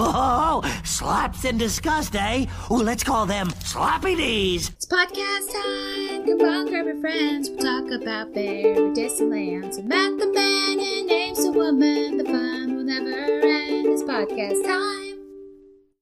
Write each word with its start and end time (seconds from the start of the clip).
Oh, 0.00 0.62
slaps 0.84 1.44
and 1.44 1.58
disgust, 1.58 2.14
eh? 2.14 2.46
Ooh, 2.70 2.76
let's 2.76 3.02
call 3.02 3.26
them 3.26 3.48
Slappy 3.48 4.16
D's. 4.16 4.68
It's 4.70 4.86
podcast 4.86 5.52
time. 5.52 6.24
Come 6.24 6.48
on, 6.48 6.66
grab 6.68 6.86
your 6.86 7.00
friends. 7.00 7.50
We'll 7.50 7.58
talk 7.58 7.90
about 7.90 8.28
very 8.32 8.94
distant 8.94 9.32
lands. 9.32 9.76
So 9.76 9.82
Matt 9.82 10.16
the 10.20 10.32
man 10.32 10.78
and 10.78 11.06
names 11.08 11.42
the 11.44 11.50
woman. 11.50 12.16
The 12.16 12.24
fun 12.24 12.76
will 12.76 12.84
never 12.84 13.08
end. 13.10 13.88
It's 13.88 14.04
podcast 14.04 14.64
time. 14.64 15.18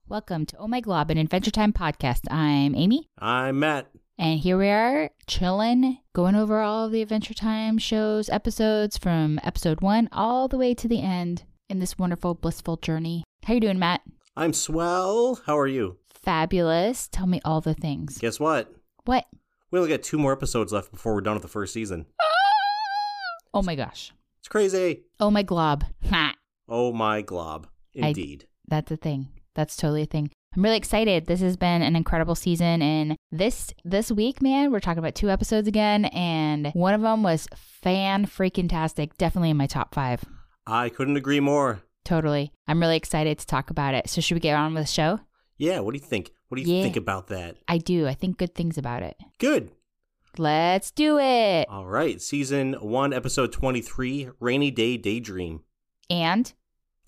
Welcome 0.08 0.44
to 0.44 0.58
Oh 0.58 0.68
My 0.68 0.80
Glob, 0.80 1.10
an 1.10 1.16
Adventure 1.16 1.50
Time 1.50 1.72
podcast. 1.72 2.30
I'm 2.30 2.74
Amy, 2.74 3.08
I'm 3.18 3.60
Matt. 3.60 3.86
and 4.18 4.38
here 4.40 4.58
we 4.58 4.68
are 4.68 5.08
chilling, 5.26 6.00
going 6.12 6.34
over 6.36 6.60
all 6.60 6.84
of 6.84 6.92
the 6.92 7.00
Adventure 7.00 7.32
Time 7.34 7.78
shows, 7.78 8.28
episodes 8.28 8.98
from 8.98 9.40
episode 9.42 9.80
one 9.80 10.10
all 10.12 10.48
the 10.48 10.58
way 10.58 10.74
to 10.74 10.86
the 10.86 11.00
end 11.00 11.44
in 11.70 11.78
this 11.78 11.98
wonderful, 11.98 12.34
blissful 12.34 12.76
journey. 12.76 13.24
How 13.46 13.54
you 13.54 13.60
doing, 13.60 13.78
Matt? 13.78 14.00
I'm 14.36 14.52
swell. 14.52 15.40
How 15.46 15.56
are 15.56 15.68
you? 15.68 15.98
Fabulous. 16.12 17.06
Tell 17.06 17.28
me 17.28 17.40
all 17.44 17.60
the 17.60 17.74
things. 17.74 18.18
Guess 18.18 18.40
what? 18.40 18.74
What? 19.04 19.24
We 19.70 19.78
only 19.78 19.88
got 19.88 20.02
two 20.02 20.18
more 20.18 20.32
episodes 20.32 20.72
left 20.72 20.90
before 20.90 21.14
we're 21.14 21.20
done 21.20 21.34
with 21.34 21.42
the 21.42 21.48
first 21.48 21.72
season. 21.72 22.06
Ah! 22.20 22.24
Oh 23.54 23.62
my 23.62 23.76
gosh. 23.76 24.12
It's 24.40 24.48
crazy. 24.48 25.04
Oh 25.20 25.30
my 25.30 25.44
glob. 25.44 25.84
Ha. 26.10 26.34
Oh 26.68 26.92
my 26.92 27.22
glob. 27.22 27.68
I- 27.94 28.08
Indeed. 28.08 28.48
That's 28.66 28.90
a 28.90 28.96
thing. 28.96 29.28
That's 29.54 29.76
totally 29.76 30.02
a 30.02 30.06
thing. 30.06 30.28
I'm 30.56 30.64
really 30.64 30.76
excited. 30.76 31.26
This 31.26 31.40
has 31.40 31.56
been 31.56 31.82
an 31.82 31.94
incredible 31.94 32.34
season 32.34 32.82
and 32.82 33.16
this 33.30 33.72
this 33.84 34.10
week, 34.10 34.42
man, 34.42 34.72
we're 34.72 34.80
talking 34.80 34.98
about 34.98 35.14
two 35.14 35.30
episodes 35.30 35.68
again 35.68 36.06
and 36.06 36.72
one 36.72 36.94
of 36.94 37.00
them 37.02 37.22
was 37.22 37.46
fan 37.54 38.26
freaking 38.26 38.68
tastic. 38.68 39.16
Definitely 39.16 39.50
in 39.50 39.56
my 39.56 39.68
top 39.68 39.94
5. 39.94 40.24
I 40.66 40.88
couldn't 40.88 41.16
agree 41.16 41.38
more. 41.38 41.82
Totally. 42.06 42.52
I'm 42.66 42.80
really 42.80 42.96
excited 42.96 43.38
to 43.40 43.46
talk 43.46 43.68
about 43.68 43.92
it. 43.94 44.08
So 44.08 44.20
should 44.22 44.34
we 44.36 44.40
get 44.40 44.56
on 44.56 44.72
with 44.72 44.84
the 44.84 44.90
show? 44.90 45.20
Yeah, 45.58 45.80
what 45.80 45.92
do 45.92 45.98
you 45.98 46.04
think? 46.06 46.30
What 46.48 46.56
do 46.56 46.62
you 46.62 46.76
Yeah. 46.76 46.82
think 46.84 46.96
about 46.96 47.26
that? 47.28 47.56
I 47.66 47.78
do. 47.78 48.06
I 48.06 48.14
think 48.14 48.38
good 48.38 48.54
things 48.54 48.78
about 48.78 49.02
it. 49.02 49.16
Good. 49.38 49.70
Let's 50.38 50.90
do 50.92 51.18
it. 51.18 51.66
All 51.68 51.86
right. 51.86 52.20
Season 52.22 52.74
1, 52.74 53.12
episode 53.12 53.52
23, 53.52 54.28
Rainy 54.38 54.70
Day 54.70 54.96
Daydream. 54.96 55.60
And 56.08 56.52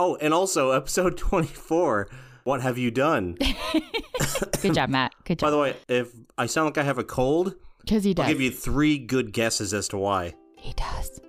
Oh, 0.00 0.16
and 0.16 0.34
also 0.34 0.70
episode 0.72 1.16
24, 1.16 2.08
What 2.44 2.60
Have 2.62 2.76
You 2.78 2.90
Done? 2.90 3.36
good 4.62 4.74
job, 4.74 4.90
Matt. 4.90 5.12
Good 5.24 5.38
job. 5.38 5.46
By 5.46 5.50
the 5.50 5.58
way, 5.58 5.76
if 5.88 6.08
I 6.36 6.46
sound 6.46 6.66
like 6.66 6.78
I 6.78 6.82
have 6.82 6.98
a 6.98 7.04
cold, 7.04 7.54
Because 7.82 8.02
he 8.04 8.14
does. 8.14 8.24
I'll 8.24 8.32
give 8.32 8.40
you 8.40 8.50
three 8.50 8.98
good 8.98 9.32
guesses 9.32 9.72
as 9.72 9.86
to 9.88 9.98
why. 9.98 10.34
He 10.56 10.72
does. 10.72 11.20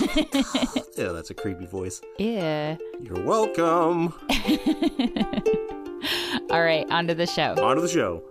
Yeah, 0.96 1.10
that's 1.12 1.30
a 1.30 1.34
creepy 1.34 1.66
voice. 1.66 2.00
yeah. 2.18 2.76
You're 3.00 3.22
welcome. 3.24 4.14
All 6.50 6.62
right, 6.62 6.86
on 6.90 7.08
to 7.08 7.14
the 7.14 7.26
show. 7.26 7.54
On 7.60 7.74
to 7.74 7.82
the 7.82 7.88
show. 7.88 8.22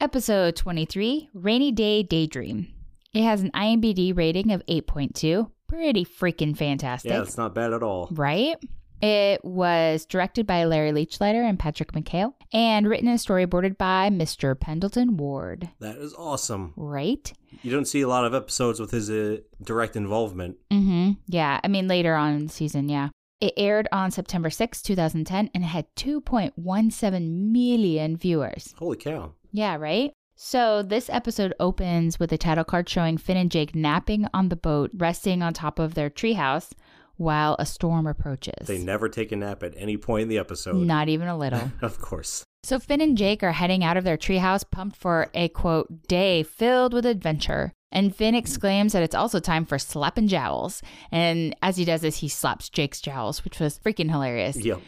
Episode 0.00 0.56
23 0.56 1.28
Rainy 1.34 1.70
Day 1.72 2.02
Daydream. 2.02 2.72
It 3.12 3.22
has 3.24 3.42
an 3.42 3.50
IMBD 3.50 4.16
rating 4.16 4.50
of 4.52 4.64
8.2. 4.66 5.50
Pretty 5.68 6.04
freaking 6.06 6.56
fantastic. 6.56 7.10
Yeah, 7.10 7.20
it's 7.22 7.36
not 7.36 7.54
bad 7.54 7.74
at 7.74 7.82
all. 7.82 8.08
Right? 8.10 8.56
It 9.00 9.44
was 9.44 10.04
directed 10.04 10.46
by 10.46 10.64
Larry 10.64 10.92
Leichliter 10.92 11.48
and 11.48 11.58
Patrick 11.58 11.92
McHale 11.92 12.34
and 12.52 12.88
written 12.88 13.08
and 13.08 13.18
storyboarded 13.18 13.78
by 13.78 14.10
Mr. 14.10 14.58
Pendleton 14.58 15.16
Ward. 15.16 15.70
That 15.80 15.96
is 15.96 16.14
awesome. 16.14 16.74
Right? 16.76 17.32
You 17.62 17.70
don't 17.70 17.86
see 17.86 18.02
a 18.02 18.08
lot 18.08 18.24
of 18.24 18.34
episodes 18.34 18.78
with 18.78 18.90
his 18.90 19.10
uh, 19.10 19.38
direct 19.62 19.96
involvement. 19.96 20.56
Mm-hmm. 20.70 21.12
Yeah. 21.28 21.60
I 21.62 21.68
mean, 21.68 21.88
later 21.88 22.14
on 22.14 22.34
in 22.34 22.46
the 22.46 22.52
season, 22.52 22.88
yeah. 22.88 23.08
It 23.40 23.54
aired 23.56 23.88
on 23.90 24.10
September 24.10 24.50
6, 24.50 24.82
2010, 24.82 25.50
and 25.54 25.64
it 25.64 25.66
had 25.66 25.86
2.17 25.96 27.30
million 27.50 28.16
viewers. 28.18 28.74
Holy 28.78 28.98
cow. 28.98 29.32
Yeah, 29.50 29.76
right? 29.76 30.12
So 30.36 30.82
this 30.82 31.08
episode 31.10 31.54
opens 31.60 32.18
with 32.18 32.32
a 32.32 32.38
title 32.38 32.64
card 32.64 32.88
showing 32.88 33.18
Finn 33.18 33.36
and 33.36 33.50
Jake 33.50 33.74
napping 33.74 34.26
on 34.32 34.48
the 34.50 34.56
boat, 34.56 34.90
resting 34.94 35.42
on 35.42 35.52
top 35.52 35.78
of 35.78 35.94
their 35.94 36.10
treehouse 36.10 36.72
while 37.20 37.54
a 37.58 37.66
storm 37.66 38.06
approaches. 38.06 38.66
They 38.66 38.78
never 38.78 39.08
take 39.10 39.30
a 39.30 39.36
nap 39.36 39.62
at 39.62 39.74
any 39.76 39.98
point 39.98 40.22
in 40.22 40.28
the 40.28 40.38
episode. 40.38 40.76
Not 40.76 41.08
even 41.10 41.28
a 41.28 41.36
little. 41.36 41.60
Of 41.82 42.00
course. 42.00 42.44
so 42.62 42.78
Finn 42.78 43.00
and 43.00 43.16
Jake 43.16 43.42
are 43.42 43.52
heading 43.52 43.84
out 43.84 43.96
of 43.98 44.04
their 44.04 44.16
treehouse, 44.16 44.64
pumped 44.68 44.96
for 44.96 45.28
a 45.34 45.48
quote 45.48 46.06
day 46.08 46.42
filled 46.42 46.94
with 46.94 47.04
adventure. 47.04 47.72
And 47.92 48.14
Finn 48.16 48.34
exclaims 48.34 48.92
that 48.94 49.02
it's 49.02 49.14
also 49.14 49.38
time 49.40 49.66
for 49.66 49.78
slapping 49.78 50.28
jowls. 50.28 50.80
And 51.12 51.54
as 51.60 51.76
he 51.76 51.84
does 51.84 52.00
this, 52.02 52.18
he 52.18 52.28
slaps 52.28 52.68
Jake's 52.70 53.00
jowls, 53.00 53.44
which 53.44 53.60
was 53.60 53.78
freaking 53.78 54.10
hilarious. 54.10 54.56
Yep. 54.56 54.80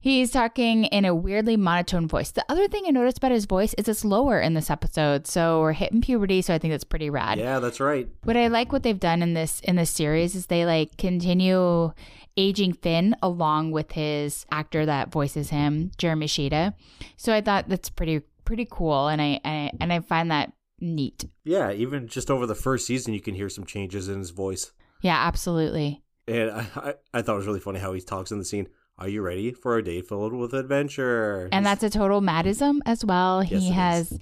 He's 0.00 0.30
talking 0.30 0.84
in 0.84 1.04
a 1.04 1.14
weirdly 1.14 1.56
monotone 1.56 2.06
voice. 2.06 2.30
The 2.30 2.44
other 2.48 2.68
thing 2.68 2.84
I 2.86 2.90
noticed 2.90 3.18
about 3.18 3.32
his 3.32 3.46
voice 3.46 3.74
is 3.74 3.88
it's 3.88 4.04
lower 4.04 4.40
in 4.40 4.54
this 4.54 4.70
episode. 4.70 5.26
So 5.26 5.60
we're 5.60 5.72
hitting 5.72 6.00
puberty, 6.00 6.40
so 6.40 6.54
I 6.54 6.58
think 6.58 6.72
that's 6.72 6.84
pretty 6.84 7.10
rad. 7.10 7.38
Yeah, 7.38 7.58
that's 7.58 7.80
right. 7.80 8.08
What 8.22 8.36
I 8.36 8.46
like 8.46 8.70
what 8.70 8.84
they've 8.84 8.98
done 8.98 9.22
in 9.22 9.34
this 9.34 9.58
in 9.60 9.74
this 9.74 9.90
series 9.90 10.36
is 10.36 10.46
they 10.46 10.64
like 10.64 10.96
continue 10.98 11.92
aging 12.36 12.74
Finn 12.74 13.16
along 13.24 13.72
with 13.72 13.90
his 13.90 14.46
actor 14.52 14.86
that 14.86 15.10
voices 15.10 15.50
him, 15.50 15.90
Jeremy 15.98 16.26
Shada. 16.26 16.74
So 17.16 17.34
I 17.34 17.40
thought 17.40 17.68
that's 17.68 17.90
pretty 17.90 18.20
pretty 18.44 18.68
cool 18.70 19.08
and 19.08 19.20
I, 19.20 19.40
I 19.44 19.72
and 19.80 19.92
I 19.92 19.98
find 19.98 20.30
that 20.30 20.52
neat. 20.80 21.24
Yeah, 21.42 21.72
even 21.72 22.06
just 22.06 22.30
over 22.30 22.46
the 22.46 22.54
first 22.54 22.86
season, 22.86 23.14
you 23.14 23.20
can 23.20 23.34
hear 23.34 23.48
some 23.48 23.64
changes 23.66 24.08
in 24.08 24.20
his 24.20 24.30
voice. 24.30 24.70
Yeah, 25.02 25.16
absolutely. 25.16 26.04
And 26.28 26.52
I, 26.52 26.66
I, 26.76 26.94
I 27.14 27.22
thought 27.22 27.34
it 27.34 27.38
was 27.38 27.46
really 27.46 27.58
funny 27.58 27.80
how 27.80 27.92
he 27.94 28.00
talks 28.00 28.30
in 28.30 28.38
the 28.38 28.44
scene. 28.44 28.68
Are 28.98 29.08
you 29.08 29.22
ready 29.22 29.52
for 29.52 29.76
a 29.78 29.84
day 29.84 30.02
filled 30.02 30.32
with 30.32 30.52
adventure? 30.54 31.48
And 31.52 31.64
that's 31.64 31.84
a 31.84 31.90
total 31.90 32.20
Mattism 32.20 32.80
as 32.84 33.04
well. 33.04 33.44
Yes, 33.44 33.62
he 33.62 33.70
has 33.70 34.12
is. 34.12 34.18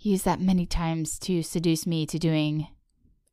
used 0.00 0.24
that 0.24 0.40
many 0.40 0.66
times 0.66 1.18
to 1.20 1.42
seduce 1.42 1.86
me 1.86 2.04
to 2.06 2.18
doing 2.18 2.66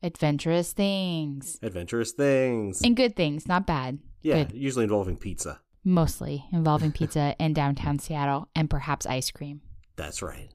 adventurous 0.03 0.73
things. 0.73 1.57
adventurous 1.63 2.11
things. 2.11 2.81
And 2.83 2.95
good 2.95 3.15
things, 3.15 3.47
not 3.47 3.65
bad. 3.65 3.99
yeah, 4.21 4.43
Good. 4.43 4.53
usually 4.53 4.83
involving 4.83 5.17
pizza. 5.17 5.59
Mostly 5.83 6.45
involving 6.51 6.91
pizza 6.91 7.35
in 7.39 7.53
downtown 7.53 7.97
Seattle 7.99 8.47
and 8.55 8.69
perhaps 8.69 9.05
ice 9.07 9.31
cream. 9.31 9.61
That's 9.95 10.21
right. 10.21 10.49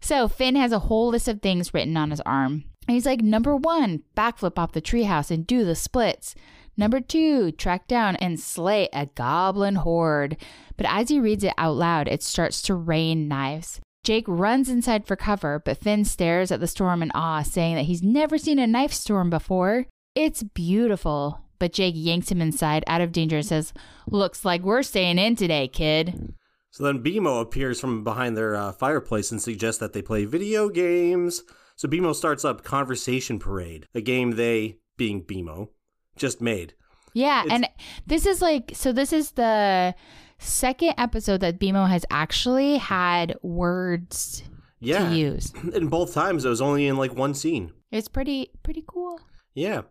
So 0.00 0.26
Finn 0.26 0.56
has 0.56 0.72
a 0.72 0.78
whole 0.80 1.08
list 1.10 1.28
of 1.28 1.42
things 1.42 1.72
written 1.74 1.96
on 1.96 2.10
his 2.10 2.20
arm. 2.22 2.64
And 2.88 2.94
he's 2.94 3.06
like, 3.06 3.20
number 3.22 3.54
one, 3.56 4.02
backflip 4.16 4.58
off 4.58 4.72
the 4.72 4.82
treehouse 4.82 5.30
and 5.30 5.46
do 5.46 5.64
the 5.64 5.74
splits. 5.74 6.34
Number 6.76 7.00
two, 7.00 7.52
track 7.52 7.86
down 7.86 8.16
and 8.16 8.38
slay 8.38 8.88
a 8.92 9.06
goblin 9.06 9.76
horde. 9.76 10.36
But 10.76 10.86
as 10.88 11.08
he 11.08 11.20
reads 11.20 11.44
it 11.44 11.54
out 11.56 11.76
loud, 11.76 12.08
it 12.08 12.22
starts 12.22 12.60
to 12.62 12.74
rain 12.74 13.28
knives. 13.28 13.80
Jake 14.02 14.24
runs 14.28 14.68
inside 14.68 15.06
for 15.06 15.16
cover, 15.16 15.62
but 15.64 15.78
Finn 15.78 16.04
stares 16.04 16.50
at 16.50 16.60
the 16.60 16.66
storm 16.66 17.02
in 17.02 17.10
awe, 17.14 17.42
saying 17.42 17.76
that 17.76 17.86
he's 17.86 18.02
never 18.02 18.36
seen 18.36 18.58
a 18.58 18.66
knife 18.66 18.92
storm 18.92 19.30
before. 19.30 19.86
It's 20.14 20.42
beautiful. 20.42 21.40
But 21.58 21.72
Jake 21.72 21.94
yanks 21.96 22.30
him 22.30 22.42
inside 22.42 22.84
out 22.86 23.00
of 23.00 23.12
danger 23.12 23.36
and 23.36 23.46
says, 23.46 23.72
Looks 24.06 24.44
like 24.44 24.62
we're 24.62 24.82
staying 24.82 25.18
in 25.18 25.36
today, 25.36 25.68
kid. 25.68 26.34
So 26.70 26.82
then 26.82 27.02
BMO 27.02 27.40
appears 27.40 27.80
from 27.80 28.04
behind 28.04 28.36
their 28.36 28.56
uh, 28.56 28.72
fireplace 28.72 29.30
and 29.30 29.40
suggests 29.40 29.78
that 29.78 29.92
they 29.92 30.02
play 30.02 30.24
video 30.24 30.68
games. 30.68 31.42
So 31.76 31.88
BMO 31.88 32.14
starts 32.14 32.44
up 32.44 32.64
Conversation 32.64 33.38
Parade, 33.38 33.86
a 33.94 34.00
game 34.00 34.32
they, 34.32 34.78
being 34.96 35.24
BMO, 35.24 35.68
just 36.16 36.40
made. 36.40 36.74
Yeah, 37.12 37.44
It's- 37.44 37.54
and 37.54 37.68
this 38.06 38.26
is 38.26 38.42
like 38.42 38.72
so 38.74 38.92
this 38.92 39.12
is 39.12 39.32
the 39.32 39.94
second 40.38 40.94
episode 40.98 41.40
that 41.40 41.58
BMO 41.60 41.88
has 41.88 42.04
actually 42.10 42.76
had 42.78 43.36
words 43.42 44.42
Yeah. 44.80 45.08
to 45.10 45.14
use. 45.16 45.52
And 45.74 45.90
both 45.90 46.12
times 46.12 46.44
it 46.44 46.48
was 46.48 46.60
only 46.60 46.86
in 46.86 46.96
like 46.96 47.14
one 47.14 47.34
scene. 47.34 47.72
It's 47.90 48.08
pretty 48.08 48.50
pretty 48.62 48.82
cool. 48.86 49.20
Yeah. 49.54 49.82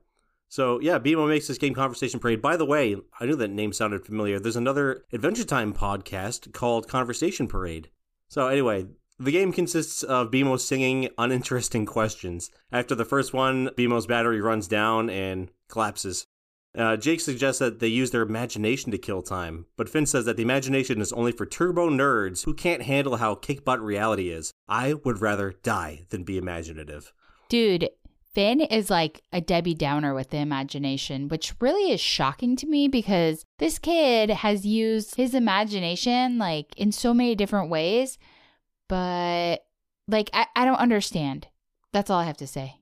So 0.49 0.79
yeah, 0.81 0.99
BMO 0.99 1.27
makes 1.27 1.47
this 1.47 1.57
game 1.57 1.73
Conversation 1.73 2.19
Parade. 2.19 2.41
By 2.41 2.57
the 2.57 2.65
way, 2.65 2.95
I 3.19 3.25
knew 3.25 3.35
that 3.37 3.49
name 3.49 3.73
sounded 3.73 4.05
familiar. 4.05 4.39
There's 4.39 4.55
another 4.57 5.03
Adventure 5.13 5.45
Time 5.45 5.73
podcast 5.73 6.51
called 6.53 6.87
Conversation 6.87 7.47
Parade. 7.47 7.89
So 8.27 8.47
anyway, 8.47 8.87
the 9.19 9.31
game 9.31 9.51
consists 9.51 10.03
of 10.03 10.31
BMO 10.31 10.59
singing 10.59 11.09
uninteresting 11.17 11.85
questions. 11.85 12.49
After 12.71 12.95
the 12.95 13.05
first 13.05 13.33
one, 13.33 13.69
BMO's 13.69 14.07
battery 14.07 14.41
runs 14.41 14.67
down 14.67 15.09
and 15.09 15.49
collapses. 15.69 16.25
Uh, 16.75 16.97
Jake 16.97 17.21
suggests 17.21 17.59
that 17.59 17.79
they 17.79 17.87
use 17.87 18.09
their 18.09 18.23
imagination 18.23 18.91
to 18.91 18.97
kill 18.97 19.21
time, 19.21 19.67
but 19.77 19.87
Finn 19.87 20.07
says 20.07 20.25
that 20.25 20.37
the 20.37 20.43
imagination 20.43 21.01
is 21.01 21.13
only 21.13 21.31
for 21.31 21.45
turbo 21.45 21.89
nerds 21.89 22.45
who 22.45 22.53
can't 22.53 22.81
handle 22.81 23.17
how 23.17 23.35
kick 23.35 23.63
butt 23.63 23.79
reality 23.79 24.29
is. 24.29 24.53
I 24.67 24.93
would 24.93 25.21
rather 25.21 25.53
die 25.61 26.05
than 26.09 26.23
be 26.23 26.37
imaginative. 26.37 27.13
Dude, 27.47 27.89
Finn 28.33 28.61
is 28.61 28.89
like 28.89 29.21
a 29.31 29.39
Debbie 29.39 29.75
Downer 29.75 30.15
with 30.15 30.31
the 30.31 30.37
imagination, 30.37 31.27
which 31.27 31.53
really 31.59 31.91
is 31.91 32.01
shocking 32.01 32.55
to 32.55 32.65
me 32.65 32.87
because 32.87 33.45
this 33.59 33.77
kid 33.77 34.31
has 34.31 34.65
used 34.65 35.15
his 35.15 35.35
imagination 35.35 36.39
like 36.39 36.75
in 36.75 36.91
so 36.91 37.13
many 37.13 37.35
different 37.35 37.69
ways, 37.69 38.17
but 38.89 39.57
like 40.07 40.29
I, 40.33 40.47
I 40.55 40.65
don't 40.65 40.75
understand. 40.79 41.47
That's 41.91 42.09
all 42.09 42.19
I 42.19 42.25
have 42.25 42.37
to 42.37 42.47
say. 42.47 42.75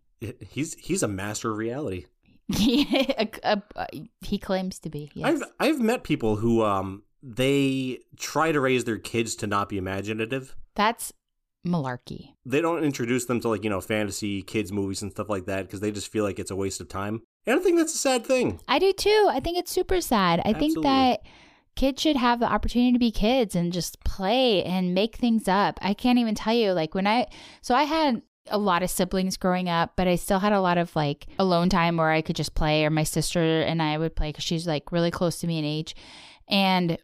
He's 0.49 0.75
he's 0.75 1.03
a 1.03 1.07
master 1.07 1.51
of 1.51 1.57
reality. 1.57 2.05
he, 2.53 2.83
a- 3.17 3.61
a- 3.75 4.09
he 4.21 4.37
claims 4.37 4.79
to 4.79 4.89
be. 4.89 5.09
Yes. 5.13 5.41
I've 5.41 5.43
I've 5.75 5.79
met 5.81 6.03
people 6.03 6.35
who 6.37 6.63
um 6.63 7.03
they 7.23 7.99
try 8.17 8.51
to 8.51 8.59
raise 8.59 8.83
their 8.83 8.97
kids 8.97 9.35
to 9.37 9.47
not 9.47 9.69
be 9.69 9.77
imaginative. 9.77 10.55
That's 10.75 11.13
malarkey. 11.65 12.29
They 12.45 12.61
don't 12.61 12.83
introduce 12.83 13.25
them 13.25 13.39
to 13.41 13.49
like, 13.49 13.63
you 13.63 13.69
know, 13.69 13.81
fantasy 13.81 14.41
kids 14.41 14.71
movies 14.71 15.01
and 15.01 15.11
stuff 15.11 15.29
like 15.29 15.45
that 15.45 15.63
because 15.67 15.79
they 15.79 15.91
just 15.91 16.11
feel 16.11 16.23
like 16.23 16.39
it's 16.39 16.51
a 16.51 16.55
waste 16.55 16.81
of 16.81 16.89
time. 16.89 17.21
And 17.45 17.59
I 17.59 17.63
think 17.63 17.77
that's 17.77 17.93
a 17.93 17.97
sad 17.97 18.25
thing. 18.25 18.59
I 18.67 18.79
do 18.79 18.91
too. 18.93 19.27
I 19.31 19.39
think 19.39 19.57
it's 19.57 19.71
super 19.71 20.01
sad. 20.01 20.41
I 20.45 20.53
think 20.53 20.81
that 20.83 21.21
kids 21.75 22.01
should 22.01 22.17
have 22.17 22.39
the 22.39 22.51
opportunity 22.51 22.93
to 22.93 22.99
be 22.99 23.11
kids 23.11 23.55
and 23.55 23.71
just 23.71 24.03
play 24.03 24.63
and 24.63 24.93
make 24.93 25.15
things 25.15 25.47
up. 25.47 25.79
I 25.81 25.93
can't 25.93 26.19
even 26.19 26.35
tell 26.35 26.53
you, 26.53 26.71
like, 26.73 26.93
when 26.93 27.07
I, 27.07 27.27
so 27.61 27.73
I 27.75 27.83
had 27.83 28.21
a 28.47 28.57
lot 28.57 28.83
of 28.83 28.89
siblings 28.89 29.37
growing 29.37 29.69
up, 29.69 29.93
but 29.95 30.07
I 30.07 30.15
still 30.15 30.39
had 30.39 30.51
a 30.51 30.61
lot 30.61 30.77
of 30.77 30.95
like 30.95 31.27
alone 31.37 31.69
time 31.69 31.97
where 31.97 32.09
I 32.09 32.21
could 32.21 32.35
just 32.35 32.55
play, 32.55 32.83
or 32.85 32.89
my 32.89 33.03
sister 33.03 33.61
and 33.61 33.81
I 33.81 33.97
would 33.97 34.15
play 34.15 34.29
because 34.29 34.43
she's 34.43 34.67
like 34.67 34.91
really 34.91 35.11
close 35.11 35.39
to 35.39 35.47
me 35.47 35.59
in 35.59 35.65
age. 35.65 35.95
And 36.49 36.97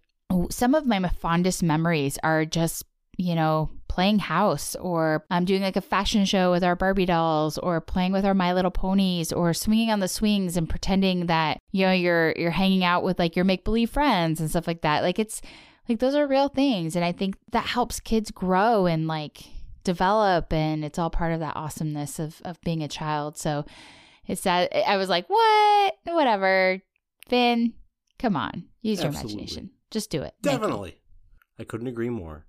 some 0.49 0.75
of 0.75 0.85
my 0.85 1.07
fondest 1.09 1.63
memories 1.63 2.17
are 2.23 2.43
just, 2.43 2.83
you 3.17 3.35
know, 3.35 3.69
playing 3.87 4.19
house 4.19 4.75
or 4.75 5.25
um, 5.31 5.43
doing 5.43 5.63
like 5.63 5.75
a 5.75 5.81
fashion 5.81 6.23
show 6.23 6.51
with 6.51 6.63
our 6.63 6.75
Barbie 6.75 7.07
dolls 7.07 7.57
or 7.57 7.81
playing 7.81 8.11
with 8.11 8.23
our 8.25 8.35
My 8.35 8.53
Little 8.53 8.71
Ponies 8.71 9.33
or 9.33 9.53
swinging 9.55 9.89
on 9.89 9.99
the 9.99 10.07
swings 10.07 10.55
and 10.55 10.69
pretending 10.69 11.25
that, 11.25 11.59
you 11.71 11.85
know, 11.85 11.91
you're, 11.91 12.31
you're 12.37 12.51
hanging 12.51 12.83
out 12.83 13.03
with 13.03 13.17
like 13.17 13.35
your 13.35 13.45
make 13.45 13.63
believe 13.63 13.89
friends 13.89 14.39
and 14.39 14.49
stuff 14.49 14.67
like 14.67 14.81
that. 14.81 15.01
Like 15.01 15.17
it's 15.17 15.41
like 15.89 15.97
those 15.97 16.13
are 16.13 16.27
real 16.27 16.47
things. 16.47 16.95
And 16.95 17.03
I 17.03 17.11
think 17.11 17.37
that 17.51 17.65
helps 17.65 17.99
kids 17.99 18.29
grow 18.29 18.85
and 18.85 19.07
like 19.07 19.39
develop. 19.83 20.53
And 20.53 20.85
it's 20.85 20.99
all 20.99 21.09
part 21.09 21.33
of 21.33 21.39
that 21.39 21.55
awesomeness 21.55 22.19
of, 22.19 22.39
of 22.45 22.61
being 22.61 22.83
a 22.83 22.87
child. 22.87 23.35
So 23.35 23.65
it's 24.27 24.41
that 24.41 24.71
I 24.87 24.97
was 24.97 25.09
like, 25.09 25.27
what? 25.27 25.95
Whatever. 26.03 26.81
Finn, 27.27 27.73
come 28.19 28.35
on. 28.35 28.65
Use 28.81 28.99
your 28.99 29.07
Absolutely. 29.07 29.33
imagination. 29.33 29.71
Just 29.89 30.11
do 30.11 30.21
it. 30.21 30.35
Definitely. 30.43 30.97
I 31.57 31.63
couldn't 31.63 31.87
agree 31.87 32.09
more. 32.09 32.45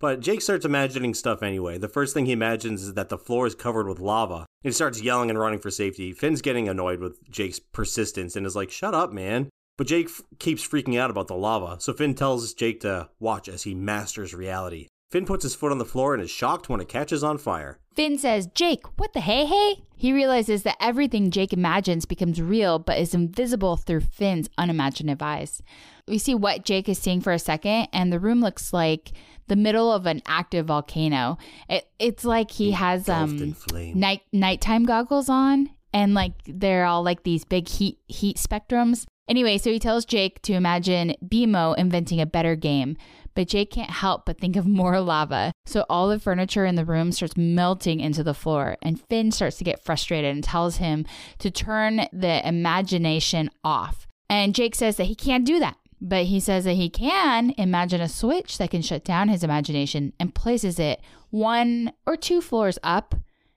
But 0.00 0.20
Jake 0.20 0.40
starts 0.40 0.64
imagining 0.64 1.12
stuff 1.12 1.42
anyway. 1.42 1.76
The 1.76 1.88
first 1.88 2.14
thing 2.14 2.26
he 2.26 2.32
imagines 2.32 2.82
is 2.82 2.94
that 2.94 3.10
the 3.10 3.18
floor 3.18 3.46
is 3.46 3.54
covered 3.54 3.86
with 3.86 4.00
lava. 4.00 4.46
He 4.62 4.72
starts 4.72 5.02
yelling 5.02 5.28
and 5.28 5.38
running 5.38 5.58
for 5.58 5.70
safety. 5.70 6.12
Finn's 6.12 6.42
getting 6.42 6.68
annoyed 6.68 7.00
with 7.00 7.30
Jake's 7.30 7.58
persistence 7.58 8.34
and 8.34 8.46
is 8.46 8.56
like, 8.56 8.70
shut 8.70 8.94
up, 8.94 9.12
man. 9.12 9.50
But 9.76 9.86
Jake 9.86 10.06
f- 10.06 10.22
keeps 10.38 10.66
freaking 10.66 10.98
out 10.98 11.10
about 11.10 11.28
the 11.28 11.34
lava, 11.34 11.80
so 11.80 11.92
Finn 11.92 12.14
tells 12.14 12.52
Jake 12.54 12.80
to 12.80 13.08
watch 13.18 13.48
as 13.48 13.62
he 13.62 13.74
masters 13.74 14.34
reality. 14.34 14.88
Finn 15.10 15.26
puts 15.26 15.42
his 15.42 15.54
foot 15.54 15.72
on 15.72 15.78
the 15.78 15.84
floor 15.84 16.14
and 16.14 16.22
is 16.22 16.30
shocked 16.30 16.68
when 16.68 16.80
it 16.80 16.88
catches 16.88 17.24
on 17.24 17.36
fire. 17.36 17.78
Finn 17.94 18.16
says, 18.16 18.46
Jake, 18.54 18.86
what 18.98 19.12
the 19.12 19.20
hey 19.20 19.44
hey? 19.44 19.82
He 19.96 20.12
realizes 20.12 20.62
that 20.62 20.76
everything 20.80 21.30
Jake 21.30 21.52
imagines 21.52 22.06
becomes 22.06 22.40
real 22.40 22.78
but 22.78 22.98
is 22.98 23.12
invisible 23.12 23.76
through 23.76 24.00
Finn's 24.00 24.48
unimaginative 24.56 25.20
eyes. 25.20 25.62
We 26.06 26.18
see 26.18 26.34
what 26.34 26.64
Jake 26.64 26.88
is 26.88 26.98
seeing 26.98 27.20
for 27.20 27.32
a 27.32 27.38
second, 27.38 27.88
and 27.92 28.12
the 28.12 28.20
room 28.20 28.40
looks 28.40 28.72
like 28.72 29.12
the 29.50 29.56
middle 29.56 29.92
of 29.92 30.06
an 30.06 30.22
active 30.26 30.66
volcano. 30.66 31.36
It, 31.68 31.84
it's 31.98 32.24
like 32.24 32.52
he 32.52 32.70
has 32.70 33.08
um 33.08 33.56
night 33.94 34.22
nighttime 34.32 34.84
goggles 34.84 35.28
on, 35.28 35.68
and 35.92 36.14
like 36.14 36.32
they're 36.46 36.86
all 36.86 37.02
like 37.02 37.24
these 37.24 37.44
big 37.44 37.68
heat 37.68 37.98
heat 38.06 38.36
spectrums. 38.36 39.06
Anyway, 39.28 39.58
so 39.58 39.70
he 39.70 39.78
tells 39.78 40.04
Jake 40.04 40.40
to 40.42 40.54
imagine 40.54 41.14
BMO 41.24 41.76
inventing 41.76 42.20
a 42.20 42.26
better 42.26 42.56
game, 42.56 42.96
but 43.34 43.48
Jake 43.48 43.72
can't 43.72 43.90
help 43.90 44.24
but 44.24 44.38
think 44.38 44.54
of 44.56 44.66
more 44.66 45.00
lava. 45.00 45.52
So 45.66 45.84
all 45.90 46.08
the 46.08 46.18
furniture 46.20 46.64
in 46.64 46.76
the 46.76 46.84
room 46.84 47.10
starts 47.10 47.36
melting 47.36 48.00
into 48.00 48.22
the 48.22 48.34
floor, 48.34 48.76
and 48.82 49.00
Finn 49.08 49.32
starts 49.32 49.58
to 49.58 49.64
get 49.64 49.84
frustrated 49.84 50.32
and 50.32 50.44
tells 50.44 50.76
him 50.76 51.06
to 51.38 51.50
turn 51.50 52.06
the 52.12 52.46
imagination 52.46 53.50
off. 53.64 54.06
And 54.28 54.54
Jake 54.54 54.76
says 54.76 54.96
that 54.96 55.04
he 55.04 55.16
can't 55.16 55.44
do 55.44 55.58
that. 55.58 55.76
But 56.00 56.26
he 56.26 56.40
says 56.40 56.64
that 56.64 56.74
he 56.74 56.88
can 56.88 57.54
imagine 57.58 58.00
a 58.00 58.08
switch 58.08 58.58
that 58.58 58.70
can 58.70 58.82
shut 58.82 59.04
down 59.04 59.28
his 59.28 59.44
imagination 59.44 60.12
and 60.18 60.34
places 60.34 60.78
it 60.78 61.00
one 61.30 61.92
or 62.06 62.16
two 62.16 62.40
floors 62.40 62.78
up 62.82 63.14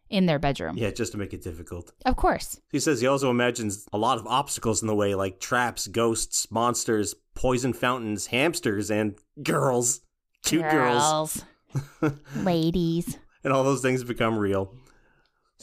in 0.09 0.27
their 0.27 0.37
bedroom. 0.39 0.77
Yeah, 0.77 0.91
just 0.91 1.13
to 1.13 1.17
make 1.17 1.33
it 1.33 1.41
difficult. 1.41 1.91
Of 2.05 2.15
course. 2.17 2.59
He 2.71 2.79
says 2.79 3.01
he 3.01 3.07
also 3.07 3.31
imagines 3.31 3.87
a 3.91 3.97
lot 3.97 4.19
of 4.19 4.27
obstacles 4.27 4.81
in 4.81 4.87
the 4.87 4.95
way, 4.95 5.15
like 5.15 5.39
traps, 5.39 5.87
ghosts, 5.87 6.51
monsters, 6.51 7.15
poison 7.33 7.73
fountains, 7.73 8.27
hamsters, 8.27 8.91
and 8.91 9.15
girls. 9.41 10.01
Cute 10.43 10.69
girls. 10.69 11.43
Ladies. 12.35 13.17
And 13.43 13.51
all 13.51 13.63
those 13.63 13.81
things 13.81 14.03
become 14.03 14.37
real. 14.37 14.73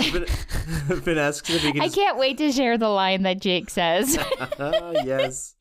Finn, 0.02 0.25
Finn 1.02 1.19
asks 1.19 1.49
if 1.50 1.62
he 1.62 1.73
can 1.73 1.81
I 1.82 1.85
just- 1.87 1.97
can't 1.97 2.19
wait 2.19 2.38
to 2.38 2.50
share 2.52 2.79
the 2.79 2.88
line 2.88 3.23
that 3.23 3.41
Jake 3.41 3.70
says. 3.70 4.17
Yes. 5.05 5.55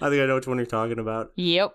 I 0.00 0.08
think 0.08 0.22
I 0.22 0.26
know 0.26 0.34
which 0.36 0.46
one 0.46 0.56
you're 0.56 0.66
talking 0.66 0.98
about. 0.98 1.32
yep. 1.36 1.74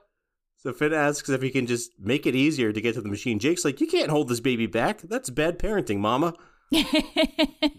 So 0.57 0.73
Finn 0.73 0.94
asks 0.94 1.29
if 1.29 1.41
he 1.44 1.51
can 1.51 1.67
just 1.67 1.91
make 2.00 2.25
it 2.25 2.33
easier 2.35 2.73
to 2.73 2.81
get 2.81 2.95
to 2.95 3.01
the 3.01 3.07
machine. 3.09 3.38
Jake's 3.38 3.63
like, 3.63 3.79
You 3.79 3.85
can't 3.88 4.09
hold 4.09 4.27
this 4.29 4.39
baby 4.39 4.65
back. 4.65 5.01
That's 5.01 5.29
bad 5.29 5.59
parenting, 5.59 6.00
mama. 6.00 6.33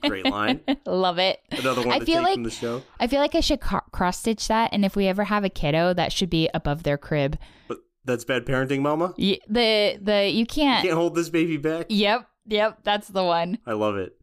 Great 0.02 0.24
line. 0.26 0.60
Love 0.86 1.18
it. 1.18 1.40
Another 1.50 1.82
one 1.84 2.00
I 2.00 2.04
feel 2.04 2.22
like 2.22 2.34
from 2.34 2.44
the 2.44 2.50
show. 2.50 2.82
I 3.00 3.08
feel 3.08 3.20
like 3.20 3.34
I 3.34 3.40
should 3.40 3.60
co- 3.60 3.80
cross 3.90 4.18
stitch 4.20 4.46
that, 4.48 4.70
and 4.72 4.84
if 4.84 4.94
we 4.94 5.06
ever 5.08 5.24
have 5.24 5.42
a 5.44 5.48
kiddo, 5.48 5.92
that 5.94 6.12
should 6.12 6.30
be 6.30 6.48
above 6.54 6.84
their 6.84 6.96
crib. 6.96 7.36
But 7.68 7.78
that's 8.04 8.24
bad 8.24 8.46
parenting, 8.46 8.80
mama. 8.80 9.14
Y- 9.18 9.40
the 9.48 9.98
the 10.00 10.30
you 10.30 10.46
can't. 10.46 10.84
You 10.84 10.90
can't 10.90 10.98
hold 10.98 11.16
this 11.16 11.28
baby 11.28 11.56
back. 11.56 11.86
Yep, 11.88 12.28
yep, 12.46 12.78
that's 12.84 13.08
the 13.08 13.24
one. 13.24 13.58
I 13.66 13.72
love 13.72 13.96
it. 13.96 14.15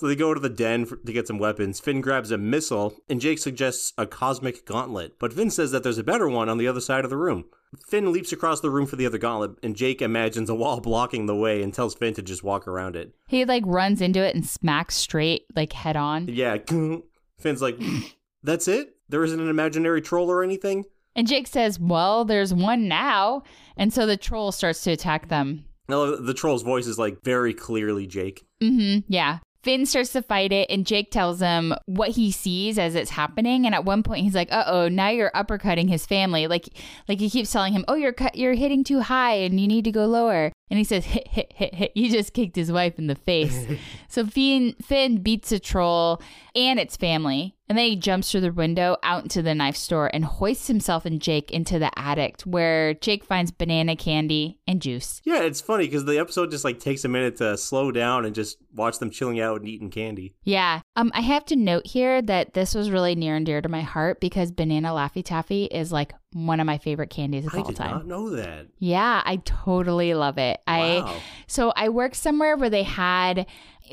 So 0.00 0.06
they 0.06 0.16
go 0.16 0.32
to 0.32 0.40
the 0.40 0.48
den 0.48 0.86
for, 0.86 0.96
to 0.96 1.12
get 1.12 1.26
some 1.26 1.38
weapons. 1.38 1.78
Finn 1.78 2.00
grabs 2.00 2.30
a 2.30 2.38
missile, 2.38 2.94
and 3.10 3.20
Jake 3.20 3.38
suggests 3.38 3.92
a 3.98 4.06
cosmic 4.06 4.64
gauntlet. 4.64 5.18
But 5.18 5.34
Finn 5.34 5.50
says 5.50 5.72
that 5.72 5.82
there's 5.82 5.98
a 5.98 6.02
better 6.02 6.26
one 6.26 6.48
on 6.48 6.56
the 6.56 6.66
other 6.66 6.80
side 6.80 7.04
of 7.04 7.10
the 7.10 7.18
room. 7.18 7.44
Finn 7.86 8.10
leaps 8.10 8.32
across 8.32 8.62
the 8.62 8.70
room 8.70 8.86
for 8.86 8.96
the 8.96 9.04
other 9.04 9.18
gauntlet, 9.18 9.58
and 9.62 9.76
Jake 9.76 10.00
imagines 10.00 10.48
a 10.48 10.54
wall 10.54 10.80
blocking 10.80 11.26
the 11.26 11.36
way 11.36 11.62
and 11.62 11.74
tells 11.74 11.94
Finn 11.94 12.14
to 12.14 12.22
just 12.22 12.42
walk 12.42 12.66
around 12.66 12.96
it. 12.96 13.14
He 13.28 13.44
like 13.44 13.62
runs 13.66 14.00
into 14.00 14.24
it 14.24 14.34
and 14.34 14.46
smacks 14.46 14.94
straight, 14.96 15.44
like 15.54 15.74
head 15.74 15.98
on. 15.98 16.28
Yeah, 16.28 16.56
Finn's 17.38 17.60
like, 17.60 17.78
that's 18.42 18.68
it? 18.68 18.96
There 19.10 19.22
isn't 19.22 19.38
an 19.38 19.50
imaginary 19.50 20.00
troll 20.00 20.30
or 20.30 20.42
anything? 20.42 20.86
And 21.14 21.26
Jake 21.26 21.46
says, 21.46 21.78
"Well, 21.78 22.24
there's 22.24 22.54
one 22.54 22.88
now," 22.88 23.42
and 23.76 23.92
so 23.92 24.06
the 24.06 24.16
troll 24.16 24.50
starts 24.50 24.82
to 24.84 24.92
attack 24.92 25.28
them. 25.28 25.66
No, 25.90 26.16
the 26.16 26.32
troll's 26.32 26.62
voice 26.62 26.86
is 26.86 26.98
like 26.98 27.22
very 27.22 27.52
clearly 27.52 28.06
Jake. 28.06 28.46
Mm-hmm. 28.62 29.00
Yeah. 29.12 29.40
Finn 29.62 29.84
starts 29.84 30.12
to 30.12 30.22
fight 30.22 30.52
it, 30.52 30.70
and 30.70 30.86
Jake 30.86 31.10
tells 31.10 31.40
him 31.40 31.74
what 31.86 32.10
he 32.10 32.30
sees 32.30 32.78
as 32.78 32.94
it's 32.94 33.10
happening. 33.10 33.66
And 33.66 33.74
at 33.74 33.84
one 33.84 34.02
point, 34.02 34.24
he's 34.24 34.34
like, 34.34 34.50
"Uh 34.50 34.64
oh, 34.66 34.88
now 34.88 35.08
you're 35.10 35.30
uppercutting 35.34 35.88
his 35.88 36.06
family." 36.06 36.46
Like, 36.46 36.70
like 37.08 37.20
he 37.20 37.28
keeps 37.28 37.52
telling 37.52 37.72
him, 37.72 37.84
"Oh, 37.86 37.94
you're 37.94 38.12
cut, 38.12 38.36
you're 38.36 38.54
hitting 38.54 38.84
too 38.84 39.00
high, 39.00 39.34
and 39.34 39.60
you 39.60 39.68
need 39.68 39.84
to 39.84 39.92
go 39.92 40.06
lower." 40.06 40.52
And 40.70 40.78
he 40.78 40.84
says, 40.84 41.04
"Hit, 41.04 41.26
hit, 41.28 41.52
hit, 41.52 41.74
hit." 41.74 41.92
You 41.94 42.10
just 42.10 42.32
kicked 42.32 42.56
his 42.56 42.70
wife 42.70 42.98
in 42.98 43.08
the 43.08 43.16
face. 43.16 43.66
so 44.08 44.24
Finn 44.24 44.74
Finn 44.80 45.18
beats 45.22 45.50
a 45.52 45.58
troll 45.58 46.22
and 46.54 46.78
its 46.78 46.96
family, 46.96 47.56
and 47.68 47.76
then 47.76 47.86
he 47.86 47.96
jumps 47.96 48.30
through 48.30 48.40
the 48.40 48.52
window 48.52 48.96
out 49.02 49.22
into 49.22 49.42
the 49.42 49.54
knife 49.54 49.76
store 49.76 50.10
and 50.12 50.24
hoists 50.24 50.66
himself 50.66 51.04
and 51.04 51.20
Jake 51.20 51.50
into 51.50 51.78
the 51.78 51.96
attic, 51.98 52.40
where 52.42 52.94
Jake 52.94 53.24
finds 53.24 53.50
banana 53.50 53.96
candy 53.96 54.58
and 54.66 54.80
juice. 54.80 55.20
Yeah, 55.24 55.42
it's 55.42 55.60
funny 55.60 55.86
because 55.86 56.04
the 56.04 56.18
episode 56.18 56.50
just 56.50 56.64
like 56.64 56.80
takes 56.80 57.04
a 57.04 57.08
minute 57.08 57.36
to 57.36 57.56
slow 57.56 57.92
down 57.92 58.24
and 58.24 58.34
just 58.34 58.58
watch 58.74 58.98
them 58.98 59.10
chilling 59.10 59.40
out 59.40 59.60
and 59.60 59.68
eating 59.68 59.90
candy. 59.90 60.34
Yeah. 60.42 60.80
Um, 60.96 61.10
I 61.14 61.20
have 61.20 61.44
to 61.46 61.56
note 61.56 61.86
here 61.86 62.22
that 62.22 62.54
this 62.54 62.74
was 62.74 62.90
really 62.90 63.14
near 63.14 63.36
and 63.36 63.46
dear 63.46 63.60
to 63.60 63.68
my 63.68 63.82
heart 63.82 64.20
because 64.20 64.50
banana 64.50 64.88
Laffy 64.88 65.24
Taffy 65.24 65.64
is 65.64 65.92
like 65.92 66.12
one 66.32 66.60
of 66.60 66.66
my 66.66 66.78
favorite 66.78 67.10
candies 67.10 67.46
of 67.46 67.54
I 67.54 67.58
all 67.58 67.64
did 67.64 67.76
time. 67.76 67.90
not 67.90 68.06
know 68.06 68.30
that. 68.30 68.66
Yeah, 68.78 69.22
I 69.24 69.36
totally 69.44 70.14
love 70.14 70.38
it. 70.38 70.60
I 70.66 71.20
so 71.46 71.72
I 71.74 71.88
worked 71.88 72.16
somewhere 72.16 72.56
where 72.56 72.70
they 72.70 72.84
had 72.84 73.46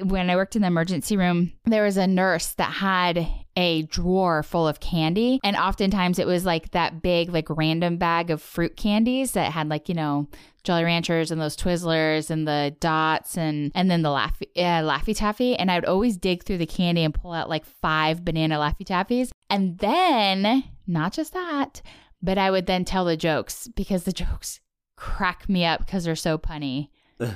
when 0.03 0.29
I 0.29 0.35
worked 0.35 0.55
in 0.55 0.61
the 0.61 0.67
emergency 0.67 1.17
room, 1.17 1.53
there 1.65 1.83
was 1.83 1.97
a 1.97 2.05
nurse 2.05 2.51
that 2.53 2.71
had 2.71 3.27
a 3.55 3.81
drawer 3.83 4.43
full 4.43 4.67
of 4.67 4.79
candy 4.79 5.39
and 5.43 5.55
oftentimes 5.55 6.19
it 6.19 6.27
was 6.27 6.45
like 6.45 6.69
that 6.71 7.01
big 7.01 7.29
like 7.29 7.47
random 7.49 7.97
bag 7.97 8.29
of 8.29 8.39
fruit 8.39 8.77
candies 8.77 9.31
that 9.31 9.51
had 9.51 9.67
like, 9.67 9.89
you 9.89 9.95
know, 9.95 10.27
Jolly 10.63 10.83
Ranchers 10.83 11.31
and 11.31 11.41
those 11.41 11.57
Twizzlers 11.57 12.29
and 12.29 12.47
the 12.47 12.75
dots 12.79 13.35
and 13.35 13.71
and 13.73 13.89
then 13.89 14.03
the 14.03 14.09
Laffy 14.09 14.47
uh, 14.57 14.83
Laffy 14.83 15.15
Taffy 15.15 15.55
and 15.55 15.71
I 15.71 15.75
would 15.75 15.85
always 15.85 16.17
dig 16.17 16.43
through 16.43 16.59
the 16.59 16.67
candy 16.67 17.03
and 17.03 17.13
pull 17.13 17.33
out 17.33 17.49
like 17.49 17.65
five 17.65 18.23
banana 18.23 18.57
Laffy 18.57 18.85
Taffies 18.85 19.31
and 19.49 19.79
then 19.79 20.63
not 20.85 21.13
just 21.13 21.33
that, 21.33 21.81
but 22.21 22.37
I 22.37 22.51
would 22.51 22.65
then 22.65 22.85
tell 22.85 23.05
the 23.05 23.17
jokes 23.17 23.67
because 23.75 24.03
the 24.03 24.11
jokes 24.25 24.59
crack 24.95 25.47
me 25.47 25.65
up 25.65 25.85
because 25.85 26.03
they're 26.03 26.15
so 26.15 26.37
punny. 26.37 26.89
it's 27.19 27.35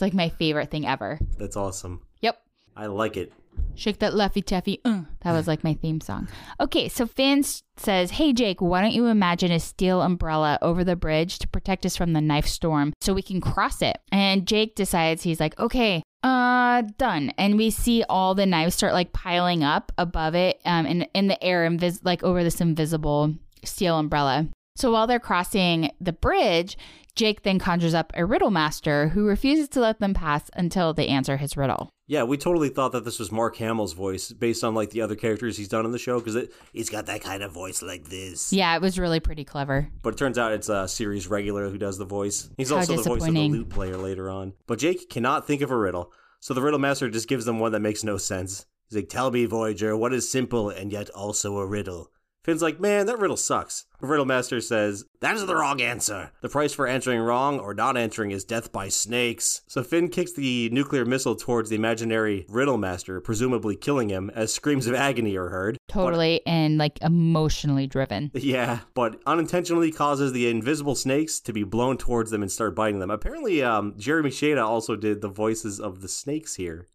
like 0.00 0.14
my 0.14 0.28
favorite 0.28 0.70
thing 0.70 0.86
ever. 0.86 1.18
That's 1.38 1.56
awesome. 1.56 2.02
Yep. 2.20 2.38
I 2.76 2.86
like 2.86 3.16
it. 3.16 3.32
Shake 3.74 3.98
that 3.98 4.12
Laffy 4.12 4.44
Taffy. 4.44 4.80
Uh. 4.84 5.02
That 5.22 5.32
was 5.32 5.46
like 5.46 5.64
my 5.64 5.74
theme 5.74 6.00
song. 6.00 6.28
Okay, 6.60 6.88
so 6.88 7.06
Finn 7.06 7.44
says, 7.76 8.12
Hey, 8.12 8.32
Jake, 8.32 8.60
why 8.60 8.80
don't 8.80 8.92
you 8.92 9.06
imagine 9.06 9.50
a 9.50 9.60
steel 9.60 10.02
umbrella 10.02 10.58
over 10.62 10.84
the 10.84 10.96
bridge 10.96 11.38
to 11.40 11.48
protect 11.48 11.86
us 11.86 11.96
from 11.96 12.12
the 12.12 12.20
knife 12.20 12.46
storm 12.46 12.92
so 13.00 13.14
we 13.14 13.22
can 13.22 13.40
cross 13.40 13.82
it? 13.82 13.98
And 14.10 14.46
Jake 14.46 14.74
decides, 14.74 15.22
he's 15.22 15.40
like, 15.40 15.58
Okay, 15.58 16.02
uh, 16.22 16.82
done. 16.98 17.32
And 17.38 17.56
we 17.56 17.70
see 17.70 18.04
all 18.08 18.34
the 18.34 18.46
knives 18.46 18.74
start 18.74 18.92
like 18.92 19.12
piling 19.12 19.64
up 19.64 19.92
above 19.98 20.34
it 20.34 20.60
um, 20.64 20.86
in, 20.86 21.02
in 21.14 21.28
the 21.28 21.42
air, 21.42 21.68
invis- 21.68 22.04
like 22.04 22.22
over 22.22 22.42
this 22.44 22.60
invisible 22.60 23.34
steel 23.64 23.98
umbrella. 23.98 24.48
So 24.76 24.90
while 24.90 25.06
they're 25.06 25.20
crossing 25.20 25.90
the 26.00 26.12
bridge, 26.12 26.78
Jake 27.14 27.42
then 27.42 27.58
conjures 27.58 27.92
up 27.92 28.12
a 28.16 28.24
riddle 28.24 28.50
master 28.50 29.08
who 29.08 29.26
refuses 29.26 29.68
to 29.68 29.80
let 29.80 30.00
them 30.00 30.14
pass 30.14 30.50
until 30.54 30.94
they 30.94 31.08
answer 31.08 31.36
his 31.36 31.56
riddle. 31.56 31.90
Yeah, 32.06 32.24
we 32.24 32.36
totally 32.36 32.68
thought 32.68 32.92
that 32.92 33.04
this 33.04 33.18
was 33.18 33.30
Mark 33.30 33.56
Hamill's 33.56 33.92
voice 33.92 34.32
based 34.32 34.64
on 34.64 34.74
like 34.74 34.90
the 34.90 35.02
other 35.02 35.14
characters 35.14 35.56
he's 35.56 35.68
done 35.68 35.84
in 35.84 35.92
the 35.92 35.98
show 35.98 36.20
because 36.20 36.48
he's 36.72 36.90
got 36.90 37.06
that 37.06 37.22
kind 37.22 37.42
of 37.42 37.52
voice 37.52 37.82
like 37.82 38.04
this. 38.04 38.52
Yeah, 38.52 38.74
it 38.74 38.82
was 38.82 38.98
really 38.98 39.20
pretty 39.20 39.44
clever. 39.44 39.88
But 40.02 40.14
it 40.14 40.16
turns 40.18 40.38
out 40.38 40.52
it's 40.52 40.70
uh, 40.70 40.82
a 40.84 40.88
series 40.88 41.26
regular 41.28 41.68
who 41.68 41.78
does 41.78 41.98
the 41.98 42.04
voice. 42.04 42.50
He's 42.56 42.70
How 42.70 42.76
also 42.76 42.96
the 42.96 43.02
voice 43.02 43.26
of 43.26 43.34
the 43.34 43.48
lute 43.48 43.70
player 43.70 43.96
later 43.96 44.30
on. 44.30 44.54
But 44.66 44.78
Jake 44.78 45.08
cannot 45.10 45.46
think 45.46 45.62
of 45.62 45.70
a 45.70 45.76
riddle, 45.76 46.12
so 46.40 46.54
the 46.54 46.62
riddle 46.62 46.80
master 46.80 47.08
just 47.08 47.28
gives 47.28 47.44
them 47.44 47.58
one 47.58 47.72
that 47.72 47.80
makes 47.80 48.04
no 48.04 48.16
sense. 48.16 48.66
He's 48.88 48.96
like, 48.96 49.08
"Tell 49.08 49.30
me, 49.30 49.46
Voyager, 49.46 49.96
what 49.96 50.12
is 50.12 50.30
simple 50.30 50.70
and 50.70 50.92
yet 50.92 51.08
also 51.10 51.58
a 51.58 51.66
riddle?" 51.66 52.11
Finn's 52.44 52.62
like, 52.62 52.80
"Man, 52.80 53.06
that 53.06 53.18
riddle 53.20 53.36
sucks." 53.36 53.86
The 54.00 54.06
riddle 54.08 54.24
master 54.26 54.60
says, 54.60 55.04
"That 55.20 55.36
is 55.36 55.46
the 55.46 55.54
wrong 55.54 55.80
answer. 55.80 56.32
The 56.40 56.48
price 56.48 56.72
for 56.74 56.88
answering 56.88 57.20
wrong 57.20 57.60
or 57.60 57.72
not 57.72 57.96
answering 57.96 58.32
is 58.32 58.44
death 58.44 58.72
by 58.72 58.88
snakes." 58.88 59.60
So 59.68 59.84
Finn 59.84 60.08
kicks 60.08 60.32
the 60.32 60.68
nuclear 60.70 61.04
missile 61.04 61.36
towards 61.36 61.70
the 61.70 61.76
imaginary 61.76 62.44
riddle 62.48 62.78
master, 62.78 63.20
presumably 63.20 63.76
killing 63.76 64.08
him, 64.08 64.28
as 64.34 64.52
screams 64.52 64.88
of 64.88 64.94
agony 64.94 65.36
are 65.36 65.50
heard. 65.50 65.78
But- 65.86 65.94
Totally 65.94 66.40
and 66.46 66.78
like 66.78 66.98
emotionally 67.00 67.86
driven. 67.86 68.30
yeah, 68.34 68.80
but 68.94 69.20
unintentionally 69.24 69.92
causes 69.92 70.32
the 70.32 70.48
invisible 70.48 70.94
snakes 70.96 71.38
to 71.40 71.52
be 71.52 71.62
blown 71.62 71.96
towards 71.96 72.30
them 72.32 72.42
and 72.42 72.50
start 72.50 72.74
biting 72.74 72.98
them. 72.98 73.10
Apparently, 73.10 73.62
um, 73.62 73.94
Jeremy 73.98 74.30
Shada 74.30 74.66
also 74.66 74.96
did 74.96 75.20
the 75.20 75.28
voices 75.28 75.78
of 75.78 76.00
the 76.00 76.08
snakes 76.08 76.56
here, 76.56 76.88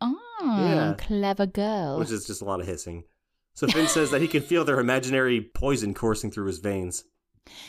Oh, 0.00 0.16
Yeah. 0.42 0.94
clever 0.98 1.46
girl. 1.46 1.98
which 1.98 2.10
is 2.10 2.26
just 2.26 2.42
a 2.42 2.44
lot 2.44 2.60
of 2.60 2.66
hissing. 2.66 3.04
So 3.58 3.66
Finn 3.66 3.88
says 3.88 4.12
that 4.12 4.20
he 4.20 4.28
can 4.28 4.42
feel 4.42 4.64
their 4.64 4.78
imaginary 4.78 5.40
poison 5.40 5.92
coursing 5.92 6.30
through 6.30 6.46
his 6.46 6.60
veins. 6.60 7.02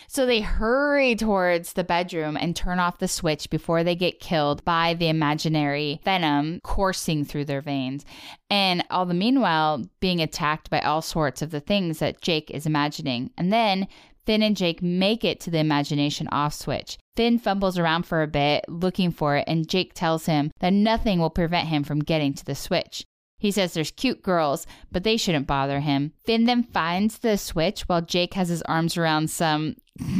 So 0.08 0.27
they 0.27 0.39
hurry 0.39 1.15
towards 1.15 1.74
the 1.74 1.84
bedroom 1.84 2.38
and 2.38 2.55
turn 2.55 2.77
off 2.77 3.00
the 3.00 3.08
switch 3.08 3.50
before 3.50 3.84
they 3.84 3.96
get 3.96 4.19
killed 4.19 4.63
by 4.63 4.93
the 4.93 5.10
imaginary 5.10 6.00
venom 6.05 6.60
coursing 6.63 7.25
through 7.25 7.46
their 7.46 7.62
veins. 7.62 8.05
And 8.51 8.86
all 8.91 9.08
the 9.08 9.15
meanwhile 9.15 9.84
being 10.00 10.22
attacked 10.22 10.69
by 10.69 10.79
all 10.81 11.01
sorts 11.01 11.41
of 11.41 11.50
the 11.50 11.60
things 11.60 11.98
that 11.98 12.22
Jake 12.22 12.51
is 12.51 12.67
imagining. 12.67 13.31
And 13.36 13.51
then 13.51 13.88
Finn 14.27 14.43
and 14.43 14.55
Jake 14.55 14.84
make 14.84 15.24
it 15.24 15.39
to 15.39 15.50
the 15.50 15.58
imagination 15.58 16.27
off 16.27 16.53
switch. 16.53 17.00
Finn 17.15 17.39
fumbles 17.39 17.79
around 17.79 18.03
for 18.03 18.22
a 18.22 18.27
bit 18.27 18.63
looking 18.67 19.10
for 19.10 19.38
it, 19.38 19.46
and 19.48 19.67
Jake 19.67 19.96
tells 19.96 20.27
him 20.27 20.51
that 20.60 20.72
nothing 20.72 21.19
will 21.19 21.31
prevent 21.31 21.69
him 21.69 21.84
from 21.84 22.00
getting 22.01 22.36
to 22.36 22.46
the 22.46 22.53
switch. 22.53 23.05
He 23.39 23.50
says 23.51 23.74
there's 23.74 23.89
cute 23.91 24.22
girls, 24.22 24.67
but 24.91 25.03
they 25.03 25.17
shouldn't 25.17 25.48
bother 25.48 25.79
him. 25.79 26.12
Finn 26.25 26.43
then 26.46 26.62
finds 26.63 27.19
the 27.19 27.38
switch 27.38 27.81
while 27.88 28.01
Jake 28.01 28.36
has 28.36 28.50
his 28.50 28.62
arms 28.63 28.98
around 28.98 29.29
some 29.31 29.75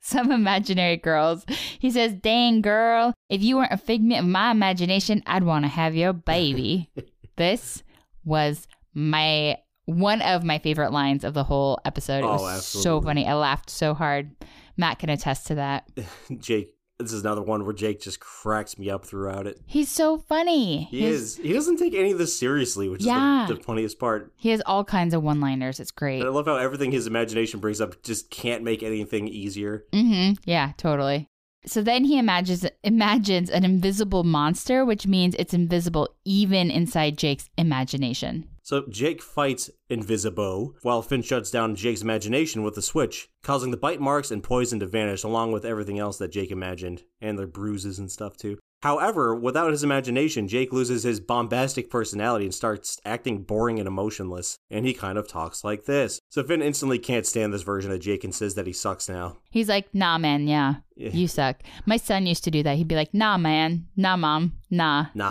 some 0.00 0.32
imaginary 0.32 0.96
girls. 0.96 1.44
He 1.78 1.90
says, 1.90 2.14
"Dang 2.14 2.62
girl, 2.62 3.14
if 3.28 3.42
you 3.42 3.56
weren't 3.56 3.72
a 3.72 3.76
figment 3.76 4.20
of 4.20 4.26
my 4.26 4.50
imagination, 4.50 5.22
I'd 5.26 5.44
want 5.44 5.64
to 5.64 5.68
have 5.68 5.94
your 5.94 6.12
baby." 6.12 6.90
this 7.36 7.82
was 8.24 8.66
my 8.94 9.58
one 9.84 10.20
of 10.22 10.44
my 10.44 10.58
favorite 10.58 10.92
lines 10.92 11.24
of 11.24 11.34
the 11.34 11.44
whole 11.44 11.78
episode. 11.84 12.18
It 12.18 12.24
Oh, 12.24 12.42
was 12.42 12.66
so 12.66 13.00
funny. 13.00 13.26
I 13.26 13.34
laughed 13.34 13.70
so 13.70 13.94
hard. 13.94 14.34
Matt 14.76 14.98
can 14.98 15.08
attest 15.10 15.46
to 15.48 15.54
that. 15.56 15.88
Jake, 16.38 16.70
this 16.98 17.12
is 17.12 17.20
another 17.22 17.42
one 17.42 17.64
where 17.64 17.72
Jake 17.74 18.00
just 18.00 18.18
cracks 18.20 18.76
me 18.78 18.90
up 18.90 19.04
throughout 19.04 19.46
it. 19.46 19.60
He's 19.66 19.88
so 19.88 20.18
funny. 20.18 20.84
He 20.90 21.04
is. 21.04 21.36
He 21.36 21.52
doesn't 21.52 21.76
take 21.76 21.94
any 21.94 22.10
of 22.12 22.18
this 22.18 22.36
seriously, 22.38 22.88
which 22.88 23.02
Yeah. 23.04 23.44
is 23.44 23.48
the, 23.48 23.54
the 23.54 23.62
funniest 23.62 23.98
part. 23.98 24.32
He 24.36 24.50
has 24.50 24.60
all 24.66 24.84
kinds 24.84 25.14
of 25.14 25.22
one-liners. 25.22 25.78
It's 25.80 25.90
great. 25.92 26.20
And 26.20 26.28
I 26.28 26.32
love 26.32 26.46
how 26.46 26.56
everything 26.56 26.90
his 26.90 27.06
imagination 27.06 27.60
brings 27.60 27.80
up 27.80 28.02
just 28.02 28.30
can't 28.30 28.64
make 28.64 28.82
anything 28.82 29.28
easier. 29.28 29.84
Mm-hmm. 29.92 30.34
Yeah, 30.44 30.72
totally. 30.76 31.28
So 31.66 31.82
then 31.82 32.04
he 32.04 32.18
imagines 32.18 32.64
imagines 32.84 33.50
an 33.50 33.64
invisible 33.64 34.24
monster, 34.24 34.84
which 34.84 35.06
means 35.06 35.34
it's 35.38 35.52
invisible 35.54 36.08
even 36.24 36.70
inside 36.70 37.18
Jake's 37.18 37.48
imagination. 37.58 38.48
So 38.68 38.84
Jake 38.90 39.22
fights 39.22 39.70
Invisibo, 39.90 40.74
while 40.82 41.00
Finn 41.00 41.22
shuts 41.22 41.50
down 41.50 41.74
Jake's 41.74 42.02
imagination 42.02 42.62
with 42.62 42.76
a 42.76 42.82
switch, 42.82 43.30
causing 43.42 43.70
the 43.70 43.78
bite 43.78 43.98
marks 43.98 44.30
and 44.30 44.42
poison 44.42 44.78
to 44.80 44.86
vanish 44.86 45.24
along 45.24 45.52
with 45.52 45.64
everything 45.64 45.98
else 45.98 46.18
that 46.18 46.32
Jake 46.32 46.50
imagined, 46.50 47.04
and 47.18 47.38
the 47.38 47.46
bruises 47.46 47.98
and 47.98 48.12
stuff 48.12 48.36
too. 48.36 48.58
However, 48.82 49.34
without 49.34 49.70
his 49.70 49.82
imagination, 49.82 50.48
Jake 50.48 50.70
loses 50.70 51.02
his 51.02 51.18
bombastic 51.18 51.88
personality 51.88 52.44
and 52.44 52.54
starts 52.54 52.98
acting 53.06 53.42
boring 53.42 53.78
and 53.78 53.88
emotionless, 53.88 54.58
and 54.70 54.84
he 54.84 54.92
kind 54.92 55.16
of 55.16 55.26
talks 55.26 55.64
like 55.64 55.86
this. 55.86 56.20
So 56.28 56.44
Finn 56.44 56.60
instantly 56.60 56.98
can't 56.98 57.24
stand 57.24 57.54
this 57.54 57.62
version 57.62 57.90
of 57.90 58.00
Jake 58.00 58.22
and 58.22 58.34
says 58.34 58.54
that 58.56 58.66
he 58.66 58.74
sucks 58.74 59.08
now. 59.08 59.38
He's 59.50 59.70
like, 59.70 59.94
"Nah, 59.94 60.18
man, 60.18 60.46
yeah, 60.46 60.74
Yeah. 60.94 61.12
you 61.12 61.26
suck." 61.26 61.62
My 61.86 61.96
son 61.96 62.26
used 62.26 62.44
to 62.44 62.50
do 62.50 62.62
that. 62.64 62.76
He'd 62.76 62.86
be 62.86 62.96
like, 62.96 63.14
"Nah, 63.14 63.38
man, 63.38 63.86
nah, 63.96 64.18
mom, 64.18 64.58
nah." 64.70 65.06
Nah, 65.14 65.30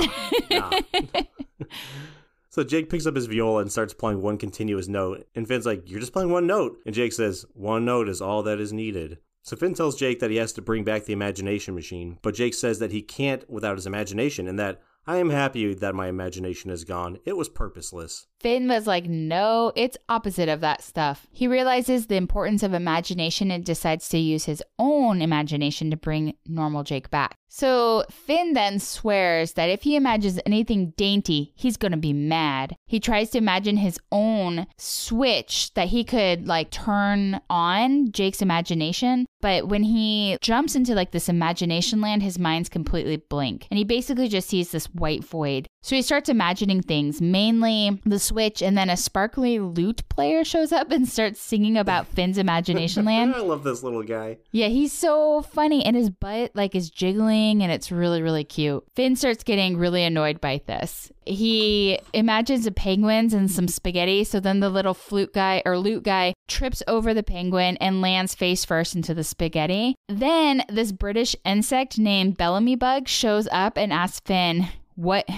nah. 0.50 0.72
So 2.58 2.64
Jake 2.64 2.90
picks 2.90 3.06
up 3.06 3.16
his 3.16 3.28
viola 3.28 3.62
and 3.62 3.72
starts 3.72 3.94
playing 3.94 4.24
one 4.24 4.40
continuous 4.40 4.88
note. 4.88 5.28
And 5.36 5.48
Finn's 5.48 5.68
like, 5.68 5.88
You're 5.88 6.00
just 6.00 6.12
playing 6.12 6.32
one 6.32 6.48
note. 6.48 6.80
And 6.88 6.96
Jake 6.96 7.14
says, 7.14 7.46
One 7.54 7.86
note 7.86 8.10
is 8.10 8.20
all 8.20 8.42
that 8.42 8.60
is 8.60 8.74
needed. 8.74 9.20
So 9.44 9.56
Finn 9.56 9.76
tells 9.76 9.96
Jake 9.96 10.20
that 10.22 10.32
he 10.32 10.38
has 10.38 10.54
to 10.54 10.64
bring 10.64 10.84
back 10.84 11.06
the 11.06 11.14
imagination 11.14 11.76
machine, 11.76 12.18
but 12.24 12.34
Jake 12.34 12.56
says 12.56 12.80
that 12.80 12.92
he 12.92 13.04
can't 13.04 13.48
without 13.48 13.78
his 13.78 13.86
imagination 13.86 14.48
and 14.48 14.58
that 14.58 14.82
I 15.06 15.18
am 15.18 15.30
happy 15.30 15.74
that 15.74 15.96
my 15.96 16.08
imagination 16.08 16.70
is 16.70 16.84
gone. 16.84 17.20
It 17.26 17.38
was 17.38 17.48
purposeless. 17.48 18.28
Finn 18.42 18.68
was 18.68 18.88
like, 18.88 19.06
no, 19.06 19.72
it's 19.76 19.98
opposite 20.10 20.50
of 20.50 20.60
that 20.62 20.84
stuff. 20.84 21.28
He 21.32 21.48
realizes 21.48 22.08
the 22.08 22.18
importance 22.18 22.62
of 22.62 22.74
imagination 22.74 23.50
and 23.50 23.64
decides 23.64 24.10
to 24.10 24.18
use 24.18 24.46
his 24.46 24.62
own 24.78 25.22
imagination 25.22 25.92
to 25.92 25.96
bring 25.96 26.36
normal 26.46 26.84
Jake 26.84 27.10
back. 27.10 27.38
So 27.50 28.04
Finn 28.10 28.54
then 28.54 28.80
swears 28.80 29.54
that 29.54 29.70
if 29.70 29.84
he 29.84 29.96
imagines 29.96 30.40
anything 30.46 30.94
dainty, 30.98 31.54
he's 31.56 31.78
going 31.78 31.92
to 31.92 31.98
be 31.98 32.14
mad. 32.14 32.76
He 32.86 33.00
tries 33.00 33.30
to 33.32 33.38
imagine 33.38 33.78
his 33.78 34.00
own 34.12 34.68
switch 34.78 35.74
that 35.74 35.88
he 35.88 36.04
could 36.04 36.48
like 36.48 36.70
turn 36.72 37.40
on 37.50 38.12
Jake's 38.12 38.42
imagination. 38.42 39.26
But 39.42 39.68
when 39.68 39.84
he 39.84 40.38
jumps 40.42 40.76
into 40.76 40.96
like 40.96 41.12
this 41.12 41.30
imagination 41.30 42.02
land, 42.02 42.24
his 42.24 42.40
mind's 42.40 42.70
completely 42.70 43.18
blank. 43.18 43.68
And 43.70 43.78
he 43.78 43.84
basically 43.84 44.28
just 44.28 44.50
sees 44.50 44.72
this 44.72 44.88
white 44.88 45.24
void. 45.24 45.68
So 45.84 45.96
he 45.96 46.02
starts 46.02 46.28
imagining 46.28 46.82
things, 46.82 47.22
mainly 47.22 48.02
the 48.04 48.20
switch, 48.20 48.62
and 48.62 48.78
then 48.78 48.90
a 48.90 48.98
sparkly 48.98 49.60
lute 49.60 50.02
player 50.10 50.44
shows 50.44 50.74
up 50.74 50.92
and 50.92 51.08
starts 51.08 51.40
singing 51.40 51.78
about 51.78 52.08
Finn's 52.14 52.38
imagination 52.38 53.06
land. 53.06 53.34
I 53.34 53.40
love 53.40 53.64
this 53.64 53.84
little 53.84 54.04
guy. 54.04 54.38
Yeah, 54.52 54.68
he's 54.68 54.92
so 54.92 55.44
funny, 55.44 55.86
and 55.86 55.96
his 55.96 56.10
butt 56.10 56.52
like 56.56 56.76
is 56.76 56.90
jiggling, 56.90 57.37
and 57.38 57.72
it's 57.72 57.92
really, 57.92 58.22
really 58.22 58.44
cute. 58.44 58.84
Finn 58.96 59.16
starts 59.16 59.44
getting 59.44 59.78
really 59.78 60.04
annoyed 60.04 60.42
by 60.42 60.62
this. 60.66 61.12
He 61.26 62.00
imagines 62.14 62.66
the 62.66 62.72
penguins 62.72 63.34
and 63.34 63.50
some 63.50 63.68
spaghetti, 63.68 64.24
so 64.24 64.40
then 64.40 64.60
the 64.60 64.70
little 64.70 64.94
flute 64.94 65.34
guy 65.34 65.62
or 65.66 65.78
lute 65.78 66.04
guy 66.04 66.34
trips 66.48 66.82
over 66.88 67.14
the 67.14 67.24
penguin 67.24 67.78
and 67.78 68.02
lands 68.02 68.36
face 68.36 68.66
first 68.66 68.96
into 68.96 69.14
the 69.14 69.24
spaghetti. 69.24 69.96
Then 70.08 70.64
this 70.70 70.92
British 70.92 71.36
insect 71.46 71.98
named 71.98 72.38
Bellamy 72.38 72.76
Bug 72.76 73.08
shows 73.08 73.48
up 73.52 73.78
and 73.78 73.94
asks 73.94 74.22
Finn, 74.26 74.68
"What?" 74.96 75.28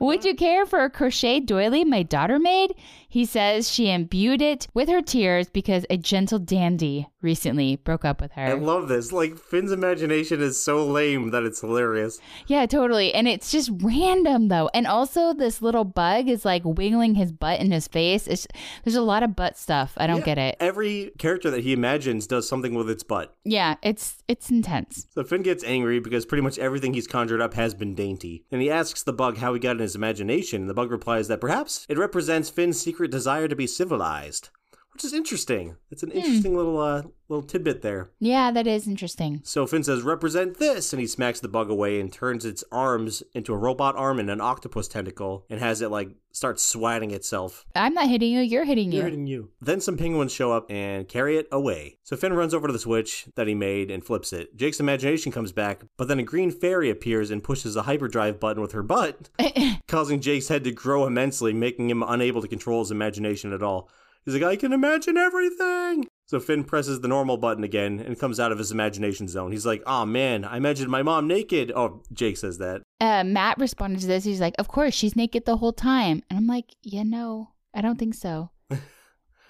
Would 0.00 0.24
you 0.24 0.34
care 0.34 0.66
for 0.66 0.82
a 0.82 0.90
crochet 0.90 1.40
doily 1.40 1.84
my 1.84 2.02
daughter 2.02 2.38
made? 2.38 2.74
He 3.08 3.24
says 3.24 3.70
she 3.70 3.90
imbued 3.90 4.40
it 4.40 4.66
with 4.74 4.88
her 4.88 5.02
tears 5.02 5.48
because 5.48 5.84
a 5.90 5.96
gentle 5.96 6.38
dandy 6.38 7.06
recently 7.22 7.76
broke 7.76 8.04
up 8.04 8.20
with 8.20 8.32
her. 8.32 8.42
I 8.42 8.52
love 8.54 8.88
this. 8.88 9.12
Like, 9.12 9.36
Finn's 9.38 9.72
imagination 9.72 10.40
is 10.40 10.62
so 10.62 10.84
lame 10.84 11.30
that 11.30 11.42
it's 11.44 11.60
hilarious. 11.60 12.18
yeah, 12.46 12.66
totally. 12.66 13.14
And 13.14 13.28
it's 13.28 13.50
just 13.50 13.70
random 13.82 14.48
though. 14.48 14.70
And 14.74 14.86
also 14.86 15.32
this 15.32 15.62
little 15.62 15.84
bug 15.84 16.28
is 16.28 16.44
like 16.44 16.62
wiggling 16.64 17.14
his 17.14 17.32
butt 17.32 17.60
in 17.60 17.70
his 17.70 17.88
face. 17.88 18.26
It's, 18.26 18.46
there's 18.84 18.96
a 18.96 19.02
lot 19.02 19.22
of 19.22 19.36
butt 19.36 19.56
stuff. 19.56 19.92
I 19.96 20.06
don't 20.06 20.18
Yeah, 20.18 20.24
get 20.24 20.38
it. 20.38 20.56
Every 20.60 21.12
character 21.18 21.50
that 21.50 21.64
he 21.64 21.72
imagines 21.72 22.26
does 22.26 22.48
something 22.48 22.74
with 22.74 22.90
its 22.90 23.02
butt. 23.02 23.34
Yeah, 23.44 23.76
it's 23.82 24.22
it's 24.28 24.50
intense. 24.50 25.06
So 25.14 25.24
Finn 25.24 25.42
gets 25.42 25.64
angry 25.64 26.00
because 26.00 26.26
pretty 26.26 26.42
much 26.42 26.58
everything 26.58 26.94
he's 26.94 27.06
conjured 27.06 27.40
up 27.40 27.54
has 27.54 27.74
been 27.74 27.94
dainty. 27.94 28.44
And 28.50 28.60
he 28.62 28.70
asks 28.70 29.02
the 29.02 29.12
bug 29.12 29.38
how 29.38 29.52
he 29.54 29.60
got 29.60 29.72
in 29.76 29.78
his 29.82 29.94
imagination, 29.94 30.62
and 30.62 30.70
the 30.70 30.74
bug 30.74 30.90
replies 30.90 31.28
that 31.28 31.40
perhaps 31.40 31.86
it 31.88 31.98
represents 31.98 32.50
Finn's 32.50 32.80
secret 32.80 33.10
desire 33.10 33.48
to 33.48 33.56
be 33.56 33.66
civilized. 33.66 34.50
Which 34.94 35.04
is 35.04 35.12
interesting. 35.12 35.76
It's 35.90 36.02
an 36.02 36.10
Hmm. 36.10 36.18
interesting 36.18 36.56
little 36.56 36.78
uh, 36.80 37.02
little 37.28 37.42
tidbit 37.42 37.80
there. 37.80 38.10
Yeah, 38.20 38.50
that 38.50 38.66
is 38.66 38.86
interesting. 38.86 39.40
So 39.42 39.66
Finn 39.66 39.82
says, 39.82 40.02
"Represent 40.02 40.58
this," 40.58 40.92
and 40.92 41.00
he 41.00 41.06
smacks 41.06 41.40
the 41.40 41.48
bug 41.48 41.70
away 41.70 41.98
and 41.98 42.12
turns 42.12 42.44
its 42.44 42.62
arms 42.70 43.22
into 43.34 43.54
a 43.54 43.56
robot 43.56 43.96
arm 43.96 44.18
and 44.18 44.28
an 44.30 44.40
octopus 44.40 44.88
tentacle, 44.88 45.46
and 45.48 45.58
has 45.60 45.80
it 45.80 45.90
like 45.90 46.10
start 46.32 46.58
swatting 46.60 47.10
itself. 47.10 47.64
I'm 47.74 47.92
not 47.94 48.08
hitting 48.08 48.32
you, 48.32 48.40
you're 48.40 48.64
hitting 48.64 48.90
you. 48.90 48.98
You're 48.98 49.04
hitting 49.08 49.26
you. 49.26 49.50
Then 49.60 49.80
some 49.80 49.96
penguins 49.98 50.32
show 50.32 50.50
up 50.52 50.70
and 50.70 51.06
carry 51.08 51.36
it 51.36 51.46
away. 51.52 51.98
So 52.04 52.16
Finn 52.16 52.32
runs 52.32 52.54
over 52.54 52.66
to 52.66 52.72
the 52.72 52.78
switch 52.78 53.26
that 53.34 53.46
he 53.46 53.54
made 53.54 53.90
and 53.90 54.02
flips 54.04 54.32
it. 54.32 54.56
Jake's 54.56 54.80
imagination 54.80 55.30
comes 55.32 55.52
back, 55.52 55.82
but 55.98 56.08
then 56.08 56.18
a 56.18 56.22
green 56.22 56.50
fairy 56.50 56.88
appears 56.90 57.30
and 57.30 57.44
pushes 57.44 57.74
the 57.74 57.82
hyperdrive 57.82 58.40
button 58.40 58.62
with 58.62 58.72
her 58.72 58.82
butt, 58.82 59.28
causing 59.88 60.20
Jake's 60.20 60.48
head 60.48 60.64
to 60.64 60.70
grow 60.72 61.06
immensely, 61.06 61.52
making 61.52 61.90
him 61.90 62.02
unable 62.02 62.40
to 62.42 62.48
control 62.48 62.80
his 62.80 62.90
imagination 62.90 63.52
at 63.52 63.62
all. 63.62 63.88
He's 64.24 64.34
like, 64.34 64.42
I 64.44 64.56
can 64.56 64.72
imagine 64.72 65.16
everything. 65.16 66.06
So 66.26 66.40
Finn 66.40 66.64
presses 66.64 67.00
the 67.00 67.08
normal 67.08 67.36
button 67.36 67.64
again 67.64 68.00
and 68.00 68.18
comes 68.18 68.38
out 68.40 68.52
of 68.52 68.58
his 68.58 68.70
imagination 68.72 69.28
zone. 69.28 69.52
He's 69.52 69.66
like, 69.66 69.82
oh 69.86 70.06
man, 70.06 70.44
I 70.44 70.56
imagined 70.56 70.90
my 70.90 71.02
mom 71.02 71.26
naked. 71.26 71.72
Oh, 71.74 72.02
Jake 72.12 72.36
says 72.36 72.58
that. 72.58 72.82
uh, 73.00 73.24
Matt 73.24 73.58
responded 73.58 74.00
to 74.00 74.06
this. 74.06 74.24
He's 74.24 74.40
like, 74.40 74.54
Of 74.58 74.68
course, 74.68 74.94
she's 74.94 75.16
naked 75.16 75.44
the 75.44 75.56
whole 75.58 75.72
time. 75.72 76.22
And 76.30 76.38
I'm 76.38 76.46
like, 76.46 76.74
Yeah, 76.82 77.02
no, 77.02 77.50
I 77.74 77.80
don't 77.82 77.98
think 77.98 78.14
so. 78.14 78.50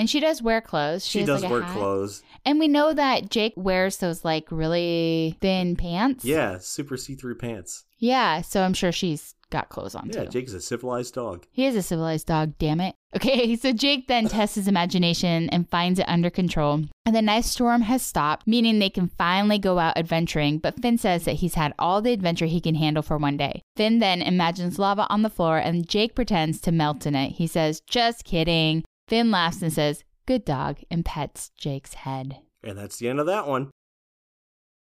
and 0.02 0.11
she 0.11 0.18
does 0.18 0.42
wear 0.42 0.61
clothes. 0.61 1.06
She, 1.06 1.21
has, 1.21 1.28
does 1.28 1.42
like, 1.44 1.52
wear 1.52 1.62
clothes. 1.62 2.25
And 2.44 2.59
we 2.59 2.66
know 2.66 2.92
that 2.92 3.30
Jake 3.30 3.52
wears 3.54 3.99
those 3.99 4.25
like 4.25 4.50
really 4.50 5.38
thin 5.40 5.76
pants. 5.76 6.25
Yeah, 6.25 6.59
super 6.59 6.97
see 6.97 7.14
through 7.14 7.37
pants. 7.37 7.85
Yeah. 7.99 8.40
So 8.40 8.64
I'm 8.64 8.75
sure 8.75 8.90
she's 8.90 9.37
got 9.50 9.68
clothes 9.68 9.94
on 9.94 10.11
Yeah, 10.12 10.25
too. 10.25 10.30
Jake's 10.30 10.54
a 10.54 10.61
civilized 10.61 11.14
dog. 11.14 11.47
He 11.52 11.66
is 11.66 11.76
a 11.76 11.82
civilized 11.82 12.26
dog, 12.26 12.54
damn 12.59 12.80
it. 12.80 12.97
Okay, 13.14 13.54
so 13.62 13.73
Jake 13.73 14.09
then 14.09 14.26
tests 14.26 14.56
his 14.56 14.66
imagination 14.66 15.49
and 15.50 15.71
finds 15.71 16.00
it 16.00 16.09
under 16.09 16.30
control. 16.30 16.82
And 17.06 17.14
the 17.14 17.23
knife 17.23 17.44
storm 17.44 17.82
has 17.82 18.02
stopped, 18.02 18.49
meaning 18.49 18.80
they 18.80 18.90
can 18.90 19.09
finally 19.16 19.59
go 19.59 19.78
out 19.78 19.97
adventuring. 19.97 20.59
But 20.59 20.82
Finn 20.82 20.99
says 20.99 21.26
that 21.26 21.35
he's 21.35 21.54
had 21.54 21.75
all 21.78 22.02
the 22.02 22.12
adventure 22.12 22.47
he 22.47 22.61
can 22.61 22.75
handle 22.75 23.04
for 23.04 23.18
one 23.18 23.37
day. 23.37 23.62
Finn 23.76 24.00
then 24.00 24.21
imagines 24.21 24.80
lava 24.80 25.06
on 25.11 25.23
the 25.23 25.30
floor 25.30 25.59
and 25.59 25.88
Jake 25.88 26.16
pretends 26.16 26.61
to 26.62 26.73
melt 26.73 27.06
in 27.06 27.14
it. 27.14 27.32
He 27.32 27.47
says, 27.47 27.82
Just 27.87 28.25
kidding. 28.25 28.82
Finn 29.09 29.30
laughs 29.30 29.62
and 29.62 29.73
says, 29.73 30.04
Good 30.26 30.44
dog, 30.44 30.78
and 30.90 31.04
pets 31.04 31.50
Jake's 31.56 31.94
head. 31.94 32.38
And 32.62 32.78
that's 32.78 32.99
the 32.99 33.09
end 33.09 33.21
of 33.21 33.26
that 33.26 33.47
one. 33.47 33.71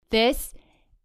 This 0.10 0.54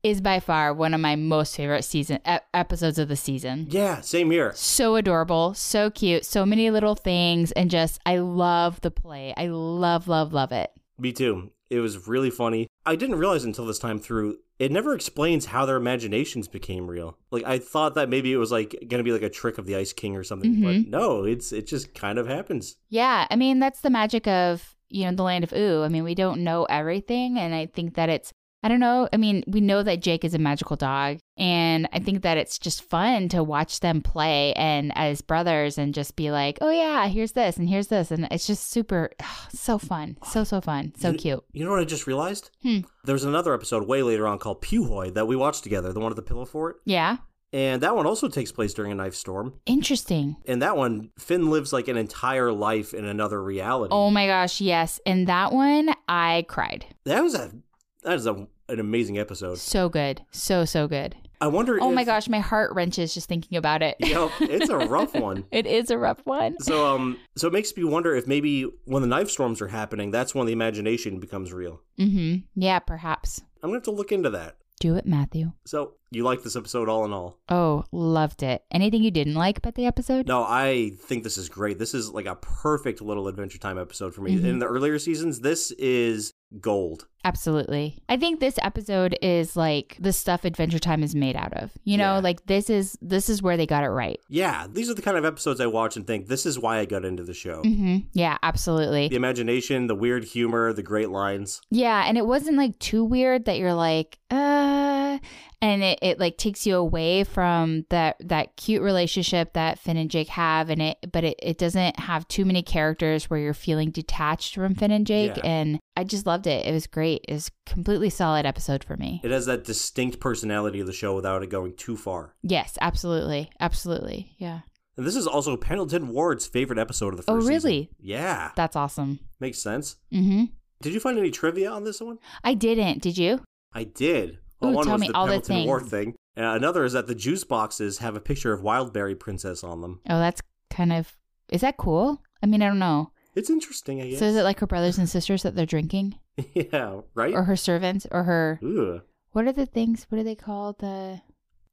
is 0.02 0.20
by 0.20 0.40
far 0.40 0.72
one 0.72 0.94
of 0.94 1.00
my 1.00 1.16
most 1.16 1.56
favorite 1.56 1.84
season 1.84 2.18
ep- 2.24 2.46
episodes 2.52 2.98
of 2.98 3.08
the 3.08 3.16
season. 3.16 3.66
Yeah, 3.70 4.00
same 4.00 4.30
here. 4.30 4.52
so 4.54 4.96
adorable, 4.96 5.54
so 5.54 5.90
cute, 5.90 6.24
so 6.24 6.44
many 6.44 6.70
little 6.70 6.94
things, 6.94 7.52
and 7.52 7.70
just 7.70 8.00
I 8.04 8.18
love 8.18 8.80
the 8.80 8.90
play. 8.90 9.34
I 9.36 9.46
love, 9.48 10.08
love, 10.08 10.32
love 10.32 10.52
it. 10.52 10.70
Me 10.98 11.12
too. 11.12 11.50
It 11.70 11.80
was 11.80 12.08
really 12.08 12.30
funny. 12.30 12.66
I 12.86 12.96
didn't 12.96 13.16
realize 13.16 13.44
until 13.44 13.66
this 13.66 13.78
time 13.78 13.98
through, 13.98 14.38
it 14.58 14.72
never 14.72 14.94
explains 14.94 15.46
how 15.46 15.66
their 15.66 15.76
imaginations 15.76 16.48
became 16.48 16.88
real. 16.88 17.18
Like 17.30 17.44
I 17.44 17.58
thought 17.58 17.94
that 17.94 18.08
maybe 18.08 18.32
it 18.32 18.36
was 18.38 18.50
like 18.50 18.74
gonna 18.88 19.02
be 19.02 19.12
like 19.12 19.22
a 19.22 19.28
trick 19.30 19.58
of 19.58 19.66
the 19.66 19.76
Ice 19.76 19.92
King 19.92 20.16
or 20.16 20.24
something, 20.24 20.62
but 20.62 20.74
Mhm. 20.74 20.88
no, 20.88 21.24
it's 21.24 21.52
it 21.52 21.66
just 21.66 21.94
kind 21.94 22.18
of 22.18 22.26
happens. 22.26 22.76
Yeah, 22.88 23.26
I 23.30 23.36
mean 23.36 23.58
that's 23.58 23.80
the 23.82 23.90
magic 23.90 24.26
of 24.26 24.74
you 24.88 25.04
know 25.04 25.14
the 25.14 25.22
land 25.22 25.44
of 25.44 25.52
Ooo. 25.52 25.82
I 25.82 25.88
mean 25.88 26.04
we 26.04 26.14
don't 26.14 26.42
know 26.42 26.64
everything, 26.64 27.38
and 27.38 27.54
I 27.54 27.66
think 27.66 27.94
that 27.94 28.08
it's 28.08 28.32
I 28.62 28.68
don't 28.68 28.80
know. 28.80 29.08
I 29.12 29.16
mean 29.16 29.44
we 29.46 29.60
know 29.60 29.82
that 29.82 30.02
Jake 30.02 30.24
is 30.24 30.34
a 30.34 30.38
magical 30.38 30.74
dog, 30.76 31.18
and 31.36 31.88
I 31.92 32.00
think 32.00 32.22
that 32.22 32.36
it's 32.38 32.58
just 32.58 32.82
fun 32.82 33.28
to 33.30 33.42
watch 33.44 33.80
them 33.80 34.00
play 34.02 34.52
and 34.54 34.90
as 34.96 35.20
brothers 35.20 35.78
and 35.78 35.94
just 35.94 36.16
be 36.16 36.30
like, 36.32 36.58
oh 36.60 36.70
yeah, 36.70 37.06
here's 37.08 37.32
this 37.32 37.56
and 37.56 37.68
here's 37.68 37.86
this, 37.86 38.10
and 38.10 38.26
it's 38.30 38.46
just 38.46 38.70
super, 38.70 39.10
so 39.52 39.78
fun, 39.78 40.16
so 40.24 40.42
so 40.44 40.60
fun, 40.60 40.92
so 40.98 41.10
You- 41.10 41.18
cute. 41.18 41.44
You 41.52 41.64
know 41.64 41.70
what 41.70 41.80
I 41.80 41.84
just 41.84 42.06
realized? 42.06 42.50
Hmm. 42.62 42.78
There's 43.04 43.24
another 43.24 43.54
episode 43.54 43.86
way 43.86 44.02
later 44.02 44.26
on 44.26 44.38
called 44.38 44.60
Puhoy 44.60 45.14
that 45.14 45.26
we 45.28 45.36
watched 45.36 45.62
together, 45.62 45.92
the 45.92 46.00
one 46.00 46.10
at 46.12 46.16
the 46.16 46.22
Pillow 46.22 46.44
Fort. 46.44 46.80
Yeah, 46.84 47.18
And 47.52 47.80
that 47.82 47.94
one 47.96 48.06
also 48.06 48.28
takes 48.28 48.52
place 48.52 48.74
during 48.74 48.92
a 48.92 48.94
knife 48.96 49.14
storm. 49.14 49.54
interesting. 49.66 50.36
And 50.46 50.60
that 50.62 50.76
one, 50.76 51.10
Finn 51.18 51.48
lives 51.48 51.72
like 51.72 51.88
an 51.88 51.96
entire 51.96 52.52
life 52.52 52.92
in 52.92 53.04
another 53.06 53.42
reality. 53.42 53.90
Oh 53.94 54.10
my 54.10 54.26
gosh, 54.26 54.60
yes. 54.60 55.00
In 55.06 55.24
that 55.26 55.52
one, 55.52 55.90
I 56.08 56.44
cried. 56.48 56.84
That 57.04 57.22
was 57.22 57.34
a 57.34 57.52
that 58.02 58.14
is 58.16 58.26
a, 58.26 58.46
an 58.68 58.80
amazing 58.80 59.18
episode. 59.18 59.58
So 59.58 59.88
good. 59.88 60.22
So, 60.30 60.64
so 60.64 60.86
good. 60.88 61.16
I 61.40 61.46
wonder 61.46 61.78
Oh 61.80 61.92
my 61.92 62.02
gosh, 62.02 62.28
my 62.28 62.40
heart 62.40 62.74
wrenches 62.74 63.14
just 63.14 63.28
thinking 63.28 63.56
about 63.56 63.80
it. 63.80 63.94
Yep, 64.00 64.30
it's 64.40 64.68
a 64.70 64.76
rough 64.76 65.14
one. 65.28 65.44
it 65.52 65.66
is 65.66 65.88
a 65.90 65.96
rough 65.96 66.20
one. 66.24 66.58
So 66.60 66.86
um 66.92 67.16
so 67.36 67.46
it 67.46 67.52
makes 67.52 67.76
me 67.76 67.84
wonder 67.84 68.16
if 68.16 68.26
maybe 68.26 68.62
when 68.86 69.02
the 69.02 69.08
knife 69.08 69.30
storms 69.30 69.62
are 69.62 69.68
happening, 69.68 70.10
that's 70.10 70.34
when 70.34 70.46
the 70.48 70.52
imagination 70.52 71.20
becomes 71.20 71.52
real. 71.52 71.80
Mm-hmm. 71.98 72.38
Yeah, 72.60 72.80
perhaps. 72.80 73.40
I'm 73.62 73.68
gonna 73.70 73.76
have 73.76 73.84
to 73.84 73.92
look 73.92 74.10
into 74.10 74.30
that. 74.30 74.56
Do 74.80 74.94
it, 74.96 75.06
Matthew. 75.06 75.52
So 75.64 75.94
you 76.10 76.22
like 76.24 76.42
this 76.42 76.54
episode 76.56 76.88
all 76.88 77.04
in 77.04 77.12
all? 77.12 77.38
Oh, 77.48 77.84
loved 77.92 78.42
it. 78.44 78.62
Anything 78.72 79.02
you 79.04 79.10
didn't 79.10 79.34
like 79.34 79.58
about 79.58 79.74
the 79.76 79.86
episode? 79.86 80.26
No, 80.28 80.42
I 80.44 80.92
think 81.02 81.22
this 81.24 81.36
is 81.38 81.48
great. 81.48 81.78
This 81.80 81.94
is 81.94 82.10
like 82.10 82.26
a 82.26 82.36
perfect 82.36 83.00
little 83.00 83.26
Adventure 83.28 83.58
Time 83.58 83.76
episode 83.78 84.14
for 84.14 84.20
me. 84.22 84.36
Mhm. 84.36 84.44
In 84.44 84.58
the 84.60 84.66
earlier 84.66 84.98
seasons, 85.00 85.40
this 85.40 85.70
is 85.72 86.32
gold. 86.60 87.06
Absolutely. 87.24 87.98
I 88.08 88.16
think 88.16 88.40
this 88.40 88.58
episode 88.62 89.18
is 89.20 89.54
like 89.56 89.96
the 90.00 90.12
stuff 90.12 90.44
Adventure 90.44 90.78
Time 90.78 91.02
is 91.02 91.14
made 91.14 91.36
out 91.36 91.52
of. 91.54 91.72
You 91.84 91.98
know, 91.98 92.14
Yeah. 92.14 92.20
like 92.20 92.46
this 92.46 92.70
is 92.70 92.96
this 93.02 93.28
is 93.28 93.42
where 93.42 93.56
they 93.56 93.66
got 93.66 93.84
it 93.84 93.88
right. 93.88 94.18
Yeah, 94.28 94.66
these 94.70 94.88
are 94.88 94.94
the 94.94 95.02
kind 95.02 95.16
of 95.18 95.24
episodes 95.24 95.60
I 95.60 95.66
watch 95.66 95.96
and 95.96 96.06
think 96.06 96.28
this 96.28 96.46
is 96.46 96.58
why 96.58 96.78
I 96.78 96.84
got 96.84 97.04
into 97.04 97.24
the 97.24 97.34
show. 97.34 97.62
Mm-hmm. 97.62 97.98
Yeah, 98.14 98.38
absolutely. 98.42 99.08
The 99.08 99.16
imagination, 99.16 99.88
the 99.88 99.94
weird 99.94 100.24
humor, 100.24 100.72
the 100.72 100.82
great 100.82 101.10
lines. 101.10 101.60
Yeah, 101.70 102.04
and 102.06 102.16
it 102.16 102.24
wasn't 102.26 102.56
like 102.56 102.78
too 102.78 103.04
weird 103.04 103.44
that 103.44 103.58
you're 103.58 103.74
like, 103.74 104.18
uh 104.30 105.18
and 105.60 105.82
it, 105.82 105.98
it 106.02 106.18
like 106.20 106.36
takes 106.38 106.66
you 106.66 106.76
away 106.76 107.24
from 107.24 107.84
that 107.90 108.16
that 108.20 108.56
cute 108.56 108.82
relationship 108.82 109.52
that 109.54 109.78
Finn 109.78 109.96
and 109.96 110.10
Jake 110.10 110.28
have 110.28 110.70
and 110.70 110.80
it 110.80 110.98
but 111.12 111.24
it, 111.24 111.38
it 111.42 111.58
doesn't 111.58 111.98
have 112.00 112.26
too 112.28 112.44
many 112.44 112.62
characters 112.62 113.28
where 113.28 113.40
you're 113.40 113.54
feeling 113.54 113.90
detached 113.90 114.54
from 114.54 114.74
Finn 114.74 114.90
and 114.90 115.06
Jake 115.06 115.36
Yeah. 115.36 115.42
and 115.46 115.78
I 115.96 116.04
just 116.04 116.26
loved 116.26 116.46
it. 116.46 116.64
It 116.66 116.72
was 116.72 116.86
great. 116.86 117.24
It 117.28 117.32
was 117.34 117.48
a 117.66 117.70
completely 117.70 118.08
solid 118.10 118.46
episode 118.46 118.84
for 118.84 118.96
me. 118.96 119.20
It 119.24 119.32
has 119.32 119.46
that 119.46 119.64
distinct 119.64 120.20
personality 120.20 120.78
of 120.80 120.86
the 120.86 120.92
show 120.92 121.14
without 121.16 121.42
it 121.42 121.50
going 121.50 121.74
too 121.74 121.96
far. 121.96 122.34
Yes, 122.42 122.78
absolutely. 122.80 123.50
Absolutely. 123.58 124.34
Yeah. 124.38 124.60
And 124.96 125.04
this 125.06 125.16
is 125.16 125.26
also 125.26 125.56
Pendleton 125.56 126.08
Ward's 126.08 126.46
favorite 126.46 126.78
episode 126.78 127.14
of 127.14 127.16
the 127.24 127.24
Oh, 127.30 127.36
first 127.36 127.48
season. 127.48 127.68
really? 127.70 127.90
Yeah. 128.00 128.50
That's 128.56 128.76
awesome. 128.76 129.18
Makes 129.40 129.58
sense. 129.60 129.96
Mm-hmm. 130.12 130.44
Did 130.82 130.92
you 130.94 131.00
find 131.00 131.18
any 131.18 131.30
trivia 131.32 131.70
on 131.70 131.82
this 131.84 132.00
one? 132.00 132.18
I 132.44 132.54
didn't. 132.54 133.02
Did 133.02 133.18
you? 133.18 133.40
I 133.72 133.82
did. 133.84 134.38
Ooh, 134.64 134.68
one 134.68 134.84
tell 134.84 134.94
was 134.94 135.00
me 135.00 135.08
the 135.08 135.14
all 135.14 135.26
the 135.26 135.32
Pendleton 135.32 135.64
Ward 135.66 135.82
things. 135.86 135.90
thing. 135.90 136.14
Uh, 136.44 136.54
another 136.54 136.84
is 136.84 136.92
that 136.92 137.06
the 137.06 137.14
juice 137.14 137.44
boxes 137.44 137.98
have 137.98 138.14
a 138.16 138.20
picture 138.20 138.52
of 138.52 138.60
Wildberry 138.62 139.18
Princess 139.18 139.62
on 139.64 139.80
them. 139.80 140.00
Oh, 140.08 140.18
that's 140.18 140.40
kind 140.70 140.92
of 140.92 141.16
Is 141.50 141.62
that 141.62 141.76
cool? 141.76 142.22
I 142.42 142.46
mean, 142.46 142.62
I 142.62 142.68
don't 142.68 142.78
know. 142.78 143.10
It's 143.34 143.50
interesting, 143.50 144.00
I 144.00 144.10
guess. 144.10 144.18
So 144.18 144.26
is 144.26 144.36
it 144.36 144.42
like 144.42 144.60
her 144.60 144.66
brothers 144.66 144.98
and 144.98 145.08
sisters 145.08 145.42
that 145.42 145.54
they're 145.54 145.66
drinking? 145.66 146.18
yeah, 146.54 147.00
right? 147.14 147.34
or 147.34 147.44
her 147.44 147.56
servants 147.56 148.06
or 148.10 148.24
her 148.24 148.60
Ooh, 148.62 149.02
what 149.32 149.46
are 149.46 149.52
the 149.52 149.66
things 149.66 150.06
what 150.08 150.20
are 150.20 150.24
they 150.24 150.36
called 150.36 150.78
the 150.78 151.20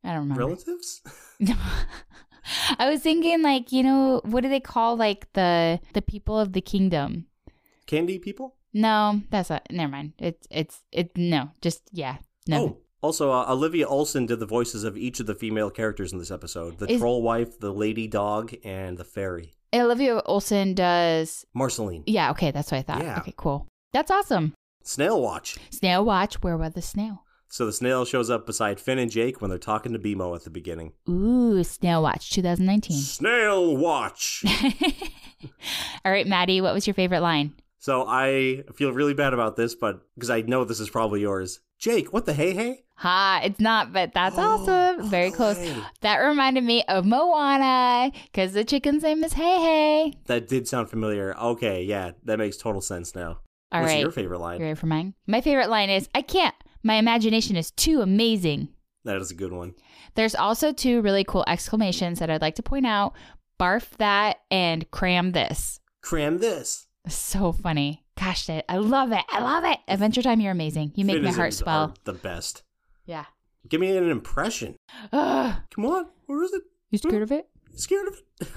i 0.04 0.10
don't 0.10 0.22
remember 0.22 0.44
relatives? 0.46 1.04
i 2.80 2.90
was 2.90 3.02
thinking 3.02 3.42
like 3.44 3.72
you 3.72 3.84
know 3.84 4.22
what 4.26 4.42
do 4.42 4.50
they 4.50 4.60
call 4.60 4.96
like 4.96 5.32
the 5.34 5.80
the 5.94 6.02
people 6.02 6.40
of 6.40 6.54
the 6.54 6.62
kingdom 6.62 7.28
Candy 7.86 8.18
people? 8.18 8.56
no 8.74 9.22
that's 9.30 9.50
not 9.52 9.68
never 9.72 9.92
mind 9.92 10.14
it's 10.18 10.48
it's 10.50 10.82
it 10.92 11.16
no 11.16 11.52
just 11.62 11.82
yeah 11.92 12.18
no 12.48 12.58
Oh, 12.64 12.78
also, 13.02 13.32
uh, 13.32 13.46
Olivia 13.48 13.88
Olson 13.88 14.26
did 14.26 14.40
the 14.40 14.48
voices 14.48 14.84
of 14.84 14.98
each 14.98 15.20
of 15.20 15.28
the 15.28 15.36
female 15.36 15.70
characters 15.70 16.12
in 16.12 16.18
this 16.20 16.32
episode 16.32 16.80
the 16.80 16.92
Is- 16.92 17.00
troll 17.00 17.22
wife, 17.22 17.60
the 17.60 17.72
lady 17.72 18.08
dog, 18.08 18.54
and 18.64 18.98
the 18.98 19.04
fairy. 19.04 19.54
olivia 19.74 20.22
olson 20.26 20.74
does 20.74 21.46
Marceline. 21.54 22.04
yeah 22.08 22.32
okay 22.32 22.52
that's 22.52 22.72
what 22.72 22.78
i 22.78 22.82
thought 22.82 23.04
Yeah. 23.04 23.20
okay 23.20 23.34
cool 23.38 23.68
that's 23.94 24.10
awesome 24.12 24.54
Snail 24.84 25.22
Watch. 25.22 25.58
snail 25.70 26.06
watch 26.06 26.36
where 26.44 26.56
was 26.58 26.74
the 26.74 26.82
snail 26.82 27.24
So 27.50 27.66
the 27.66 27.74
snail 27.74 28.06
shows 28.06 28.30
up 28.30 28.46
beside 28.46 28.80
Finn 28.80 29.00
and 29.00 29.12
Jake 29.12 29.40
when 29.42 29.50
they're 29.50 29.58
talking 29.60 29.94
to 29.94 30.00
BMO 30.00 30.36
at 30.36 30.44
the 30.44 30.50
beginning. 30.50 30.94
ooh 31.10 31.64
snail 31.64 32.02
watch 32.04 32.32
2019 32.32 32.98
Snail 32.98 33.76
Watch! 33.78 34.44
all 36.06 36.12
right 36.12 36.28
maddie 36.28 36.62
what 36.62 36.74
was 36.74 36.88
your 36.88 36.94
favorite 36.94 37.22
line 37.22 37.54
so 37.86 38.04
I 38.08 38.64
feel 38.74 38.92
really 38.94 39.14
bad 39.14 39.36
about 39.36 39.58
this, 39.58 39.76
but 39.76 40.02
because 40.16 40.32
I 40.32 40.42
know 40.42 40.66
this 40.66 40.80
is 40.80 40.90
probably 40.90 41.22
yours. 41.22 41.60
Jake, 41.78 42.12
what 42.12 42.26
the 42.26 42.34
hey 42.34 42.56
hey? 42.56 42.84
Ha, 42.96 43.42
it's 43.44 43.60
not, 43.60 43.94
but 43.94 44.12
that's 44.12 44.40
oh, 44.40 44.42
awesome. 44.42 45.08
Very 45.08 45.30
close. 45.30 45.56
That 46.02 46.18
reminded 46.18 46.64
me 46.64 46.84
of 46.86 47.06
Moana 47.06 48.12
because 48.24 48.54
the 48.54 48.64
chicken's 48.64 49.04
name 49.04 49.24
is 49.24 49.34
Hey 49.34 49.60
Hey. 49.60 50.14
That 50.26 50.48
did 50.48 50.68
sound 50.68 50.90
familiar. 50.90 51.38
Okay, 51.38 51.84
yeah, 51.84 52.14
that 52.24 52.40
makes 52.40 52.58
total 52.58 52.82
sense 52.82 53.14
now. 53.14 53.42
All 53.72 53.82
What's 53.82 53.94
right. 53.94 54.02
your 54.02 54.10
favorite 54.10 54.40
line? 54.40 54.62
You 54.62 54.66
ready 54.66 54.80
for 54.80 54.88
mine? 54.88 55.14
My 55.28 55.42
favorite 55.42 55.70
line 55.70 55.92
is 55.92 56.10
I 56.16 56.24
can't. 56.24 56.56
My 56.82 56.96
imagination 56.96 57.56
is 57.56 57.70
too 57.70 58.02
amazing. 58.02 58.70
That 59.04 59.18
is 59.18 59.30
a 59.30 59.36
good 59.36 59.54
one. 59.54 59.76
There's 60.16 60.34
also 60.34 60.74
two 60.74 61.04
really 61.04 61.24
cool 61.24 61.44
exclamations 61.48 62.18
that 62.18 62.32
I'd 62.32 62.42
like 62.42 62.56
to 62.56 62.64
point 62.64 62.88
out 62.88 63.14
barf 63.60 63.90
that 64.00 64.38
and 64.50 64.90
cram 64.90 65.34
this. 65.34 65.80
Cram 66.02 66.40
this. 66.40 66.85
So 67.08 67.52
funny. 67.52 68.04
Gosh, 68.20 68.50
I 68.50 68.64
I 68.68 68.78
love 68.78 69.12
it. 69.12 69.24
I 69.30 69.42
love 69.42 69.64
it. 69.66 69.78
Adventure 69.88 70.22
Time, 70.22 70.40
you're 70.40 70.52
amazing. 70.52 70.94
You 70.96 71.06
make 71.06 71.22
my 71.22 71.32
heart 71.32 71.54
swell. 71.54 71.94
the 72.04 72.14
best. 72.14 72.64
Yeah. 73.06 73.26
Give 73.68 73.82
me 73.82 73.96
an 73.96 74.10
impression. 74.10 74.76
Ugh. 75.12 75.56
Come 75.72 75.86
on. 75.86 76.08
Where 76.28 76.44
is 76.44 76.54
it? 76.54 76.64
You 76.92 76.98
scared 76.98 77.24
of 77.24 77.32
it? 77.32 77.48
Scared 77.76 78.08
of 78.08 78.22
it? 78.42 78.48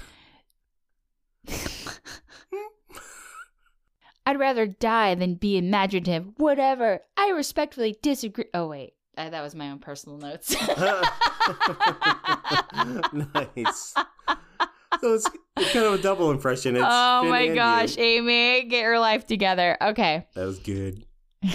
I'd 4.25 4.39
rather 4.39 4.67
die 4.67 5.15
than 5.15 5.35
be 5.35 5.57
imaginative. 5.57 6.27
Whatever. 6.37 7.01
I 7.17 7.31
respectfully 7.31 7.97
disagree. 8.01 8.45
Oh, 8.53 8.67
wait. 8.67 8.93
Uh, 9.17 9.29
that 9.31 9.41
was 9.41 9.55
my 9.55 9.71
own 9.71 9.79
personal 9.79 10.19
notes. 10.19 10.55
nice. 13.33 13.93
So 15.01 15.13
it's, 15.13 15.29
kind 15.73 15.85
of 15.85 15.93
a 15.93 16.01
double 16.01 16.31
impression. 16.31 16.75
It's 16.75 16.85
oh 16.87 17.21
Finn 17.21 17.31
my 17.31 17.47
gosh, 17.47 17.97
you. 17.97 18.03
Amy, 18.03 18.67
get 18.67 18.81
your 18.81 18.99
life 18.99 19.25
together. 19.25 19.77
Okay. 19.81 20.27
That 20.35 20.45
was 20.45 20.59
good. 20.59 21.05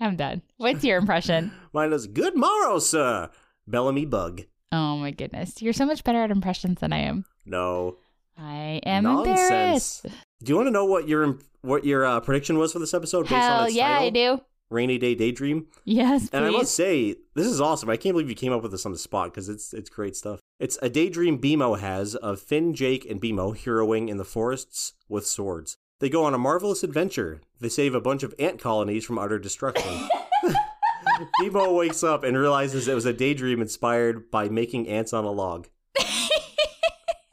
I'm 0.00 0.16
done. 0.16 0.42
What's 0.56 0.82
your 0.82 0.98
impression? 0.98 1.52
Mine 1.72 1.90
was 1.90 2.08
good 2.08 2.36
morrow, 2.36 2.78
sir. 2.80 3.30
Bellamy 3.68 4.04
Bug. 4.04 4.42
Oh 4.72 4.96
my 4.96 5.12
goodness. 5.12 5.62
You're 5.62 5.72
so 5.72 5.86
much 5.86 6.02
better 6.02 6.22
at 6.22 6.30
impressions 6.30 6.80
than 6.80 6.92
I 6.92 6.98
am. 6.98 7.24
No. 7.46 7.98
I 8.36 8.80
am 8.84 9.06
embarrassed. 9.06 10.04
Nonsense. 10.04 10.24
Do 10.42 10.50
you 10.50 10.56
want 10.56 10.66
to 10.66 10.72
know 10.72 10.86
what 10.86 11.06
your 11.06 11.38
what 11.60 11.84
your 11.84 12.04
uh, 12.04 12.20
prediction 12.20 12.58
was 12.58 12.72
for 12.72 12.80
this 12.80 12.94
episode 12.94 13.24
based 13.24 13.34
on 13.34 13.40
Hell 13.40 13.70
yeah, 13.70 13.98
title? 13.98 14.06
I 14.06 14.10
do. 14.10 14.40
Rainy 14.72 14.98
Day 14.98 15.14
Daydream. 15.14 15.66
Yes, 15.84 16.28
And 16.32 16.44
I 16.44 16.50
must 16.50 16.74
say, 16.74 17.16
this 17.34 17.46
is 17.46 17.60
awesome. 17.60 17.90
I 17.90 17.96
can't 17.96 18.14
believe 18.14 18.28
you 18.28 18.34
came 18.34 18.52
up 18.52 18.62
with 18.62 18.72
this 18.72 18.86
on 18.86 18.92
the 18.92 18.98
spot 18.98 19.32
because 19.32 19.48
it's 19.48 19.72
it's 19.72 19.90
great 19.90 20.16
stuff. 20.16 20.40
It's 20.58 20.78
a 20.82 20.88
daydream 20.88 21.38
BMO 21.40 21.78
has 21.78 22.14
of 22.14 22.40
Finn, 22.40 22.74
Jake, 22.74 23.04
and 23.08 23.20
BMO 23.20 23.56
heroing 23.56 24.08
in 24.08 24.16
the 24.16 24.24
forests 24.24 24.94
with 25.08 25.26
swords. 25.26 25.76
They 26.00 26.08
go 26.08 26.24
on 26.24 26.34
a 26.34 26.38
marvelous 26.38 26.82
adventure. 26.82 27.40
They 27.60 27.68
save 27.68 27.94
a 27.94 28.00
bunch 28.00 28.22
of 28.22 28.34
ant 28.38 28.60
colonies 28.60 29.04
from 29.04 29.18
utter 29.18 29.38
destruction. 29.38 30.08
BMO 31.40 31.76
wakes 31.76 32.02
up 32.02 32.24
and 32.24 32.36
realizes 32.36 32.88
it 32.88 32.94
was 32.94 33.06
a 33.06 33.12
daydream 33.12 33.60
inspired 33.60 34.30
by 34.30 34.48
making 34.48 34.88
ants 34.88 35.12
on 35.12 35.24
a 35.24 35.30
log. 35.30 35.68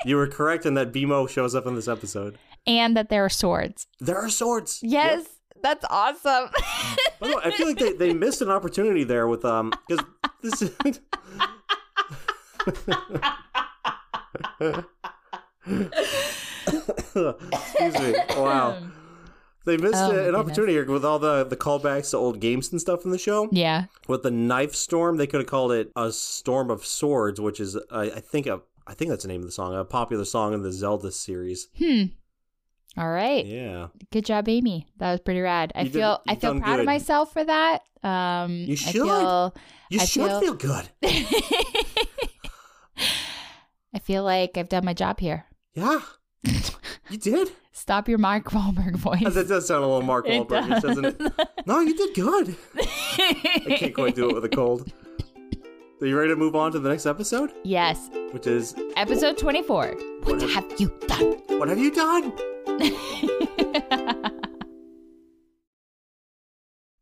you 0.05 0.15
were 0.15 0.27
correct 0.27 0.65
in 0.65 0.73
that 0.75 0.91
BMO 0.91 1.29
shows 1.29 1.55
up 1.55 1.65
in 1.65 1.75
this 1.75 1.87
episode. 1.87 2.37
and 2.67 2.95
that 2.97 3.09
there 3.09 3.23
are 3.25 3.29
swords. 3.29 3.87
There 3.99 4.17
are 4.17 4.29
swords. 4.29 4.79
Yes, 4.83 5.25
that's 5.61 5.85
awesome. 5.89 6.49
By 7.19 7.27
the 7.27 7.35
way, 7.37 7.41
I 7.45 7.51
feel 7.51 7.67
like 7.67 7.77
they, 7.77 7.93
they 7.93 8.13
missed 8.13 8.41
an 8.41 8.49
opportunity 8.49 9.03
there 9.03 9.27
with 9.27 9.43
um 9.45 9.71
because 9.87 10.05
this 10.41 10.61
is 10.61 10.71
Excuse 16.75 17.99
me. 17.99 18.15
Wow. 18.37 18.77
They 19.65 19.77
missed 19.77 19.95
Oh, 19.97 20.27
an 20.29 20.35
opportunity 20.35 20.73
here 20.73 20.85
with 20.85 21.05
all 21.05 21.19
the, 21.19 21.43
the 21.43 21.57
callbacks 21.57 22.11
to 22.11 22.17
old 22.17 22.39
games 22.39 22.71
and 22.71 22.79
stuff 22.81 23.05
in 23.05 23.11
the 23.11 23.17
show. 23.17 23.49
yeah. 23.51 23.85
With 24.07 24.23
the 24.23 24.31
knife 24.31 24.73
storm, 24.73 25.17
they 25.17 25.27
could 25.27 25.41
have 25.41 25.49
called 25.49 25.71
it 25.71 25.91
a 25.95 26.11
storm 26.11 26.71
of 26.71 26.85
swords, 26.85 27.39
which 27.39 27.59
is 27.59 27.77
I, 27.91 28.03
I 28.03 28.19
think 28.19 28.47
a 28.47 28.61
I 28.87 28.93
think 28.95 29.09
that's 29.09 29.23
the 29.23 29.27
name 29.27 29.41
of 29.41 29.45
the 29.45 29.51
song, 29.51 29.75
a 29.75 29.85
popular 29.85 30.25
song 30.25 30.53
in 30.53 30.63
the 30.63 30.71
Zelda 30.71 31.11
series. 31.11 31.67
Hmm. 31.77 32.03
All 32.97 33.09
right. 33.09 33.45
Yeah. 33.45 33.87
Good 34.11 34.25
job, 34.25 34.49
Amy. 34.49 34.87
That 34.97 35.11
was 35.11 35.19
pretty 35.21 35.41
rad. 35.41 35.71
I 35.75 35.81
You 35.81 35.89
did- 35.89 35.93
feel 35.99 36.21
I 36.27 36.35
feel 36.35 36.59
proud 36.59 36.75
good. 36.77 36.79
of 36.81 36.85
myself 36.85 37.31
for 37.33 37.43
that. 37.43 37.81
Um 38.03 38.51
You 38.51 38.73
I 38.73 38.75
should. 38.75 38.91
feel 38.93 39.55
You 39.89 39.99
I 40.01 40.05
should 40.05 40.23
feel- 40.27 40.39
feel 40.41 40.53
good. 40.55 40.89
I 43.93 43.99
feel 43.99 44.23
like 44.23 44.57
I've 44.57 44.69
done 44.69 44.85
my 44.85 44.93
job 44.93 45.19
here. 45.19 45.45
Yeah. 45.73 45.99
You 47.09 47.17
did. 47.17 47.49
Stop 47.71 48.07
your 48.09 48.17
Mark 48.17 48.45
Wahlberg 48.51 48.95
voice. 48.97 49.33
That 49.33 49.47
does 49.47 49.67
sound 49.67 49.83
a 49.83 49.87
little 49.87 50.01
Mark 50.03 50.25
Wahlberg, 50.27 50.81
doesn't 50.81 51.05
it? 51.05 51.21
No, 51.65 51.79
you 51.79 51.95
did 51.95 52.13
good. 52.13 52.55
I 52.77 53.75
can't 53.77 53.95
quite 53.95 54.15
do 54.15 54.29
it 54.29 54.35
with 54.35 54.45
a 54.45 54.49
cold. 54.49 54.91
Are 56.01 56.05
you 56.05 56.17
ready 56.17 56.29
to 56.29 56.35
move 56.35 56.55
on 56.55 56.71
to 56.73 56.79
the 56.79 56.89
next 56.89 57.05
episode? 57.05 57.51
yes. 57.63 58.09
Which 58.31 58.47
is 58.47 58.75
Episode 58.95 59.37
24. 59.37 59.95
What 60.23 60.41
What 60.41 60.49
have 60.51 60.79
you 60.79 60.91
done? 61.07 61.31
What 61.57 61.67
have 61.69 61.79
you 61.79 61.91
done? 61.91 62.31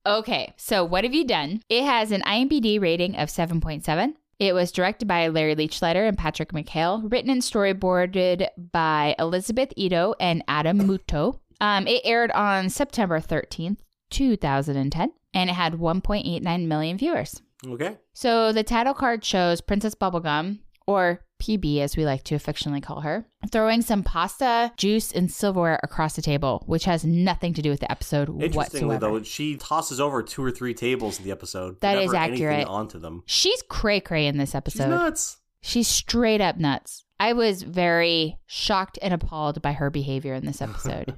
Okay, 0.08 0.54
so 0.56 0.86
what 0.86 1.04
have 1.04 1.14
you 1.14 1.26
done? 1.26 1.62
It 1.68 1.84
has 1.84 2.14
an 2.14 2.22
IMDb 2.22 2.80
rating 2.80 3.18
of 3.18 3.28
7.7. 3.28 4.14
It 4.40 4.54
was 4.54 4.72
directed 4.72 5.06
by 5.06 5.28
Larry 5.28 5.54
Leichliter 5.54 6.08
and 6.08 6.18
Patrick 6.18 6.54
McHale, 6.54 7.12
written 7.12 7.30
and 7.30 7.42
storyboarded 7.42 8.48
by 8.72 9.16
Elizabeth 9.20 9.74
Ito 9.76 10.16
and 10.18 10.46
Adam 10.48 10.80
Muto. 10.80 11.40
Um, 11.60 11.88
it 11.88 12.04
aired 12.06 12.32
on 12.32 12.70
September 12.70 13.20
13th, 13.20 13.80
2010, 14.10 15.12
and 15.34 15.50
it 15.50 15.54
had 15.54 15.74
1.89 15.74 16.68
million 16.68 16.98
viewers. 16.98 17.42
Okay. 17.68 17.98
So 18.14 18.54
the 18.54 18.64
title 18.64 18.94
card 18.94 19.26
shows 19.26 19.60
Princess 19.60 19.94
Bubblegum, 19.94 20.60
or 20.86 21.20
PB 21.40 21.80
as 21.80 21.96
we 21.96 22.06
like 22.06 22.24
to 22.26 22.36
affectionately 22.36 22.82
call 22.82 23.02
her, 23.02 23.26
throwing 23.52 23.82
some 23.82 24.04
pasta, 24.04 24.72
juice, 24.78 25.12
and 25.12 25.32
silverware 25.32 25.80
across 25.84 26.16
the 26.16 26.22
table, 26.22 26.64
which 26.66 26.86
has 26.86 27.06
nothing 27.06 27.54
to 27.54 27.62
do 27.62 27.70
with 27.70 27.80
the 27.80 27.92
episode 27.92 28.30
Interestingly, 28.30 28.56
whatsoever. 28.96 29.20
though, 29.20 29.24
she 29.24 29.56
tosses 29.56 30.00
over 30.00 30.24
two 30.24 30.44
or 30.44 30.52
three 30.52 30.74
tables 30.74 31.20
in 31.20 31.26
the 31.26 31.32
episode. 31.32 31.80
That 31.82 31.94
Never 31.94 32.06
is 32.06 32.14
accurate. 32.14 32.68
Onto 32.68 33.00
them. 33.00 33.24
She's 33.26 33.62
cray 33.70 34.00
cray 34.00 34.28
in 34.28 34.38
this 34.38 34.50
She's 34.50 34.56
episode. 34.56 34.90
nuts. 34.90 35.38
She's 35.62 35.88
straight 35.88 36.42
up 36.42 36.58
nuts. 36.58 37.06
I 37.20 37.34
was 37.34 37.64
very 37.64 38.38
shocked 38.46 39.00
and 39.02 39.14
appalled 39.14 39.62
by 39.62 39.74
her 39.74 39.90
behavior 39.90 40.34
in 40.34 40.46
this 40.46 40.62
episode. 40.64 41.16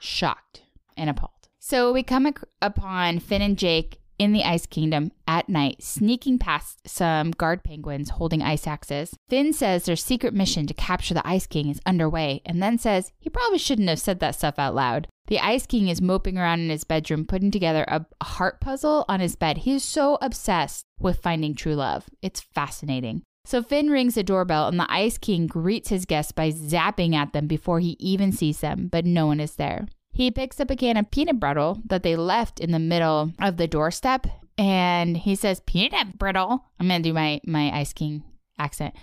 shocked 0.00 0.62
and 0.96 1.10
appalled. 1.10 1.30
So 1.58 1.92
we 1.92 2.02
come 2.02 2.26
ac- 2.26 2.36
upon 2.60 3.18
Finn 3.20 3.42
and 3.42 3.56
Jake 3.56 3.98
in 4.22 4.30
the 4.30 4.44
Ice 4.44 4.66
Kingdom 4.66 5.10
at 5.26 5.48
night, 5.48 5.82
sneaking 5.82 6.38
past 6.38 6.88
some 6.88 7.32
guard 7.32 7.64
penguins 7.64 8.10
holding 8.10 8.40
ice 8.40 8.68
axes. 8.68 9.16
Finn 9.28 9.52
says 9.52 9.84
their 9.84 9.96
secret 9.96 10.32
mission 10.32 10.64
to 10.68 10.74
capture 10.74 11.12
the 11.12 11.26
Ice 11.26 11.48
King 11.48 11.68
is 11.68 11.80
underway, 11.84 12.40
and 12.46 12.62
then 12.62 12.78
says 12.78 13.10
he 13.18 13.28
probably 13.28 13.58
shouldn't 13.58 13.88
have 13.88 13.98
said 13.98 14.20
that 14.20 14.36
stuff 14.36 14.60
out 14.60 14.76
loud. 14.76 15.08
The 15.26 15.40
Ice 15.40 15.66
King 15.66 15.88
is 15.88 16.00
moping 16.00 16.38
around 16.38 16.60
in 16.60 16.70
his 16.70 16.84
bedroom, 16.84 17.26
putting 17.26 17.50
together 17.50 17.84
a 17.88 18.06
heart 18.24 18.60
puzzle 18.60 19.04
on 19.08 19.18
his 19.18 19.34
bed. 19.34 19.58
He 19.58 19.72
is 19.72 19.82
so 19.82 20.18
obsessed 20.22 20.84
with 21.00 21.20
finding 21.20 21.56
true 21.56 21.74
love. 21.74 22.08
It's 22.22 22.40
fascinating. 22.40 23.22
So 23.44 23.60
Finn 23.60 23.90
rings 23.90 24.14
the 24.14 24.22
doorbell, 24.22 24.68
and 24.68 24.78
the 24.78 24.86
Ice 24.88 25.18
King 25.18 25.48
greets 25.48 25.88
his 25.88 26.04
guests 26.04 26.30
by 26.30 26.52
zapping 26.52 27.12
at 27.16 27.32
them 27.32 27.48
before 27.48 27.80
he 27.80 27.96
even 27.98 28.30
sees 28.30 28.60
them, 28.60 28.86
but 28.86 29.04
no 29.04 29.26
one 29.26 29.40
is 29.40 29.56
there. 29.56 29.88
He 30.12 30.30
picks 30.30 30.60
up 30.60 30.70
a 30.70 30.76
can 30.76 30.96
of 30.96 31.10
peanut 31.10 31.40
brittle 31.40 31.80
that 31.86 32.02
they 32.02 32.16
left 32.16 32.60
in 32.60 32.70
the 32.70 32.78
middle 32.78 33.32
of 33.40 33.56
the 33.56 33.66
doorstep, 33.66 34.26
and 34.58 35.16
he 35.16 35.34
says, 35.34 35.60
"Peanut 35.60 36.18
brittle." 36.18 36.66
I'm 36.78 36.88
gonna 36.88 37.00
do 37.00 37.12
my 37.12 37.40
my 37.46 37.70
Ice 37.76 37.92
King 37.92 38.22
accent. 38.58 38.94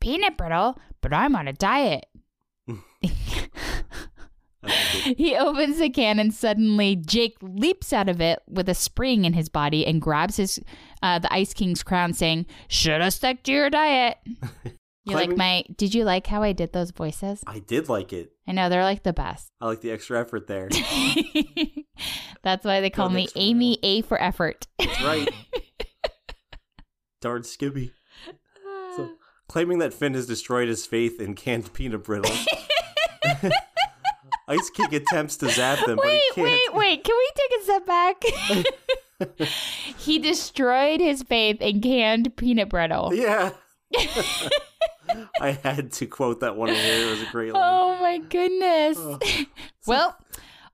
Peanut 0.00 0.36
brittle, 0.36 0.78
but 1.00 1.12
I'm 1.12 1.36
on 1.36 1.48
a 1.48 1.52
diet. 1.52 2.06
He 5.16 5.36
opens 5.36 5.78
the 5.78 5.90
can 5.90 6.18
and 6.18 6.32
suddenly 6.32 6.96
Jake 6.96 7.36
leaps 7.42 7.92
out 7.92 8.08
of 8.08 8.20
it 8.20 8.40
with 8.48 8.68
a 8.68 8.74
spring 8.74 9.24
in 9.24 9.34
his 9.34 9.48
body 9.50 9.86
and 9.86 10.00
grabs 10.00 10.36
his 10.38 10.60
uh, 11.02 11.18
the 11.18 11.32
Ice 11.32 11.52
King's 11.52 11.82
crown, 11.82 12.14
saying, 12.14 12.46
"Should 12.68 13.02
have 13.02 13.12
stuck 13.12 13.42
to 13.42 13.52
your 13.52 13.68
diet." 13.70 14.16
You 15.06 15.14
like 15.16 15.36
my? 15.36 15.64
Did 15.76 15.94
you 15.94 16.04
like 16.04 16.26
how 16.26 16.42
I 16.42 16.52
did 16.52 16.72
those 16.72 16.90
voices? 16.90 17.42
I 17.46 17.58
did 17.58 17.90
like 17.90 18.12
it. 18.14 18.32
I 18.48 18.52
know 18.52 18.70
they're 18.70 18.82
like 18.82 19.02
the 19.02 19.12
best. 19.12 19.50
I 19.60 19.66
like 19.66 19.82
the 19.82 19.90
extra 19.90 20.18
effort 20.18 20.46
there. 20.46 20.70
That's 22.42 22.64
why 22.64 22.80
they 22.80 22.90
call 22.90 23.10
me 23.10 23.28
Amy 23.36 23.78
A 23.82 24.00
for 24.02 24.20
effort. 24.20 24.66
That's 24.78 25.02
right. 25.02 25.28
Darn 27.20 27.44
Skippy. 27.44 27.92
So, 28.96 29.10
claiming 29.48 29.78
that 29.78 29.92
Finn 29.92 30.14
has 30.14 30.26
destroyed 30.26 30.68
his 30.68 30.86
faith 30.86 31.20
in 31.20 31.34
canned 31.34 31.72
peanut 31.74 32.04
brittle. 32.04 32.34
Ice 34.48 34.70
King 34.70 34.94
attempts 34.94 35.36
to 35.38 35.48
zap 35.48 35.86
them, 35.86 35.96
but 35.96 36.04
wait, 36.04 36.20
he 36.34 36.42
can't. 36.42 36.74
wait, 36.74 36.74
wait! 36.74 37.04
Can 37.04 37.16
we 37.16 37.30
take 37.34 37.60
a 37.60 37.64
step 37.64 37.86
back? 37.86 38.22
he 39.98 40.18
destroyed 40.18 41.00
his 41.00 41.22
faith 41.22 41.62
in 41.62 41.80
canned 41.80 42.36
peanut 42.36 42.68
brittle. 42.68 43.14
Yeah. 43.14 43.52
I 45.40 45.52
had 45.52 45.92
to 45.92 46.06
quote 46.06 46.40
that 46.40 46.56
one 46.56 46.68
here. 46.70 47.06
It 47.06 47.10
was 47.10 47.22
a 47.22 47.30
great 47.30 47.52
line. 47.52 47.62
Oh 47.64 48.00
my 48.00 48.18
goodness. 48.18 48.96
Oh. 48.98 49.18
well, 49.86 50.16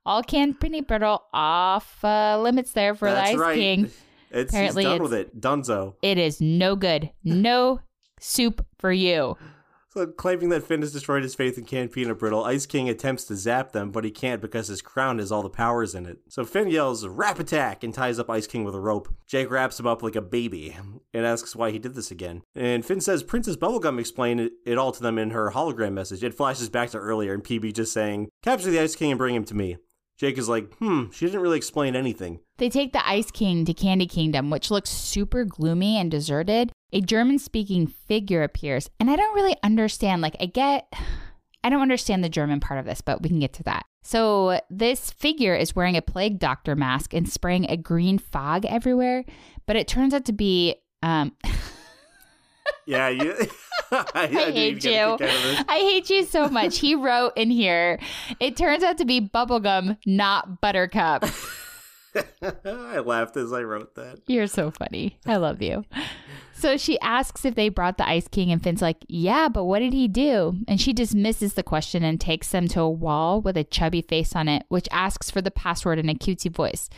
all 0.05 0.23
canned 0.23 0.59
peanut 0.59 0.87
brittle 0.87 1.23
off 1.33 2.03
uh, 2.03 2.39
limits 2.41 2.71
there 2.71 2.95
for 2.95 3.09
That's 3.09 3.29
the 3.29 3.35
Ice 3.35 3.39
right. 3.39 3.55
King. 3.55 3.91
It's 4.31 4.51
Apparently 4.53 4.83
done 4.83 4.93
it's- 4.93 5.09
with 5.09 5.13
it. 5.13 5.41
Dunzo. 5.41 5.95
It 6.01 6.17
is 6.17 6.39
no 6.41 6.75
good. 6.75 7.11
No 7.23 7.81
soup 8.19 8.65
for 8.79 8.91
you. 8.91 9.37
So, 9.93 10.07
claiming 10.07 10.47
that 10.49 10.63
Finn 10.63 10.81
has 10.81 10.93
destroyed 10.93 11.23
his 11.23 11.35
faith 11.35 11.57
in 11.57 11.89
peanut 11.89 12.17
brittle, 12.17 12.45
Ice 12.45 12.65
King 12.65 12.87
attempts 12.87 13.25
to 13.25 13.35
zap 13.35 13.73
them, 13.73 13.91
but 13.91 14.05
he 14.05 14.11
can't 14.11 14.41
because 14.41 14.69
his 14.69 14.81
crown 14.81 15.19
has 15.19 15.33
all 15.33 15.43
the 15.43 15.49
powers 15.49 15.93
in 15.93 16.05
it. 16.05 16.19
So 16.29 16.45
Finn 16.45 16.69
yells, 16.69 17.05
Rap 17.05 17.39
attack! 17.39 17.83
and 17.83 17.93
ties 17.93 18.17
up 18.17 18.29
Ice 18.29 18.47
King 18.47 18.63
with 18.63 18.73
a 18.73 18.79
rope. 18.79 19.13
Jake 19.27 19.51
wraps 19.51 19.81
him 19.81 19.87
up 19.87 20.01
like 20.01 20.15
a 20.15 20.21
baby 20.21 20.77
and 21.13 21.25
asks 21.25 21.57
why 21.57 21.71
he 21.71 21.79
did 21.79 21.93
this 21.93 22.09
again. 22.09 22.41
And 22.55 22.85
Finn 22.85 23.01
says 23.01 23.21
Princess 23.21 23.57
Bubblegum 23.57 23.99
explained 23.99 24.39
it, 24.39 24.53
it 24.65 24.77
all 24.77 24.93
to 24.93 25.03
them 25.03 25.17
in 25.17 25.31
her 25.31 25.51
hologram 25.51 25.91
message. 25.91 26.23
It 26.23 26.35
flashes 26.35 26.69
back 26.69 26.91
to 26.91 26.97
earlier 26.97 27.33
and 27.33 27.43
PB 27.43 27.73
just 27.73 27.91
saying, 27.91 28.29
Capture 28.41 28.71
the 28.71 28.79
Ice 28.79 28.95
King 28.95 29.11
and 29.11 29.17
bring 29.17 29.35
him 29.35 29.43
to 29.45 29.55
me. 29.55 29.75
Jake 30.17 30.37
is 30.37 30.47
like, 30.47 30.73
hmm, 30.75 31.09
she 31.11 31.25
didn't 31.25 31.41
really 31.41 31.57
explain 31.57 31.95
anything. 31.95 32.39
They 32.59 32.69
take 32.69 32.93
the 32.93 33.05
Ice 33.05 33.31
King 33.31 33.65
to 33.65 33.73
Candy 33.73 34.05
Kingdom, 34.05 34.51
which 34.51 34.71
looks 34.71 34.91
super 34.91 35.43
gloomy 35.43 35.97
and 35.97 36.11
deserted. 36.11 36.71
A 36.93 37.01
German 37.01 37.39
speaking 37.39 37.87
figure 37.87 38.43
appears, 38.43 38.89
and 38.99 39.09
I 39.09 39.15
don't 39.15 39.35
really 39.35 39.55
understand. 39.63 40.21
Like, 40.21 40.35
I 40.39 40.45
get, 40.45 40.91
I 41.63 41.69
don't 41.69 41.81
understand 41.81 42.23
the 42.23 42.29
German 42.29 42.59
part 42.59 42.79
of 42.79 42.85
this, 42.85 43.01
but 43.01 43.21
we 43.21 43.29
can 43.29 43.39
get 43.39 43.53
to 43.53 43.63
that. 43.63 43.85
So, 44.03 44.59
this 44.69 45.11
figure 45.11 45.55
is 45.55 45.75
wearing 45.75 45.95
a 45.95 46.01
plague 46.01 46.39
doctor 46.39 46.75
mask 46.75 47.13
and 47.13 47.29
spraying 47.29 47.69
a 47.69 47.77
green 47.77 48.17
fog 48.17 48.65
everywhere, 48.65 49.25
but 49.67 49.75
it 49.75 49.87
turns 49.87 50.13
out 50.13 50.25
to 50.25 50.33
be, 50.33 50.75
um, 51.03 51.33
Yeah, 52.85 53.09
you. 53.09 53.35
I, 53.91 54.05
I 54.15 54.27
hate 54.27 54.83
you. 54.83 55.17
I 55.19 55.79
hate 55.79 56.09
you 56.09 56.23
so 56.25 56.47
much. 56.47 56.79
He 56.79 56.95
wrote 56.95 57.33
in 57.35 57.49
here, 57.49 57.99
it 58.39 58.55
turns 58.55 58.83
out 58.83 58.97
to 58.99 59.05
be 59.05 59.21
bubblegum, 59.21 59.97
not 60.05 60.61
buttercup. 60.61 61.25
I 62.65 62.99
laughed 62.99 63.37
as 63.37 63.53
I 63.53 63.61
wrote 63.63 63.95
that. 63.95 64.19
You're 64.27 64.47
so 64.47 64.71
funny. 64.71 65.19
I 65.25 65.37
love 65.37 65.61
you. 65.61 65.85
So 66.53 66.77
she 66.77 66.99
asks 66.99 67.45
if 67.45 67.55
they 67.55 67.69
brought 67.69 67.97
the 67.97 68.07
Ice 68.07 68.27
King, 68.27 68.51
and 68.51 68.61
Finn's 68.61 68.81
like, 68.81 69.05
Yeah, 69.07 69.49
but 69.49 69.65
what 69.65 69.79
did 69.79 69.93
he 69.93 70.07
do? 70.07 70.57
And 70.67 70.79
she 70.79 70.93
dismisses 70.93 71.53
the 71.53 71.63
question 71.63 72.03
and 72.03 72.19
takes 72.19 72.49
them 72.49 72.67
to 72.69 72.81
a 72.81 72.89
wall 72.89 73.41
with 73.41 73.57
a 73.57 73.63
chubby 73.63 74.01
face 74.01 74.35
on 74.35 74.47
it, 74.47 74.63
which 74.69 74.87
asks 74.91 75.31
for 75.31 75.41
the 75.41 75.51
password 75.51 75.99
in 75.99 76.09
a 76.09 76.15
cutesy 76.15 76.53
voice. 76.53 76.89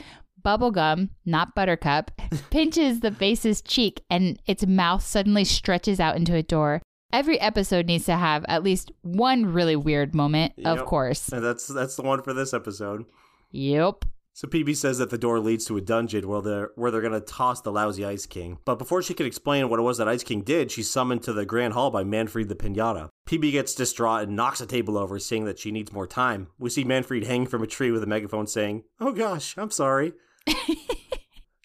Bubblegum, 0.44 1.10
not 1.26 1.56
Buttercup, 1.56 2.12
pinches 2.50 3.00
the 3.00 3.12
face's 3.12 3.62
cheek, 3.62 4.04
and 4.10 4.40
its 4.46 4.66
mouth 4.66 5.04
suddenly 5.04 5.46
stretches 5.46 6.00
out 6.00 6.16
into 6.18 6.36
a 6.36 6.44
door. 6.44 6.82
Every 7.14 7.40
episode 7.40 7.86
needs 7.86 8.06
to 8.06 8.16
have 8.18 8.44
at 8.48 8.64
least 8.64 8.92
one 9.04 9.46
really 9.46 9.76
weird 9.76 10.16
moment, 10.16 10.54
of 10.66 10.84
course. 10.86 11.30
And 11.30 11.44
that's 11.44 11.68
that's 11.68 11.96
the 11.96 12.02
one 12.02 12.24
for 12.24 12.34
this 12.34 12.54
episode. 12.56 13.06
Yep. 13.52 14.06
So 14.36 14.48
PB 14.48 14.76
says 14.76 14.98
that 14.98 15.12
the 15.12 15.18
door 15.18 15.40
leads 15.40 15.64
to 15.66 15.78
a 15.78 15.82
dungeon 15.82 16.28
where 16.28 16.42
they're 16.42 16.72
where 16.76 16.90
they're 16.90 17.02
gonna 17.02 17.20
toss 17.20 17.62
the 17.62 17.72
lousy 17.72 18.04
Ice 18.04 18.26
King. 18.26 18.58
But 18.66 18.80
before 18.80 19.04
she 19.04 19.14
can 19.14 19.28
explain 19.28 19.70
what 19.70 19.80
it 19.80 19.84
was 19.84 20.00
that 20.00 20.08
Ice 20.08 20.24
King 20.24 20.42
did, 20.42 20.72
she's 20.72 20.90
summoned 20.90 21.22
to 21.24 21.34
the 21.34 21.46
Grand 21.46 21.74
Hall 21.74 21.92
by 21.92 22.04
Manfred 22.04 22.50
the 22.50 22.56
Pinata. 22.56 23.10
PB 23.28 23.52
gets 23.52 23.76
distraught 23.76 24.24
and 24.24 24.36
knocks 24.36 24.60
a 24.60 24.66
table 24.66 24.98
over, 24.98 25.20
saying 25.20 25.46
that 25.46 25.60
she 25.60 25.72
needs 25.72 25.94
more 25.94 26.08
time. 26.08 26.48
We 26.58 26.72
see 26.72 26.84
Manfred 26.84 27.26
hanging 27.26 27.48
from 27.48 27.62
a 27.62 27.68
tree 27.68 27.92
with 27.92 28.02
a 28.02 28.08
megaphone 28.08 28.48
saying, 28.48 28.84
Oh 29.00 29.12
gosh, 29.12 29.56
I'm 29.56 29.72
sorry. 29.72 30.14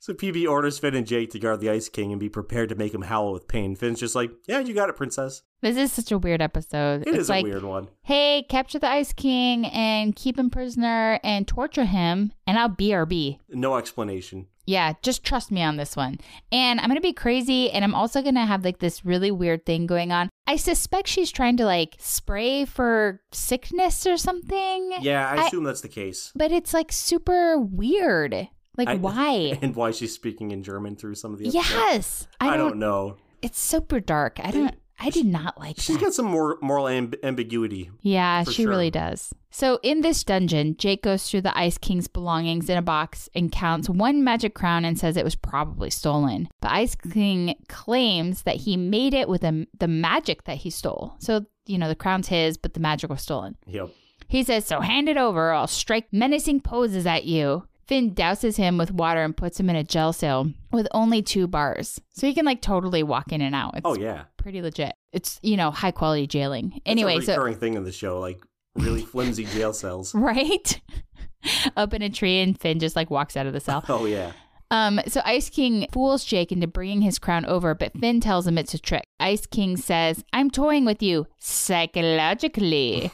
so 0.09 0.15
PB 0.15 0.49
orders 0.49 0.79
Finn 0.79 0.95
and 0.95 1.07
Jake 1.07 1.31
to 1.33 1.39
guard 1.39 1.61
the 1.61 1.69
Ice 1.69 1.89
King 1.91 2.13
and 2.13 2.19
be 2.19 2.31
prepared 2.31 2.71
to 2.71 2.75
make 2.75 2.95
him 2.95 3.03
howl 3.03 3.33
with 3.35 3.47
pain. 3.47 3.77
Finn's 3.77 4.01
just 4.01 4.15
like, 4.15 4.31
Yeah, 4.47 4.61
you 4.61 4.73
got 4.73 4.89
it, 4.89 4.97
princess. 4.97 5.43
This 5.61 5.77
is 5.77 5.93
such 5.93 6.11
a 6.13 6.19
weird 6.19 6.41
episode. 6.41 7.03
It 7.03 7.09
it's 7.09 7.19
is 7.19 7.29
like, 7.29 7.45
a 7.45 7.49
weird 7.49 7.63
one. 7.65 7.89
hey, 8.03 8.47
capture 8.49 8.79
the 8.79 8.89
Ice 8.89 9.13
King 9.13 9.67
and 9.67 10.17
keep 10.17 10.39
him 10.39 10.49
prisoner 10.51 11.21
and 11.23 11.47
torture 11.47 11.85
him, 11.85 12.33
and 12.47 12.59
I'll 12.59 12.71
BRB. 12.71 13.39
No 13.51 13.77
explanation. 13.77 14.47
Yeah, 14.67 14.93
just 15.03 15.25
trust 15.25 15.51
me 15.51 15.63
on 15.63 15.77
this 15.79 15.97
one. 15.97 16.19
And 16.53 16.79
I'm 16.79 16.87
going 16.89 16.97
to 16.97 17.01
be 17.01 17.13
crazy, 17.15 17.71
and 17.71 17.85
I'm 17.85 17.95
also 17.95 18.21
going 18.23 18.35
to 18.35 18.45
have 18.45 18.65
like 18.65 18.79
this 18.81 19.05
really 19.05 19.31
weird 19.31 19.65
thing 19.67 19.87
going 19.87 20.13
on. 20.13 20.29
I 20.47 20.57
suspect 20.57 21.09
she's 21.09 21.31
trying 21.33 21.57
to 21.57 21.65
like 21.65 21.97
spray 21.99 22.65
for 22.67 23.21
sickness 23.33 24.07
or 24.07 24.17
something. 24.17 24.93
Yeah, 25.01 25.29
I 25.29 25.43
I- 25.43 25.47
assume 25.47 25.65
that's 25.65 25.81
the 25.81 25.89
case. 25.89 26.33
But 26.37 26.53
it's 26.53 26.73
like 26.75 26.93
super 26.93 27.59
weird. 27.59 28.49
Like, 28.79 28.89
I- 28.89 28.95
why? 28.97 29.59
And 29.61 29.77
why 29.77 29.91
she's 29.91 30.15
speaking 30.15 30.53
in 30.53 30.63
German 30.63 30.97
through 30.97 31.17
some 31.17 31.33
of 31.35 31.39
the 31.39 31.49
episodes. 31.49 31.69
yes. 31.71 32.29
I 32.41 32.57
don't 32.57 32.77
know. 32.79 33.17
It's 33.43 33.61
super 33.61 34.01
dark. 34.01 34.41
I 34.43 34.51
don't. 34.51 34.75
I 35.01 35.11
did 35.11 35.27
not 35.27 35.61
like 35.61 35.77
She's 35.79 35.97
that. 35.97 36.03
got 36.07 36.13
some 36.13 36.27
more 36.27 36.59
moral 36.61 36.87
amb- 36.87 37.15
ambiguity. 37.23 37.89
Yeah, 38.01 38.43
she 38.43 38.63
sure. 38.65 38.69
really 38.71 38.91
does. 38.91 39.33
So 39.53 39.79
in 39.85 40.01
this 40.01 40.25
dungeon, 40.25 40.77
Jake 40.77 41.05
goes 41.05 41.31
through 41.31 41.43
the 41.43 41.57
Ice 41.57 41.79
King's 41.79 42.09
belongings 42.09 42.69
in 42.69 42.77
a 42.77 42.83
box 42.83 43.29
and 43.33 43.53
counts 43.53 43.89
one 43.89 44.25
magic 44.25 44.57
crown 44.57 44.85
and 44.85 44.99
says 44.99 45.17
it 45.17 45.23
was 45.23 45.37
probably 45.37 45.89
stolen. 45.89 46.49
The 46.63 46.73
Ice 46.73 46.97
King 46.97 47.55
claims 47.69 48.43
that 48.43 48.57
he 48.57 48.77
made 48.77 49.15
it 49.15 49.29
with 49.29 49.43
the, 49.43 49.69
the 49.79 49.87
magic 49.87 50.43
that 50.45 50.57
he 50.57 50.71
stole. 50.71 51.15
So, 51.21 51.47
you 51.67 51.79
know, 51.79 51.87
the 51.87 51.95
crown's 51.95 52.27
his, 52.27 52.59
but 52.59 52.75
the 52.75 52.81
magic 52.81 53.09
was 53.09 53.23
stolen. 53.23 53.57
Yep. 53.69 53.91
He 54.27 54.43
says, 54.43 54.65
So 54.65 54.81
hand 54.81 55.09
it 55.09 55.17
over, 55.17 55.51
or 55.51 55.53
I'll 55.53 55.69
strike 55.69 56.09
menacing 56.13 56.63
poses 56.63 57.07
at 57.07 57.25
you. 57.25 57.68
Finn 57.89 58.15
douses 58.15 58.57
him 58.59 58.77
with 58.79 58.93
water 58.93 59.23
and 59.23 59.37
puts 59.37 59.59
him 59.59 59.69
in 59.71 59.75
a 59.77 59.83
jail 59.83 60.13
cell 60.13 60.53
with 60.71 60.87
only 60.93 61.23
two 61.23 61.47
bars. 61.49 61.99
So 62.11 62.27
he 62.27 62.35
can 62.35 62.45
like 62.45 62.61
totally 62.61 63.03
walk 63.03 63.33
in 63.33 63.41
and 63.41 63.55
out. 63.55 63.73
It's 63.79 63.83
Oh 63.85 63.97
yeah. 63.97 64.25
pretty 64.37 64.61
legit. 64.63 64.93
It's, 65.13 65.41
you 65.43 65.57
know, 65.57 65.71
high 65.71 65.91
quality 65.91 66.27
jailing. 66.27 66.69
That's 66.71 66.83
Anyway, 66.87 67.17
a 67.17 67.23
so 67.23 67.33
recurring 67.33 67.57
thing 67.57 67.75
in 67.75 67.85
the 67.85 67.93
show, 67.93 68.21
like 68.21 68.41
really 68.77 69.01
flimsy 69.13 69.45
jail 69.47 69.73
cells. 69.73 70.15
right? 70.15 70.81
Up 71.77 71.95
in 71.95 72.03
a 72.03 72.11
tree 72.11 72.41
and 72.41 72.61
Finn 72.61 72.79
just 72.79 72.95
like 72.97 73.11
walks 73.11 73.37
out 73.37 73.47
of 73.47 73.53
the 73.55 73.61
cell. 73.61 73.83
Oh 73.89 74.05
yeah. 74.05 74.33
Um, 74.71 75.01
so 75.07 75.23
Ice 75.25 75.49
King 75.49 75.87
fools 75.93 76.27
Jake 76.27 76.53
into 76.53 76.67
bringing 76.67 77.01
his 77.01 77.19
crown 77.19 77.47
over, 77.47 77.75
but 77.75 77.97
Finn 77.99 78.21
tells 78.21 78.47
him 78.47 78.59
it's 78.59 78.75
a 78.75 78.79
trick. 78.79 79.05
Ice 79.19 79.47
King 79.47 79.79
says, 79.79 80.23
I'm 80.35 80.51
toying 80.51 80.85
with 80.85 81.03
you 81.03 81.27
psychologically. 81.39 83.11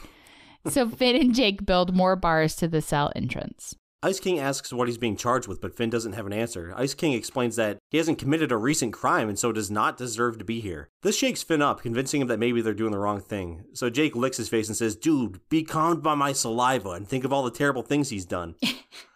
so 0.69 0.89
Finn 0.89 1.17
and 1.17 1.35
Jake 1.35 1.65
build 1.65 1.95
more 1.95 2.17
bars 2.17 2.57
to 2.57 2.67
the 2.67 2.83
cell 2.83 3.13
entrance. 3.15 3.77
Ice 4.05 4.21
King 4.21 4.39
asks 4.39 4.71
what 4.71 4.87
he's 4.87 4.99
being 4.99 5.17
charged 5.17 5.49
with, 5.49 5.63
but 5.63 5.75
Finn 5.75 5.89
doesn't 5.89 6.13
have 6.13 6.27
an 6.27 6.33
answer. 6.35 6.75
Ice 6.77 6.93
King 6.93 7.15
explains 7.15 7.57
that 7.57 7.79
he 7.91 7.97
hasn't 7.97 8.19
committed 8.19 8.53
a 8.53 8.57
recent 8.59 8.93
crime 8.93 9.31
and 9.31 9.39
so 9.39 9.51
does 9.51 9.71
not 9.71 9.97
deserve 9.97 10.37
to 10.37 10.45
be 10.45 10.61
here. 10.61 10.91
This 11.01 11.17
shakes 11.17 11.43
Finn 11.43 11.63
up, 11.63 11.81
convincing 11.81 12.21
him 12.21 12.29
that 12.29 12.39
maybe 12.39 12.61
they're 12.61 12.75
doing 12.75 12.93
the 12.93 12.99
wrong 12.99 13.23
thing. 13.23 13.65
So 13.73 13.89
Jake 13.89 14.15
licks 14.15 14.37
his 14.37 14.51
face 14.51 14.69
and 14.69 14.77
says, 14.77 14.95
Dude, 14.95 15.41
be 15.49 15.63
calmed 15.63 16.03
by 16.03 16.15
my 16.15 16.35
saliva 16.35 16.91
and 16.91 17.09
think 17.09 17.25
of 17.25 17.33
all 17.33 17.45
the 17.45 17.51
terrible 17.51 17.81
things 17.81 18.11
he's 18.11 18.27
done. 18.27 18.57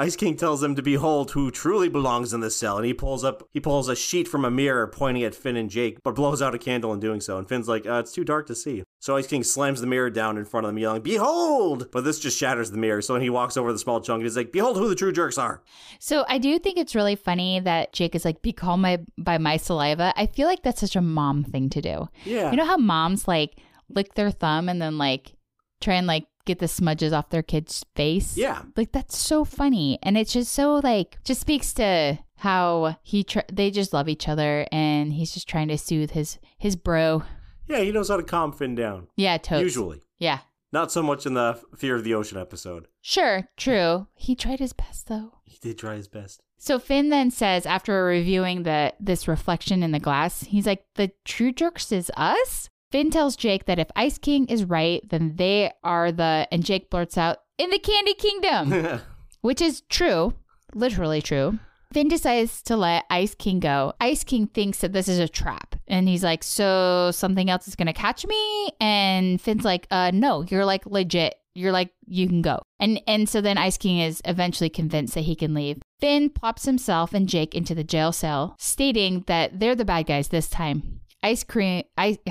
Ice 0.00 0.16
King 0.16 0.34
tells 0.34 0.62
them 0.62 0.74
to 0.76 0.82
behold 0.82 1.32
who 1.32 1.50
truly 1.50 1.90
belongs 1.90 2.32
in 2.32 2.40
this 2.40 2.56
cell, 2.56 2.78
and 2.78 2.86
he 2.86 2.94
pulls 2.94 3.22
up 3.22 3.46
he 3.52 3.60
pulls 3.60 3.86
a 3.86 3.94
sheet 3.94 4.26
from 4.26 4.46
a 4.46 4.50
mirror 4.50 4.86
pointing 4.86 5.24
at 5.24 5.34
Finn 5.34 5.56
and 5.56 5.68
Jake, 5.68 5.98
but 6.02 6.14
blows 6.14 6.40
out 6.40 6.54
a 6.54 6.58
candle 6.58 6.94
in 6.94 7.00
doing 7.00 7.20
so. 7.20 7.36
And 7.36 7.46
Finn's 7.46 7.68
like, 7.68 7.86
uh, 7.86 7.98
it's 7.98 8.12
too 8.12 8.24
dark 8.24 8.46
to 8.46 8.54
see. 8.54 8.82
So 8.98 9.16
Ice 9.16 9.26
King 9.26 9.44
slams 9.44 9.82
the 9.82 9.86
mirror 9.86 10.08
down 10.08 10.38
in 10.38 10.46
front 10.46 10.64
of 10.64 10.70
them, 10.70 10.78
yelling, 10.78 11.02
Behold! 11.02 11.90
But 11.92 12.04
this 12.04 12.18
just 12.18 12.38
shatters 12.38 12.70
the 12.70 12.78
mirror, 12.78 13.02
so 13.02 13.12
when 13.12 13.22
he 13.22 13.28
walks 13.28 13.58
over 13.58 13.74
the 13.74 13.78
small 13.78 14.00
chunk, 14.00 14.22
he's 14.22 14.38
like, 14.38 14.52
Behold 14.52 14.78
who 14.78 14.88
the 14.88 14.94
true 14.94 15.12
jerks 15.12 15.36
are. 15.36 15.62
So 15.98 16.24
I 16.28 16.38
do 16.38 16.58
think 16.58 16.78
it's 16.78 16.94
really 16.94 17.14
funny 17.14 17.60
that 17.60 17.92
Jake 17.92 18.14
is 18.14 18.24
like, 18.24 18.40
be 18.40 18.54
called 18.54 18.80
my, 18.80 19.00
by 19.18 19.36
my 19.36 19.58
saliva. 19.58 20.14
I 20.16 20.24
feel 20.24 20.46
like 20.46 20.62
that's 20.62 20.80
such 20.80 20.96
a 20.96 21.02
mom 21.02 21.44
thing 21.44 21.68
to 21.68 21.82
do. 21.82 22.08
Yeah. 22.24 22.50
You 22.50 22.56
know 22.56 22.64
how 22.64 22.78
moms 22.78 23.28
like 23.28 23.58
lick 23.90 24.14
their 24.14 24.30
thumb 24.30 24.70
and 24.70 24.80
then 24.80 24.96
like 24.96 25.34
try 25.82 25.94
and 25.94 26.06
like 26.06 26.24
get 26.44 26.58
the 26.58 26.68
smudges 26.68 27.12
off 27.12 27.30
their 27.30 27.42
kid's 27.42 27.84
face? 27.94 28.36
yeah. 28.36 28.62
Like 28.76 28.92
that's 28.92 29.16
so 29.16 29.44
funny, 29.44 29.98
and 30.02 30.16
it's 30.18 30.32
just 30.32 30.52
so 30.52 30.76
like 30.82 31.18
just 31.24 31.40
speaks 31.40 31.72
to 31.74 32.18
how 32.36 32.96
he 33.02 33.22
tr- 33.24 33.40
they 33.52 33.70
just 33.70 33.92
love 33.92 34.08
each 34.08 34.28
other, 34.28 34.66
and 34.72 35.12
he's 35.12 35.32
just 35.32 35.48
trying 35.48 35.68
to 35.68 35.78
soothe 35.78 36.12
his 36.12 36.38
his 36.58 36.76
bro. 36.76 37.22
Yeah, 37.68 37.80
he 37.80 37.92
knows 37.92 38.08
how 38.08 38.16
to 38.16 38.22
calm 38.22 38.52
Finn 38.52 38.74
down. 38.74 39.06
Yeah, 39.16 39.36
totes. 39.38 39.62
Usually. 39.62 40.02
Yeah, 40.18 40.40
Not 40.72 40.90
so 40.90 41.02
much 41.02 41.24
in 41.24 41.34
the 41.34 41.60
Fear 41.76 41.94
of 41.96 42.04
the 42.04 42.14
Ocean 42.14 42.36
episode. 42.38 42.88
sure, 43.00 43.48
true. 43.56 44.06
He 44.14 44.34
tried 44.34 44.58
his 44.60 44.72
best 44.72 45.06
though. 45.08 45.34
He 45.44 45.56
did 45.60 45.78
try 45.78 45.94
his 45.96 46.08
best. 46.08 46.42
So 46.58 46.78
Finn 46.78 47.08
then 47.10 47.30
says, 47.30 47.64
after 47.66 48.04
reviewing 48.04 48.64
the 48.64 48.92
this 49.00 49.26
reflection 49.28 49.82
in 49.82 49.92
the 49.92 49.98
glass, 50.00 50.42
he's 50.42 50.66
like, 50.66 50.84
"The 50.96 51.10
true 51.24 51.52
jerks 51.52 51.90
is 51.92 52.10
us." 52.16 52.68
Finn 52.90 53.10
tells 53.10 53.36
Jake 53.36 53.66
that 53.66 53.78
if 53.78 53.88
Ice 53.94 54.18
King 54.18 54.46
is 54.46 54.64
right, 54.64 55.06
then 55.08 55.36
they 55.36 55.70
are 55.84 56.10
the. 56.10 56.48
And 56.50 56.64
Jake 56.64 56.90
blurts 56.90 57.16
out, 57.16 57.38
"In 57.58 57.70
the 57.70 57.78
Candy 57.78 58.14
Kingdom." 58.14 59.00
which 59.40 59.60
is 59.60 59.82
true, 59.82 60.34
literally 60.74 61.22
true. 61.22 61.58
Finn 61.92 62.08
decides 62.08 62.62
to 62.62 62.76
let 62.76 63.04
Ice 63.10 63.34
King 63.34 63.58
go. 63.58 63.92
Ice 64.00 64.22
King 64.22 64.46
thinks 64.46 64.78
that 64.78 64.92
this 64.92 65.08
is 65.08 65.18
a 65.18 65.26
trap. 65.26 65.74
And 65.88 66.08
he's 66.08 66.22
like, 66.22 66.44
So 66.44 67.10
something 67.12 67.50
else 67.50 67.66
is 67.66 67.74
going 67.74 67.88
to 67.88 67.92
catch 67.92 68.24
me? 68.26 68.70
And 68.80 69.40
Finn's 69.40 69.64
like, 69.64 69.88
uh, 69.90 70.12
No, 70.14 70.42
you're 70.42 70.64
like 70.64 70.86
legit. 70.86 71.34
You're 71.52 71.72
like, 71.72 71.90
you 72.06 72.28
can 72.28 72.42
go. 72.42 72.62
And, 72.78 73.02
and 73.08 73.28
so 73.28 73.40
then 73.40 73.58
Ice 73.58 73.76
King 73.76 73.98
is 73.98 74.22
eventually 74.24 74.70
convinced 74.70 75.14
that 75.14 75.22
he 75.22 75.34
can 75.34 75.52
leave. 75.52 75.82
Finn 75.98 76.30
plops 76.30 76.64
himself 76.64 77.12
and 77.12 77.28
Jake 77.28 77.56
into 77.56 77.74
the 77.74 77.82
jail 77.82 78.12
cell, 78.12 78.54
stating 78.56 79.24
that 79.26 79.58
they're 79.58 79.74
the 79.74 79.84
bad 79.84 80.06
guys 80.06 80.28
this 80.28 80.48
time. 80.48 81.00
Ice 81.22 81.44
cream, 81.44 81.84
ice, 81.98 82.16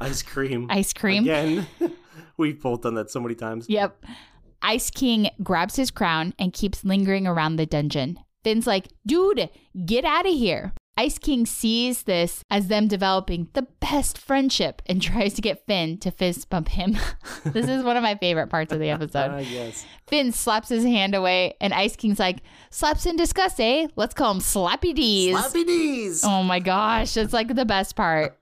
Ice 0.00 0.22
cream. 0.22 0.66
ice 0.70 0.92
cream. 0.92 1.22
Again. 1.24 1.66
We've 2.36 2.60
both 2.60 2.82
done 2.82 2.94
that 2.94 3.10
so 3.10 3.20
many 3.20 3.34
times. 3.36 3.66
Yep. 3.68 4.04
Ice 4.62 4.90
King 4.90 5.30
grabs 5.42 5.76
his 5.76 5.90
crown 5.90 6.34
and 6.38 6.52
keeps 6.52 6.84
lingering 6.84 7.26
around 7.26 7.56
the 7.56 7.66
dungeon. 7.66 8.18
Finn's 8.42 8.66
like, 8.66 8.88
dude, 9.06 9.48
get 9.86 10.04
out 10.04 10.26
of 10.26 10.32
here. 10.34 10.72
Ice 10.96 11.18
King 11.18 11.44
sees 11.44 12.04
this 12.04 12.44
as 12.50 12.68
them 12.68 12.86
developing 12.86 13.48
the 13.52 13.66
best 13.80 14.16
friendship 14.16 14.80
and 14.86 15.02
tries 15.02 15.34
to 15.34 15.42
get 15.42 15.66
Finn 15.66 15.98
to 15.98 16.10
fist 16.10 16.48
bump 16.48 16.68
him. 16.68 16.96
this 17.44 17.68
is 17.68 17.82
one 17.82 17.96
of 17.96 18.02
my 18.02 18.14
favorite 18.16 18.48
parts 18.48 18.72
of 18.72 18.78
the 18.78 18.90
episode. 18.90 19.30
I 19.30 19.44
guess. 19.44 19.84
Finn 20.06 20.32
slaps 20.32 20.68
his 20.68 20.84
hand 20.84 21.14
away, 21.14 21.54
and 21.60 21.74
Ice 21.74 21.96
King's 21.96 22.18
like, 22.18 22.38
slaps 22.70 23.06
in 23.06 23.16
disgust, 23.16 23.60
eh? 23.60 23.88
Let's 23.96 24.14
call 24.14 24.32
him 24.32 24.40
Slappy 24.40 24.94
D's. 24.94 25.36
Slappy 25.36 25.66
D's. 25.66 26.24
Oh 26.24 26.42
my 26.42 26.60
gosh, 26.60 27.16
it's 27.16 27.32
like 27.32 27.54
the 27.54 27.64
best 27.64 27.96
part. 27.96 28.38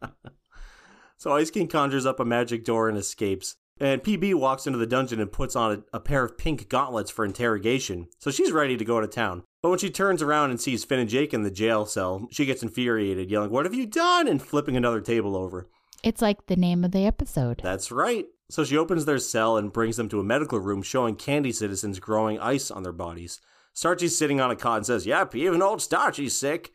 So 1.16 1.32
Ice 1.32 1.50
King 1.50 1.68
conjures 1.68 2.04
up 2.04 2.18
a 2.18 2.24
magic 2.24 2.64
door 2.64 2.88
and 2.88 2.98
escapes. 2.98 3.54
And 3.80 4.02
PB 4.02 4.34
walks 4.34 4.66
into 4.66 4.78
the 4.78 4.86
dungeon 4.86 5.20
and 5.20 5.32
puts 5.32 5.56
on 5.56 5.72
a, 5.92 5.96
a, 5.96 6.00
pair 6.00 6.24
of 6.24 6.36
pink 6.36 6.68
gauntlets 6.68 7.10
for 7.10 7.24
interrogation. 7.24 8.08
So 8.18 8.30
she's 8.30 8.52
ready 8.52 8.76
to 8.76 8.84
go 8.84 9.00
to 9.00 9.06
town. 9.06 9.42
But 9.62 9.70
when 9.70 9.78
she 9.78 9.90
turns 9.90 10.22
around 10.22 10.50
and 10.50 10.60
sees 10.60 10.84
Finn 10.84 10.98
and 10.98 11.08
Jake 11.08 11.32
in 11.32 11.42
the 11.44 11.50
jail 11.50 11.86
cell, 11.86 12.26
she 12.32 12.44
gets 12.44 12.64
infuriated, 12.64 13.30
yelling, 13.30 13.50
What 13.50 13.64
have 13.64 13.74
you 13.74 13.86
done? 13.86 14.26
and 14.26 14.42
flipping 14.42 14.76
another 14.76 15.00
table 15.00 15.36
over. 15.36 15.68
It's 16.02 16.20
like 16.20 16.46
the 16.46 16.56
name 16.56 16.84
of 16.84 16.90
the 16.90 17.06
episode. 17.06 17.60
That's 17.62 17.92
right. 17.92 18.26
So 18.50 18.64
she 18.64 18.76
opens 18.76 19.04
their 19.04 19.18
cell 19.18 19.56
and 19.56 19.72
brings 19.72 19.96
them 19.96 20.08
to 20.08 20.18
a 20.18 20.24
medical 20.24 20.58
room 20.58 20.82
showing 20.82 21.14
candy 21.14 21.52
citizens 21.52 22.00
growing 22.00 22.40
ice 22.40 22.72
on 22.72 22.82
their 22.82 22.92
bodies. 22.92 23.40
Starchy's 23.72 24.18
sitting 24.18 24.40
on 24.40 24.50
a 24.50 24.56
cot 24.56 24.78
and 24.78 24.86
says, 24.86 25.06
Yep, 25.06 25.36
even 25.36 25.62
old 25.62 25.78
Starchy's 25.78 26.36
sick. 26.36 26.72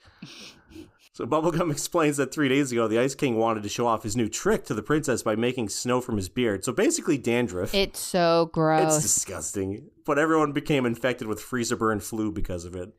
So 1.18 1.26
Bubblegum 1.26 1.72
explains 1.72 2.18
that 2.18 2.32
three 2.32 2.48
days 2.48 2.72
ago, 2.72 2.88
the 2.88 3.00
Ice 3.00 3.16
King 3.16 3.38
wanted 3.38 3.64
to 3.64 3.70
show 3.70 3.88
off 3.88 4.04
his 4.04 4.16
new 4.16 4.30
trick 4.30 4.66
to 4.66 4.76
the 4.76 4.84
princess 4.84 5.24
by 5.24 5.36
making 5.36 5.70
snow 5.70 6.00
from 6.00 6.16
his 6.16 6.30
beard. 6.30 6.64
So 6.64 6.72
basically, 6.72 7.18
dandruff. 7.18 7.74
It's 7.74 8.00
so 8.00 8.52
gross. 8.54 8.98
It's 8.98 9.16
disgusting. 9.16 9.90
But 10.06 10.20
everyone 10.20 10.52
became 10.52 10.86
infected 10.86 11.28
with 11.28 11.42
freezer 11.42 11.76
burn 11.76 12.02
flu 12.02 12.32
because 12.32 12.66
of 12.66 12.76
it. 12.76 12.94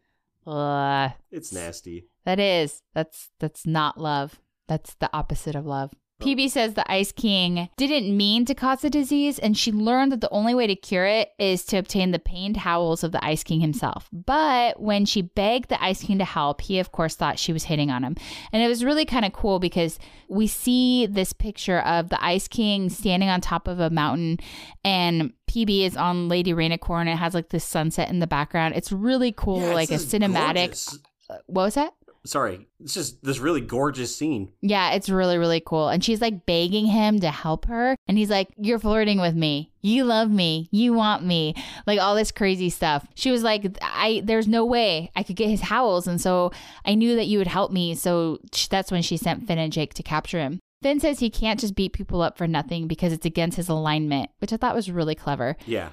Ugh. 0.48 1.12
It's 1.31 1.52
nasty. 1.52 2.07
That 2.24 2.40
is. 2.40 2.83
That's 2.92 3.31
that's 3.38 3.64
not 3.64 4.00
love. 4.00 4.40
That's 4.66 4.94
the 4.94 5.09
opposite 5.12 5.54
of 5.54 5.64
love. 5.64 5.92
Oh. 6.20 6.24
PB 6.24 6.50
says 6.50 6.74
the 6.74 6.90
Ice 6.90 7.12
King 7.12 7.68
didn't 7.76 8.16
mean 8.16 8.44
to 8.46 8.54
cause 8.54 8.81
the 8.81 8.90
disease, 8.90 9.38
and 9.38 9.57
she 9.57 9.70
learned 9.70 10.11
that 10.12 10.20
the 10.20 10.31
only 10.31 10.54
way 10.54 10.66
to 10.66 10.74
cure 10.74 11.07
it 11.07 11.31
is 11.38 11.64
to 11.66 11.76
obtain 11.78 12.11
the 12.11 12.18
pained 12.18 12.57
howls 12.59 13.04
of 13.04 13.12
the 13.12 13.24
Ice 13.24 13.42
King 13.44 13.61
himself. 13.61 14.09
But 14.12 14.81
when 14.81 15.04
she 15.04 15.22
begged 15.22 15.68
the 15.68 15.83
Ice 15.83 16.02
King 16.02 16.18
to 16.18 16.24
help, 16.24 16.61
he, 16.61 16.78
of 16.81 16.90
course, 16.92 17.14
thought 17.14 17.38
she 17.38 17.52
was 17.52 17.64
hitting 17.64 17.90
on 17.90 18.02
him. 18.02 18.16
And 18.52 18.62
it 18.62 18.68
was 18.68 18.85
really 18.85 19.04
kind 19.04 19.24
of 19.24 19.33
cool 19.33 19.59
because 19.61 19.98
we 20.28 20.46
see 20.48 21.07
this 21.07 21.33
picture 21.33 21.78
of 21.81 22.09
the 22.09 22.22
Ice 22.24 22.48
King 22.48 22.90
standing 22.90 23.28
on 23.28 23.40
top 23.40 23.68
of 23.68 23.78
a 23.78 23.90
mountain, 23.90 24.38
and 24.85 25.33
PB 25.48 25.87
is 25.87 25.96
on 25.96 26.28
Lady 26.28 26.52
Rainicorn, 26.52 27.02
and 27.02 27.11
it 27.11 27.16
has 27.16 27.33
like 27.35 27.50
this 27.50 27.64
sunset 27.64 28.11
in 28.11 28.18
the 28.18 28.26
background. 28.26 28.74
It's 28.76 28.90
really 28.92 29.33
cool, 29.33 29.61
Yeah, 29.61 29.74
like 29.74 29.90
a 29.90 29.94
it's 29.94 30.04
cinematic. 30.07 30.54
gorgeous. 30.54 30.98
Uh, 31.31 31.37
what 31.46 31.62
was 31.64 31.74
that? 31.74 31.92
Sorry, 32.26 32.68
it's 32.81 32.94
just 32.94 33.22
this 33.24 33.38
really 33.38 33.61
gorgeous 33.61 34.14
scene. 34.14 34.52
Yeah, 34.61 34.92
it's 34.92 35.09
really, 35.09 35.38
really 35.38 35.62
cool. 35.64 35.88
And 35.88 36.02
she's 36.02 36.20
like 36.20 36.46
begging 36.46 36.87
him 36.87 37.20
to 37.20 37.31
help 37.31 37.66
her. 37.66 37.96
And 38.07 38.18
he's 38.18 38.31
like, 38.31 38.48
You're 38.57 38.78
flirting 38.78 39.20
with 39.20 39.35
me. 39.35 39.72
You 39.83 40.04
love 40.04 40.31
me. 40.31 40.68
You 40.70 40.92
want 40.92 41.24
me. 41.24 41.54
Like 41.87 42.00
all 42.00 42.14
this 42.14 42.33
crazy 42.33 42.70
stuff. 42.70 43.07
She 43.14 43.31
was 43.31 43.42
like, 43.42 43.78
I 43.81 44.22
there's 44.24 44.48
no 44.48 44.64
way 44.64 45.11
I 45.16 45.22
could 45.22 45.37
get 45.37 45.48
his 45.48 45.62
howls. 45.62 46.07
And 46.07 46.20
so 46.20 46.52
I 46.85 46.94
knew 46.94 47.16
that 47.16 47.26
you 47.26 47.38
would 47.38 47.46
help 47.46 47.72
me. 47.72 47.94
So 47.94 48.38
that's 48.70 48.90
when 48.90 49.02
she 49.02 49.16
sent 49.16 49.46
Finn 49.46 49.59
and 49.59 49.72
Jake 49.72 49.94
to 49.94 50.02
capture 50.02 50.38
him. 50.38 50.61
Finn 50.83 51.00
says 51.00 51.18
he 51.18 51.31
can't 51.31 51.59
just 51.59 51.74
beat 51.74 51.92
people 51.92 52.22
up 52.22 52.38
for 52.38 52.46
nothing 52.46 52.87
because 52.87 53.12
it's 53.12 53.26
against 53.26 53.57
his 53.57 53.68
alignment, 53.68 54.31
which 54.38 54.52
I 54.52 54.57
thought 54.57 54.76
was 54.76 54.90
really 54.90 55.14
clever. 55.14 55.57
Yeah. 55.66 55.90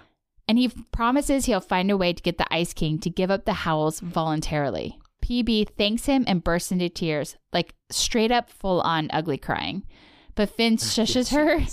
And 0.47 0.59
he 0.59 0.69
promises 0.91 1.45
he'll 1.45 1.59
find 1.59 1.89
a 1.89 1.97
way 1.97 2.13
to 2.13 2.21
get 2.21 2.37
the 2.37 2.53
Ice 2.53 2.73
King 2.73 2.99
to 2.99 3.09
give 3.09 3.31
up 3.31 3.45
the 3.45 3.53
howls 3.53 3.99
voluntarily. 3.99 4.99
PB 5.25 5.69
thanks 5.75 6.05
him 6.05 6.23
and 6.27 6.43
bursts 6.43 6.71
into 6.71 6.87
tears, 6.87 7.35
like 7.51 7.73
straight 7.89 8.31
up 8.31 8.47
full 8.47 8.79
on 8.81 9.09
ugly 9.11 9.39
crying. 9.39 9.83
But 10.35 10.51
Finn 10.51 10.77
shushes 10.77 11.31
her 11.31 11.65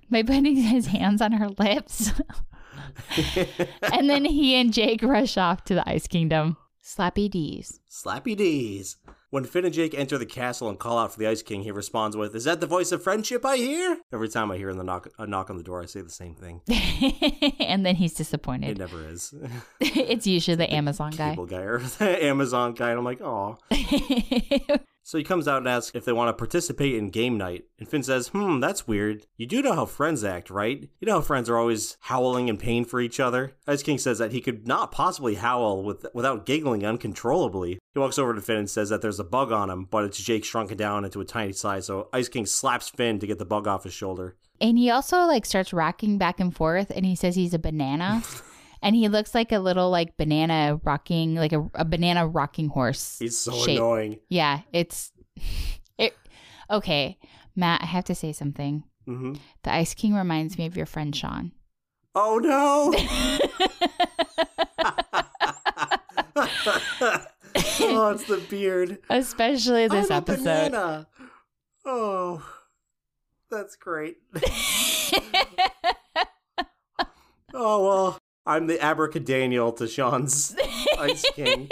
by 0.10 0.22
putting 0.24 0.56
his 0.56 0.86
hands 0.86 1.22
on 1.22 1.32
her 1.32 1.48
lips. 1.48 2.10
and 3.92 4.10
then 4.10 4.24
he 4.24 4.56
and 4.56 4.72
Jake 4.72 5.04
rush 5.04 5.36
off 5.36 5.62
to 5.64 5.74
the 5.74 5.88
Ice 5.88 6.08
Kingdom. 6.08 6.56
Slappy 6.82 7.30
D's. 7.30 7.78
Slappy 7.88 8.36
D's. 8.36 8.96
When 9.30 9.42
Finn 9.42 9.64
and 9.64 9.74
Jake 9.74 9.92
enter 9.92 10.18
the 10.18 10.26
castle 10.26 10.68
and 10.68 10.78
call 10.78 10.98
out 10.98 11.12
for 11.12 11.18
the 11.18 11.26
Ice 11.26 11.42
King, 11.42 11.62
he 11.62 11.72
responds 11.72 12.16
with, 12.16 12.36
Is 12.36 12.44
that 12.44 12.60
the 12.60 12.66
voice 12.66 12.92
of 12.92 13.02
friendship 13.02 13.44
I 13.44 13.56
hear? 13.56 13.98
Every 14.12 14.28
time 14.28 14.52
I 14.52 14.56
hear 14.56 14.72
the 14.72 14.84
knock, 14.84 15.08
a 15.18 15.26
knock 15.26 15.50
on 15.50 15.56
the 15.56 15.64
door, 15.64 15.82
I 15.82 15.86
say 15.86 16.00
the 16.00 16.10
same 16.10 16.36
thing. 16.36 16.60
and 17.58 17.84
then 17.84 17.96
he's 17.96 18.14
disappointed. 18.14 18.70
It 18.70 18.78
never 18.78 19.08
is. 19.08 19.34
it's 19.80 20.28
usually 20.28 20.54
the 20.54 20.72
Amazon 20.72 21.10
guy. 21.10 21.34
Guy 21.34 21.56
or 21.56 21.78
the 21.80 22.24
Amazon 22.24 22.74
guy. 22.74 22.90
And 22.90 22.98
I'm 23.00 23.04
like, 23.04 23.20
oh. 23.20 23.58
So 25.06 25.18
he 25.18 25.22
comes 25.22 25.46
out 25.46 25.58
and 25.58 25.68
asks 25.68 25.94
if 25.94 26.04
they 26.04 26.12
want 26.12 26.30
to 26.30 26.32
participate 26.32 26.96
in 26.96 27.10
game 27.10 27.38
night. 27.38 27.66
And 27.78 27.88
Finn 27.88 28.02
says, 28.02 28.26
Hmm, 28.28 28.58
that's 28.58 28.88
weird. 28.88 29.24
You 29.36 29.46
do 29.46 29.62
know 29.62 29.74
how 29.74 29.86
friends 29.86 30.24
act, 30.24 30.50
right? 30.50 30.80
You 30.98 31.06
know 31.06 31.14
how 31.14 31.20
friends 31.20 31.48
are 31.48 31.56
always 31.56 31.96
howling 32.00 32.48
in 32.48 32.56
pain 32.56 32.84
for 32.84 33.00
each 33.00 33.20
other? 33.20 33.52
Ice 33.68 33.84
King 33.84 33.98
says 33.98 34.18
that 34.18 34.32
he 34.32 34.40
could 34.40 34.66
not 34.66 34.90
possibly 34.90 35.36
howl 35.36 35.84
with, 35.84 36.06
without 36.12 36.44
giggling 36.44 36.84
uncontrollably. 36.84 37.78
He 37.94 38.00
walks 38.00 38.18
over 38.18 38.34
to 38.34 38.40
Finn 38.40 38.58
and 38.58 38.68
says 38.68 38.88
that 38.88 39.00
there's 39.00 39.20
a 39.20 39.24
bug 39.24 39.52
on 39.52 39.70
him, 39.70 39.84
but 39.84 40.02
it's 40.02 40.20
Jake 40.20 40.44
shrunken 40.44 40.76
down 40.76 41.04
into 41.04 41.20
a 41.20 41.24
tiny 41.24 41.52
size. 41.52 41.86
So 41.86 42.08
Ice 42.12 42.28
King 42.28 42.44
slaps 42.44 42.88
Finn 42.88 43.20
to 43.20 43.28
get 43.28 43.38
the 43.38 43.44
bug 43.44 43.68
off 43.68 43.84
his 43.84 43.94
shoulder. 43.94 44.34
And 44.60 44.76
he 44.76 44.90
also 44.90 45.18
like 45.18 45.46
starts 45.46 45.72
rocking 45.72 46.18
back 46.18 46.40
and 46.40 46.52
forth 46.52 46.90
and 46.90 47.06
he 47.06 47.14
says 47.14 47.36
he's 47.36 47.54
a 47.54 47.60
banana. 47.60 48.24
and 48.82 48.96
he 48.96 49.08
looks 49.08 49.34
like 49.34 49.52
a 49.52 49.58
little 49.58 49.90
like 49.90 50.16
banana 50.16 50.80
rocking 50.84 51.34
like 51.34 51.52
a, 51.52 51.68
a 51.74 51.84
banana 51.84 52.26
rocking 52.26 52.68
horse. 52.68 53.18
He's 53.18 53.38
so 53.38 53.52
shape. 53.52 53.78
annoying. 53.78 54.18
Yeah, 54.28 54.60
it's 54.72 55.12
it 55.98 56.16
okay. 56.70 57.18
Matt, 57.54 57.82
I 57.82 57.86
have 57.86 58.04
to 58.04 58.14
say 58.14 58.32
something. 58.32 58.84
hmm 59.06 59.34
The 59.62 59.72
Ice 59.72 59.94
King 59.94 60.14
reminds 60.14 60.58
me 60.58 60.66
of 60.66 60.76
your 60.76 60.86
friend 60.86 61.14
Sean. 61.14 61.52
Oh 62.14 62.38
no! 62.38 62.94
oh, 67.80 68.10
it's 68.10 68.24
the 68.24 68.38
beard. 68.48 68.98
Especially 69.10 69.88
this 69.88 70.10
I'm 70.10 70.18
episode. 70.18 70.44
banana. 70.44 71.06
Oh, 71.84 72.44
that's 73.50 73.76
great. 73.76 74.16
oh 77.54 77.84
well, 77.84 78.18
I'm 78.46 78.66
the 78.68 78.78
abracadaniel 78.78 79.76
to 79.78 79.88
Sean's 79.88 80.54
Ice 80.98 81.24
King, 81.34 81.68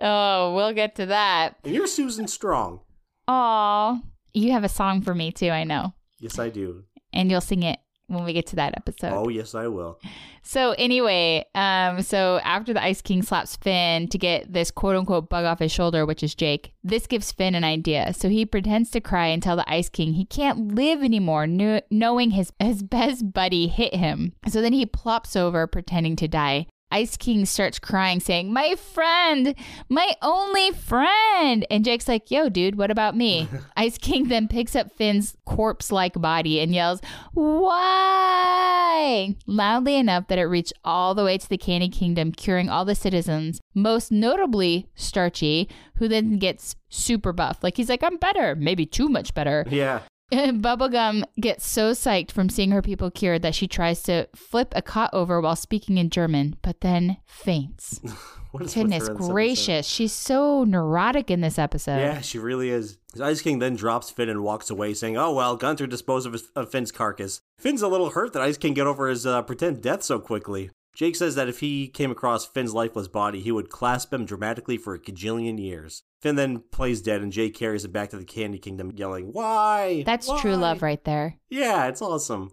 oh, 0.00 0.54
we'll 0.54 0.72
get 0.72 0.94
to 0.96 1.06
that. 1.06 1.56
and 1.64 1.74
you're 1.74 1.86
Susan 1.86 2.28
Strong. 2.28 2.80
Aw. 3.28 3.98
You 4.32 4.52
have 4.52 4.64
a 4.64 4.68
song 4.68 5.02
for 5.02 5.14
me 5.14 5.32
too, 5.32 5.50
I 5.50 5.64
know. 5.64 5.92
Yes, 6.20 6.38
I 6.38 6.50
do. 6.50 6.84
And 7.12 7.30
you'll 7.30 7.40
sing 7.40 7.62
it 7.64 7.80
when 8.10 8.24
we 8.24 8.32
get 8.32 8.46
to 8.48 8.56
that 8.56 8.74
episode. 8.76 9.12
Oh, 9.12 9.28
yes, 9.28 9.54
I 9.54 9.68
will. 9.68 9.98
So 10.42 10.72
anyway, 10.72 11.46
um, 11.54 12.02
so 12.02 12.40
after 12.42 12.72
the 12.72 12.82
Ice 12.82 13.00
King 13.00 13.22
slaps 13.22 13.56
Finn 13.56 14.08
to 14.08 14.18
get 14.18 14.52
this 14.52 14.70
quote 14.70 14.96
unquote 14.96 15.28
bug 15.28 15.44
off 15.44 15.60
his 15.60 15.70
shoulder, 15.70 16.04
which 16.04 16.22
is 16.22 16.34
Jake, 16.34 16.72
this 16.82 17.06
gives 17.06 17.30
Finn 17.30 17.54
an 17.54 17.64
idea. 17.64 18.12
So 18.12 18.28
he 18.28 18.44
pretends 18.44 18.90
to 18.90 19.00
cry 19.00 19.26
and 19.26 19.42
tell 19.42 19.56
the 19.56 19.70
Ice 19.70 19.88
King 19.88 20.14
he 20.14 20.24
can't 20.24 20.74
live 20.74 21.02
anymore, 21.02 21.46
kno- 21.46 21.82
knowing 21.90 22.32
his 22.32 22.52
his 22.58 22.82
best 22.82 23.32
buddy 23.32 23.68
hit 23.68 23.94
him. 23.94 24.32
So 24.48 24.60
then 24.60 24.72
he 24.72 24.86
plops 24.86 25.36
over, 25.36 25.66
pretending 25.66 26.16
to 26.16 26.28
die. 26.28 26.66
Ice 26.90 27.16
King 27.16 27.44
starts 27.44 27.78
crying, 27.78 28.20
saying, 28.20 28.52
My 28.52 28.74
friend, 28.74 29.54
my 29.88 30.14
only 30.22 30.72
friend. 30.72 31.66
And 31.70 31.84
Jake's 31.84 32.08
like, 32.08 32.30
Yo, 32.30 32.48
dude, 32.48 32.76
what 32.76 32.90
about 32.90 33.16
me? 33.16 33.48
Ice 33.76 33.98
King 33.98 34.28
then 34.28 34.48
picks 34.48 34.74
up 34.74 34.92
Finn's 34.92 35.36
corpse 35.44 35.92
like 35.92 36.20
body 36.20 36.60
and 36.60 36.74
yells, 36.74 37.00
Why? 37.32 39.36
Loudly 39.46 39.96
enough 39.96 40.28
that 40.28 40.38
it 40.38 40.44
reached 40.44 40.72
all 40.84 41.14
the 41.14 41.24
way 41.24 41.38
to 41.38 41.48
the 41.48 41.58
Candy 41.58 41.88
Kingdom, 41.88 42.32
curing 42.32 42.68
all 42.68 42.84
the 42.84 42.94
citizens, 42.94 43.60
most 43.74 44.12
notably 44.12 44.88
Starchy, 44.94 45.68
who 45.96 46.08
then 46.08 46.38
gets 46.38 46.76
super 46.88 47.32
buff. 47.32 47.58
Like 47.62 47.76
he's 47.76 47.88
like, 47.88 48.02
I'm 48.02 48.16
better, 48.16 48.56
maybe 48.56 48.86
too 48.86 49.08
much 49.08 49.34
better. 49.34 49.66
Yeah. 49.70 50.00
Bubblegum 50.62 51.24
gets 51.40 51.66
so 51.66 51.92
psyched 51.92 52.30
from 52.30 52.48
seeing 52.48 52.70
her 52.70 52.82
people 52.82 53.10
cured 53.10 53.42
that 53.42 53.54
she 53.54 53.66
tries 53.66 54.02
to 54.04 54.28
flip 54.34 54.72
a 54.76 54.82
cot 54.82 55.10
over 55.12 55.40
while 55.40 55.56
speaking 55.56 55.98
in 55.98 56.10
German, 56.10 56.56
but 56.62 56.80
then 56.82 57.16
faints. 57.26 58.00
Goodness 58.52 59.08
gracious, 59.08 59.86
she's 59.86 60.12
so 60.12 60.64
neurotic 60.64 61.30
in 61.30 61.40
this 61.40 61.56
episode. 61.56 61.70
episode? 61.70 62.00
Yeah, 62.00 62.20
she 62.20 62.38
really 62.38 62.70
is. 62.70 62.98
Ice 63.20 63.42
King 63.42 63.58
then 63.58 63.76
drops 63.76 64.10
Finn 64.10 64.28
and 64.28 64.42
walks 64.42 64.70
away, 64.70 64.94
saying, 64.94 65.16
"Oh 65.16 65.32
well, 65.32 65.56
Gunther 65.56 65.86
disposed 65.86 66.26
of, 66.26 66.32
his, 66.32 66.48
of 66.56 66.70
Finn's 66.70 66.90
carcass." 66.92 67.40
Finn's 67.58 67.82
a 67.82 67.88
little 67.88 68.10
hurt 68.10 68.32
that 68.32 68.42
Ice 68.42 68.56
King 68.56 68.74
get 68.74 68.86
over 68.86 69.08
his 69.08 69.26
uh, 69.26 69.42
pretend 69.42 69.82
death 69.82 70.02
so 70.02 70.18
quickly. 70.18 70.70
Jake 71.00 71.16
says 71.16 71.34
that 71.34 71.48
if 71.48 71.60
he 71.60 71.88
came 71.88 72.10
across 72.10 72.44
Finn's 72.44 72.74
lifeless 72.74 73.08
body, 73.08 73.40
he 73.40 73.50
would 73.50 73.70
clasp 73.70 74.12
him 74.12 74.26
dramatically 74.26 74.76
for 74.76 74.92
a 74.92 75.00
gajillion 75.00 75.58
years. 75.58 76.02
Finn 76.20 76.36
then 76.36 76.62
plays 76.72 77.00
dead, 77.00 77.22
and 77.22 77.32
Jake 77.32 77.54
carries 77.54 77.86
him 77.86 77.90
back 77.90 78.10
to 78.10 78.18
the 78.18 78.24
Candy 78.26 78.58
Kingdom, 78.58 78.92
yelling, 78.94 79.32
"Why?" 79.32 80.02
That's 80.04 80.30
true 80.42 80.56
love 80.56 80.82
right 80.82 81.02
there. 81.04 81.38
Yeah, 81.48 81.86
it's 81.86 82.02
awesome. 82.02 82.52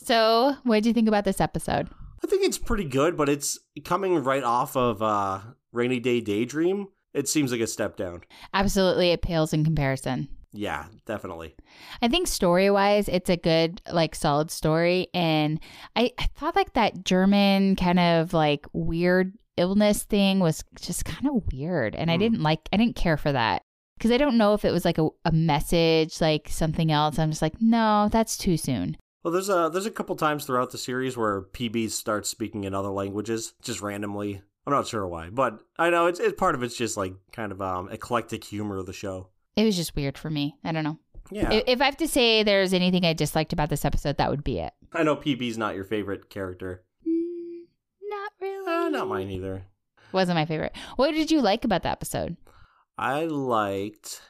So, 0.00 0.56
what 0.64 0.74
did 0.74 0.86
you 0.86 0.92
think 0.92 1.06
about 1.06 1.24
this 1.24 1.40
episode? 1.40 1.90
I 2.24 2.26
think 2.26 2.42
it's 2.44 2.58
pretty 2.58 2.86
good, 2.86 3.16
but 3.16 3.28
it's 3.28 3.56
coming 3.84 4.16
right 4.16 4.42
off 4.42 4.76
of 4.76 5.00
uh, 5.00 5.42
Rainy 5.70 6.00
Day 6.00 6.20
Daydream. 6.20 6.88
it 7.14 7.28
seems 7.28 7.52
like 7.52 7.60
a 7.60 7.68
step 7.68 7.96
down. 7.96 8.22
Absolutely, 8.52 9.12
it 9.12 9.22
pales 9.22 9.52
in 9.52 9.62
comparison. 9.62 10.28
Yeah, 10.52 10.86
definitely. 11.06 11.54
I 12.02 12.08
think 12.08 12.26
story 12.28 12.70
wise, 12.70 13.08
it's 13.08 13.30
a 13.30 13.36
good, 13.36 13.80
like, 13.90 14.14
solid 14.14 14.50
story. 14.50 15.08
And 15.14 15.58
I, 15.96 16.12
I 16.18 16.24
thought, 16.36 16.56
like, 16.56 16.74
that 16.74 17.04
German 17.04 17.76
kind 17.76 17.98
of 17.98 18.32
like 18.34 18.66
weird 18.72 19.32
illness 19.56 20.02
thing 20.04 20.40
was 20.40 20.62
just 20.80 21.04
kind 21.04 21.26
of 21.26 21.42
weird. 21.52 21.94
And 21.94 22.10
I 22.10 22.14
Hmm. 22.16 22.20
didn't 22.20 22.42
like, 22.42 22.68
I 22.72 22.76
didn't 22.76 22.96
care 22.96 23.16
for 23.16 23.32
that 23.32 23.62
because 23.98 24.10
I 24.10 24.16
don't 24.18 24.36
know 24.38 24.54
if 24.54 24.64
it 24.64 24.72
was 24.72 24.84
like 24.84 24.98
a, 24.98 25.08
a 25.24 25.32
message, 25.32 26.20
like 26.20 26.48
something 26.48 26.90
else. 26.92 27.18
I'm 27.18 27.30
just 27.30 27.42
like, 27.42 27.60
no, 27.60 28.08
that's 28.10 28.36
too 28.36 28.56
soon. 28.56 28.96
Well, 29.22 29.32
there's 29.32 29.48
a 29.48 29.70
there's 29.72 29.86
a 29.86 29.90
couple 29.90 30.16
times 30.16 30.44
throughout 30.44 30.72
the 30.72 30.78
series 30.78 31.16
where 31.16 31.42
PB 31.42 31.90
starts 31.92 32.28
speaking 32.28 32.64
in 32.64 32.74
other 32.74 32.88
languages 32.90 33.54
just 33.62 33.80
randomly. 33.80 34.42
I'm 34.66 34.72
not 34.72 34.86
sure 34.88 35.06
why, 35.06 35.28
but 35.30 35.60
I 35.78 35.90
know 35.90 36.06
it's, 36.06 36.18
it's 36.20 36.38
part 36.38 36.54
of 36.56 36.62
it's 36.64 36.76
just 36.76 36.96
like 36.96 37.14
kind 37.32 37.52
of 37.52 37.62
um 37.62 37.88
eclectic 37.90 38.42
humor 38.42 38.78
of 38.78 38.86
the 38.86 38.92
show. 38.92 39.28
It 39.56 39.64
was 39.64 39.76
just 39.76 39.94
weird 39.94 40.16
for 40.16 40.30
me. 40.30 40.56
I 40.64 40.72
don't 40.72 40.84
know. 40.84 40.98
Yeah, 41.30 41.50
If, 41.66 41.80
I 41.80 41.84
have 41.86 41.96
to 41.98 42.08
say 42.08 42.42
there's 42.42 42.74
anything 42.74 43.06
I 43.06 43.12
disliked 43.14 43.52
about 43.52 43.70
this 43.70 43.84
episode, 43.84 44.18
that 44.18 44.28
would 44.30 44.44
be 44.44 44.58
it. 44.58 44.72
I 44.92 45.02
know 45.02 45.16
PB's 45.16 45.56
not 45.56 45.74
your 45.74 45.84
favorite 45.84 46.28
character. 46.28 46.84
Mm, 47.06 47.62
not 48.02 48.32
really. 48.40 48.66
Uh, 48.70 48.88
not 48.90 49.08
mine 49.08 49.30
either. 49.30 49.64
Wasn't 50.12 50.36
my 50.36 50.44
favorite. 50.44 50.74
What 50.96 51.12
did 51.12 51.30
you 51.30 51.40
like 51.40 51.64
about 51.64 51.84
the 51.84 51.88
episode? 51.88 52.36
I 52.98 53.24
liked. 53.24 54.20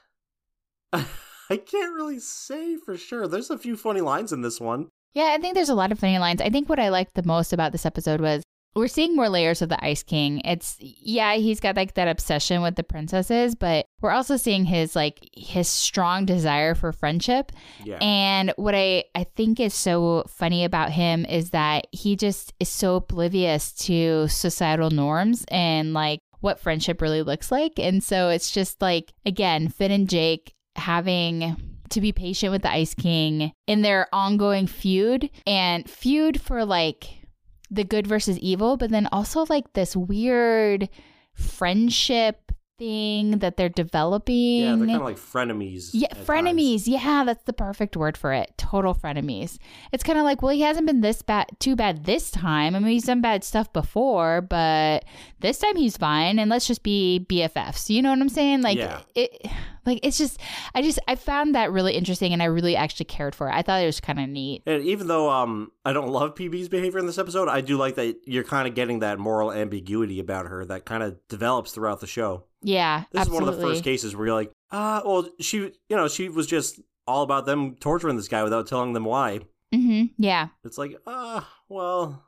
I 0.93 1.57
can't 1.57 1.95
really 1.95 2.20
say 2.20 2.77
for 2.77 2.97
sure. 2.97 3.27
There's 3.27 3.51
a 3.51 3.59
few 3.59 3.77
funny 3.77 4.01
lines 4.01 4.33
in 4.33 4.43
this 4.43 4.61
one. 4.61 4.89
Yeah, 5.14 5.35
I 5.37 5.39
think 5.39 5.55
there's 5.55 5.68
a 5.68 5.75
lot 5.75 5.93
of 5.93 5.99
funny 5.99 6.18
lines. 6.18 6.41
I 6.41 6.51
think 6.51 6.68
what 6.68 6.79
I 6.79 6.89
liked 6.89 7.14
the 7.14 7.25
most 7.25 7.53
about 7.53 7.73
this 7.73 7.85
episode 7.85 8.20
was 8.20 8.43
we're 8.75 8.89
seeing 8.89 9.14
more 9.14 9.29
layers 9.29 9.61
of 9.61 9.68
the 9.68 9.85
Ice 9.85 10.03
King. 10.03 10.41
It's 10.45 10.77
yeah, 10.81 11.35
he's 11.35 11.61
got 11.61 11.77
like 11.77 11.95
that 11.95 12.09
obsession 12.09 12.62
with 12.62 12.77
the 12.77 12.83
princesses, 12.83 13.55
but 13.55 13.87
we're 14.01 14.11
also 14.11 14.37
seeing 14.37 14.64
his 14.64 14.97
like 14.97 15.29
his 15.35 15.68
strong 15.68 16.25
desire 16.25 16.75
for 16.75 16.93
friendship. 16.93 17.53
Yeah, 17.85 17.99
And 18.01 18.53
what 18.57 18.75
I 18.75 19.05
I 19.14 19.25
think 19.37 19.61
is 19.61 19.75
so 19.75 20.25
funny 20.29 20.64
about 20.64 20.91
him 20.91 21.25
is 21.27 21.51
that 21.51 21.87
he 21.93 22.16
just 22.16 22.55
is 22.61 22.68
so 22.68 22.97
oblivious 22.97 23.73
to 23.87 24.29
societal 24.29 24.91
norms 24.91 25.45
and 25.49 25.93
like 25.93 26.20
what 26.41 26.59
friendship 26.59 27.01
really 27.01 27.23
looks 27.23 27.53
like. 27.53 27.79
And 27.79 28.03
so 28.03 28.31
it's 28.31 28.51
just 28.51 28.81
like 28.81 29.12
again, 29.27 29.68
Finn 29.68 29.91
and 29.91 30.09
Jake 30.09 30.55
having 30.77 31.57
to 31.91 32.01
be 32.01 32.11
patient 32.12 32.53
with 32.53 32.62
the 32.62 32.73
Ice 32.73 32.95
King 32.95 33.53
in 33.66 33.83
their 33.83 34.09
ongoing 34.14 34.66
feud 34.66 35.29
and 35.47 35.89
feud 35.89 36.41
for 36.41 36.64
like 36.64 37.22
the 37.73 37.85
good 37.85 38.07
versus 38.07 38.39
evil, 38.39 38.77
but 38.77 38.91
then 38.91 39.09
also 39.11 39.47
like 39.49 39.73
this 39.73 39.97
weird 39.97 40.89
friendship 41.35 42.52
thing 42.79 43.39
that 43.39 43.57
they're 43.57 43.68
developing. 43.68 44.62
yeah, 44.62 44.77
they're 44.77 44.87
kind 44.87 44.97
of 44.97 45.03
like 45.03 45.16
frenemies. 45.18 45.91
Yeah, 45.93 46.09
at 46.11 46.16
times. 46.16 46.29
frenemies. 46.29 46.83
Yeah, 46.87 47.25
that's 47.25 47.45
the 47.45 47.53
perfect 47.53 47.97
word 47.97 48.16
for 48.16 48.33
it. 48.33 48.53
Total 48.57 48.95
frenemies. 48.95 49.59
It's 49.93 50.03
kind 50.03 50.18
of 50.18 50.25
like, 50.25 50.43
well, 50.43 50.53
he 50.55 50.62
hasn't 50.62 50.87
been 50.87 51.01
this 51.01 51.23
bad, 51.23 51.47
too 51.59 51.77
bad 51.77 52.05
this 52.05 52.31
time. 52.31 52.75
I 52.75 52.79
mean, 52.79 52.93
he's 52.93 53.05
done 53.05 53.20
bad 53.20 53.45
stuff 53.45 53.73
before, 53.73 54.41
but 54.41 55.05
this 55.41 55.59
time 55.59 55.77
he's 55.77 55.97
fine. 55.97 56.39
And 56.39 56.51
let's 56.51 56.66
just 56.66 56.83
be 56.83 57.25
BFFs. 57.29 57.91
You 57.91 58.03
know 58.03 58.11
what 58.11 58.18
I'm 58.20 58.29
saying? 58.29 58.62
Like, 58.62 58.79
Yeah. 58.79 59.01
it, 59.14 59.47
like 59.85 59.99
it's 60.03 60.16
just, 60.18 60.41
I 60.75 60.83
just, 60.83 60.99
I 61.09 61.14
found 61.16 61.55
that 61.55 61.73
really 61.73 61.95
interesting, 61.95 62.33
and 62.33 62.43
I 62.43 62.47
really 62.47 62.77
actually 62.77 63.07
cared 63.07 63.35
for 63.35 63.49
it. 63.49 63.53
I 63.55 63.62
thought 63.62 63.83
it 63.83 63.87
was 63.87 64.01
kind 64.01 64.20
of 64.20 64.29
neat. 64.29 64.62
And 64.66 64.83
even 64.85 65.09
though 65.09 65.29
um 65.29 65.73
I 65.85 65.93
don't 65.93 66.09
love 66.09 66.35
PB's 66.37 66.68
behavior 66.68 66.99
in 67.01 67.07
this 67.07 67.18
episode, 67.18 67.49
I 67.49 67.61
do 67.62 67.77
like 67.77 67.97
that 67.97 68.16
you're 68.25 68.45
kind 68.45 68.68
of 68.68 68.75
getting 68.75 69.01
that 69.01 69.18
moral 69.18 69.53
ambiguity 69.53 70.20
about 70.20 70.47
her 70.47 70.64
that 70.66 70.85
kind 70.85 71.03
of 71.03 71.16
develops 71.29 71.73
throughout 71.73 72.01
the 72.01 72.07
show. 72.07 72.45
Yeah, 72.63 73.05
This 73.13 73.21
absolutely. 73.23 73.37
is 73.37 73.41
one 73.43 73.55
of 73.55 73.61
the 73.61 73.67
first 73.75 73.85
cases 73.85 74.15
where 74.17 74.27
you're 74.27 74.35
like, 74.35 74.53
ah, 74.71 75.03
well, 75.05 75.29
she, 75.41 75.57
you 75.59 75.97
know, 75.97 76.09
she 76.09 76.29
was 76.29 76.47
just 76.47 76.81
all 77.07 77.23
about 77.23 77.47
them 77.47 77.75
torturing 77.77 78.17
this 78.17 78.29
guy 78.29 78.43
without 78.45 78.67
telling 78.67 78.93
them 78.93 79.05
why. 79.05 79.41
Mm-hmm. 79.75 80.05
Yeah. 80.23 80.49
It's 80.65 80.79
like, 80.79 80.97
ah, 81.07 81.49
well, 81.69 82.23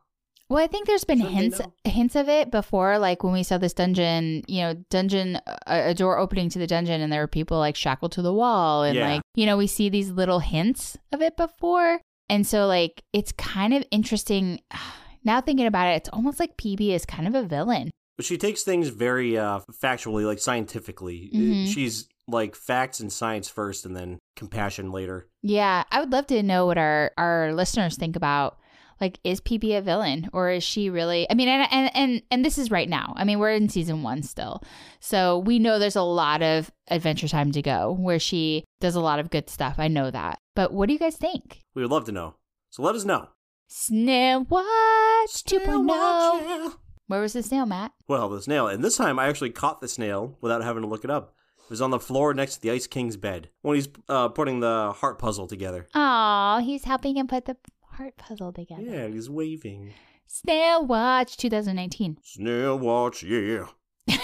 Well, 0.49 0.62
I 0.62 0.66
think 0.66 0.87
there's 0.87 1.05
been 1.05 1.20
hints 1.20 1.61
hints 1.85 2.16
of 2.16 2.28
it 2.28 2.51
before, 2.51 2.99
like 2.99 3.22
when 3.22 3.32
we 3.32 3.43
saw 3.43 3.59
this 3.59 3.72
dungeon, 3.74 4.43
you 4.49 4.62
know, 4.62 4.74
dungeon 4.91 5.37
a, 5.66 5.91
a 5.91 5.95
door 5.95 6.18
opening 6.18 6.49
to 6.51 6.59
the 6.59 6.66
dungeon, 6.66 7.01
and 7.01 7.12
there 7.12 7.20
were 7.20 7.26
people 7.28 7.59
like 7.59 7.76
shackled 7.76 8.12
to 8.12 8.22
the 8.22 8.32
wall, 8.32 8.82
and 8.82 8.97
Yeah. 8.97 9.09
like 9.14 9.22
you 9.35 9.47
know, 9.47 9.57
we 9.57 9.66
see 9.66 9.89
these 9.89 10.11
little 10.11 10.41
hints 10.41 10.97
of 11.12 11.22
it 11.22 11.37
before, 11.37 12.01
and 12.28 12.47
so 12.47 12.66
like 12.66 13.03
it's 13.12 13.32
kind 13.32 13.72
of 13.74 13.85
interesting. 13.91 14.61
Now 15.26 15.41
thinking 15.41 15.64
about 15.64 15.89
it, 15.89 15.97
it's 15.97 16.11
almost 16.11 16.39
like 16.39 16.59
PB 16.59 16.91
is 16.91 17.07
kind 17.07 17.26
of 17.26 17.35
a 17.35 17.43
villain. 17.43 17.91
But 18.16 18.24
she 18.24 18.36
takes 18.38 18.62
things 18.62 18.88
very 18.88 19.36
uh 19.38 19.60
factually, 19.82 20.26
like 20.26 20.38
scientifically. 20.38 21.30
Mhm. 21.34 21.72
She's 21.72 22.08
like 22.26 22.54
facts 22.56 23.00
and 23.00 23.12
science 23.12 23.48
first, 23.48 23.84
and 23.84 23.94
then 23.96 24.18
compassion 24.36 24.90
later. 24.90 25.28
Yeah, 25.42 25.84
I 25.90 26.00
would 26.00 26.12
love 26.12 26.26
to 26.28 26.42
know 26.42 26.66
what 26.66 26.78
our 26.78 27.12
our 27.18 27.52
listeners 27.52 27.96
think 27.96 28.16
about. 28.16 28.58
Like, 29.00 29.18
is 29.24 29.40
PB 29.40 29.76
a 29.76 29.82
villain, 29.82 30.30
or 30.32 30.50
is 30.50 30.62
she 30.62 30.88
really? 30.88 31.26
I 31.28 31.34
mean, 31.34 31.48
and 31.48 31.66
and 31.70 31.90
and 31.96 32.22
and 32.30 32.44
this 32.44 32.58
is 32.58 32.70
right 32.70 32.88
now. 32.88 33.12
I 33.16 33.24
mean, 33.24 33.40
we're 33.40 33.50
in 33.50 33.68
season 33.68 34.04
one 34.04 34.22
still, 34.22 34.62
so 35.00 35.38
we 35.40 35.58
know 35.58 35.78
there's 35.80 35.96
a 35.96 36.02
lot 36.02 36.42
of 36.42 36.70
Adventure 36.88 37.26
Time 37.28 37.50
to 37.52 37.60
go 37.60 37.92
where 37.98 38.20
she 38.20 38.64
does 38.80 38.94
a 38.94 39.00
lot 39.00 39.18
of 39.18 39.30
good 39.30 39.50
stuff. 39.50 39.74
I 39.78 39.88
know 39.88 40.12
that, 40.12 40.38
but 40.54 40.72
what 40.72 40.86
do 40.86 40.92
you 40.92 40.98
guys 41.00 41.16
think? 41.16 41.60
We 41.74 41.82
would 41.82 41.90
love 41.90 42.04
to 42.04 42.12
know. 42.12 42.36
So 42.70 42.82
let 42.84 42.94
us 42.94 43.04
know. 43.04 43.28
Snail 43.66 44.44
Watch 44.48 45.42
2.0. 45.44 46.74
Watch, 47.09 47.11
yeah. 47.11 47.14
Where 47.14 47.20
was 47.20 47.32
the 47.34 47.42
snail, 47.42 47.66
Matt? 47.66 47.92
Well, 48.09 48.28
the 48.28 48.42
snail, 48.42 48.66
and 48.68 48.82
this 48.84 48.96
time 48.96 49.18
I 49.18 49.28
actually 49.28 49.50
caught 49.50 49.80
the 49.80 49.88
snail 49.88 50.36
without 50.40 50.62
having 50.62 50.82
to 50.82 50.88
look 50.88 51.05
it 51.05 51.11
up. 51.11 51.34
It 51.64 51.70
was 51.70 51.80
on 51.82 51.90
the 51.90 51.98
floor 52.00 52.34
next 52.34 52.57
to 52.57 52.62
the 52.62 52.70
Ice 52.70 52.86
King's 52.86 53.16
bed 53.16 53.48
when 53.62 53.76
he's 53.76 53.88
uh, 54.09 54.28
putting 54.28 54.61
the 54.61 54.92
heart 54.96 55.18
puzzle 55.18 55.46
together. 55.46 55.86
Oh, 55.94 56.61
he's 56.62 56.84
helping 56.84 57.16
him 57.16 57.26
put 57.26 57.46
the 57.46 57.57
heart 57.92 58.16
puzzle 58.16 58.52
together. 58.52 58.82
Yeah, 58.82 59.09
he's 59.09 59.30
waving. 59.30 59.94
Snail 60.26 60.84
Watch 60.84 61.36
2019. 61.36 62.18
Snail 62.22 62.78
watch, 62.78 63.22
yeah. 63.22 63.66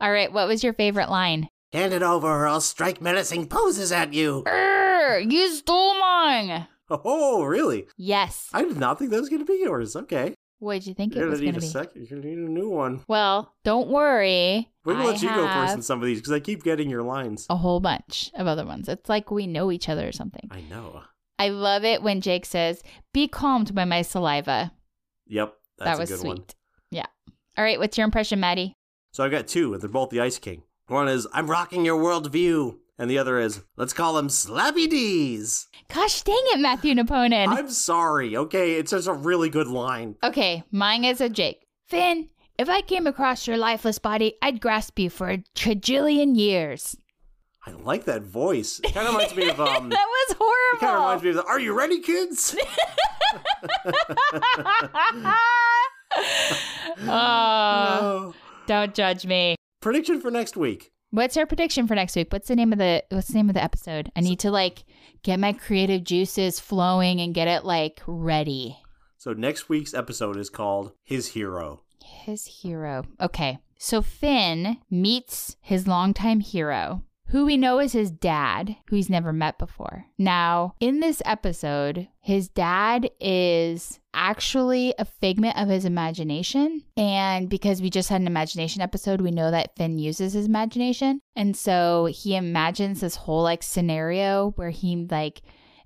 All 0.00 0.12
right, 0.12 0.32
what 0.32 0.48
was 0.48 0.62
your 0.64 0.72
favorite 0.74 1.08
line? 1.10 1.48
Hand 1.72 1.92
it 1.94 2.02
over 2.02 2.26
or 2.26 2.46
I'll 2.46 2.60
strike 2.60 3.00
menacing 3.00 3.48
poses 3.48 3.90
at 3.92 4.12
you. 4.12 4.44
Err, 4.46 5.18
you 5.18 5.48
stole 5.54 5.98
mine. 5.98 6.66
Oh, 7.04 7.42
really? 7.44 7.86
Yes. 7.96 8.48
I 8.52 8.62
did 8.64 8.76
not 8.76 8.98
think 8.98 9.10
that 9.10 9.20
was 9.20 9.28
going 9.28 9.44
to 9.44 9.50
be 9.52 9.60
yours. 9.62 9.96
Okay. 9.96 10.34
What 10.58 10.74
did 10.74 10.86
you 10.86 10.94
think 10.94 11.12
it 11.14 11.18
You're 11.18 11.28
was 11.28 11.40
going 11.40 11.54
to 11.54 11.60
going 11.60 11.60
need 11.60 11.66
a 11.66 11.66
be? 11.66 11.72
second. 11.72 12.00
You're 12.02 12.20
going 12.20 12.22
to 12.22 12.28
need 12.28 12.48
a 12.48 12.50
new 12.52 12.68
one. 12.68 13.00
Well, 13.08 13.52
don't 13.64 13.88
worry. 13.88 14.68
We're 14.84 14.94
going 14.94 15.06
to 15.06 15.12
let 15.12 15.22
you 15.22 15.28
go 15.28 15.48
first 15.48 15.74
in 15.74 15.82
some 15.82 16.00
of 16.00 16.06
these 16.06 16.18
because 16.18 16.32
I 16.32 16.38
keep 16.40 16.62
getting 16.62 16.88
your 16.88 17.02
lines. 17.02 17.46
A 17.50 17.56
whole 17.56 17.80
bunch 17.80 18.30
of 18.34 18.46
other 18.46 18.64
ones. 18.64 18.88
It's 18.88 19.08
like 19.08 19.30
we 19.32 19.46
know 19.48 19.72
each 19.72 19.88
other 19.88 20.06
or 20.06 20.12
something. 20.12 20.48
I 20.52 20.60
know. 20.60 21.02
I 21.38 21.48
love 21.48 21.82
it 21.84 22.02
when 22.02 22.20
Jake 22.20 22.46
says, 22.46 22.82
"Be 23.12 23.26
calmed 23.26 23.74
by 23.74 23.84
my 23.84 24.02
saliva." 24.02 24.72
Yep. 25.26 25.52
That's 25.78 25.90
that 25.90 25.98
was 26.00 26.10
a 26.10 26.12
good 26.12 26.20
sweet. 26.20 26.28
one. 26.28 26.44
Yeah. 26.92 27.06
All 27.58 27.64
right. 27.64 27.80
What's 27.80 27.98
your 27.98 28.04
impression, 28.04 28.38
Maddie? 28.38 28.74
So 29.12 29.24
I've 29.24 29.32
got 29.32 29.48
two, 29.48 29.72
and 29.72 29.82
they're 29.82 29.88
both 29.90 30.10
the 30.10 30.20
Ice 30.20 30.38
King. 30.38 30.62
One 30.86 31.08
is, 31.08 31.26
I'm 31.32 31.50
rocking 31.50 31.84
your 31.84 32.00
worldview. 32.00 32.76
And 33.02 33.10
the 33.10 33.18
other 33.18 33.40
is, 33.40 33.60
let's 33.76 33.92
call 33.92 34.14
them 34.14 34.28
Slappy 34.28 34.88
D's. 34.88 35.66
Gosh 35.92 36.22
dang 36.22 36.36
it, 36.38 36.60
Matthew 36.60 36.94
Naponin. 36.94 37.48
I'm 37.48 37.68
sorry, 37.68 38.36
okay? 38.36 38.74
It's 38.74 38.92
just 38.92 39.08
a 39.08 39.12
really 39.12 39.50
good 39.50 39.66
line. 39.66 40.14
Okay, 40.22 40.62
mine 40.70 41.04
is 41.04 41.20
a 41.20 41.28
Jake. 41.28 41.66
Finn, 41.88 42.28
if 42.58 42.68
I 42.68 42.80
came 42.80 43.08
across 43.08 43.48
your 43.48 43.56
lifeless 43.56 43.98
body, 43.98 44.34
I'd 44.40 44.60
grasp 44.60 45.00
you 45.00 45.10
for 45.10 45.30
a 45.30 45.38
trillillion 45.56 46.38
years. 46.38 46.96
I 47.66 47.72
like 47.72 48.04
that 48.04 48.22
voice. 48.22 48.80
It 48.84 48.94
kind 48.94 49.08
of 49.08 49.14
reminds 49.14 49.34
me 49.34 49.50
of, 49.50 49.58
um, 49.60 49.88
that 49.88 50.06
was 50.06 50.36
horrible. 50.38 50.76
it 50.76 50.78
kind 50.78 50.94
of 50.94 51.00
reminds 51.00 51.24
me 51.24 51.30
of 51.30 51.34
the, 51.34 51.44
Are 51.46 51.58
you 51.58 51.76
ready, 51.76 51.98
kids? 52.02 52.54
oh, 57.00 57.08
Oh. 57.08 58.34
don't 58.68 58.94
judge 58.94 59.26
me. 59.26 59.56
Prediction 59.80 60.20
for 60.20 60.30
next 60.30 60.56
week. 60.56 60.91
What's 61.12 61.36
our 61.36 61.44
prediction 61.44 61.86
for 61.86 61.94
next 61.94 62.16
week? 62.16 62.32
What's 62.32 62.48
the 62.48 62.56
name 62.56 62.72
of 62.72 62.78
the 62.78 63.04
What's 63.10 63.28
the 63.28 63.34
name 63.34 63.50
of 63.50 63.54
the 63.54 63.62
episode? 63.62 64.10
I 64.16 64.20
need 64.20 64.40
to 64.40 64.50
like 64.50 64.84
get 65.22 65.38
my 65.38 65.52
creative 65.52 66.04
juices 66.04 66.58
flowing 66.58 67.20
and 67.20 67.34
get 67.34 67.48
it 67.48 67.66
like 67.66 68.00
ready. 68.06 68.78
So 69.18 69.34
next 69.34 69.68
week's 69.68 69.92
episode 69.92 70.38
is 70.38 70.48
called 70.48 70.92
His 71.04 71.28
Hero. 71.28 71.82
His 72.02 72.46
hero. 72.46 73.04
Okay, 73.20 73.58
so 73.76 74.00
Finn 74.00 74.78
meets 74.90 75.56
his 75.60 75.86
longtime 75.86 76.40
hero, 76.40 77.02
who 77.32 77.46
we 77.46 77.56
know 77.56 77.80
is 77.80 77.94
his 77.94 78.10
dad, 78.10 78.76
who 78.88 78.96
he's 78.96 79.08
never 79.08 79.32
met 79.32 79.58
before. 79.58 80.04
Now, 80.18 80.74
in 80.80 81.00
this 81.00 81.22
episode, 81.24 82.08
his 82.20 82.50
dad 82.50 83.08
is 83.20 83.98
actually 84.12 84.92
a 84.98 85.06
figment 85.06 85.56
of 85.56 85.68
his 85.70 85.86
imagination. 85.86 86.82
And 86.94 87.48
because 87.48 87.80
we 87.80 87.88
just 87.88 88.10
had 88.10 88.20
an 88.20 88.26
imagination 88.26 88.82
episode, 88.82 89.22
we 89.22 89.30
know 89.30 89.50
that 89.50 89.74
Finn 89.76 89.98
uses 89.98 90.34
his 90.34 90.44
imagination. 90.44 91.22
And 91.34 91.56
so 91.56 92.04
he 92.12 92.36
imagines 92.36 93.00
this 93.00 93.16
whole 93.16 93.42
like 93.42 93.62
scenario 93.62 94.50
where 94.56 94.68
he 94.68 95.08
like 95.10 95.40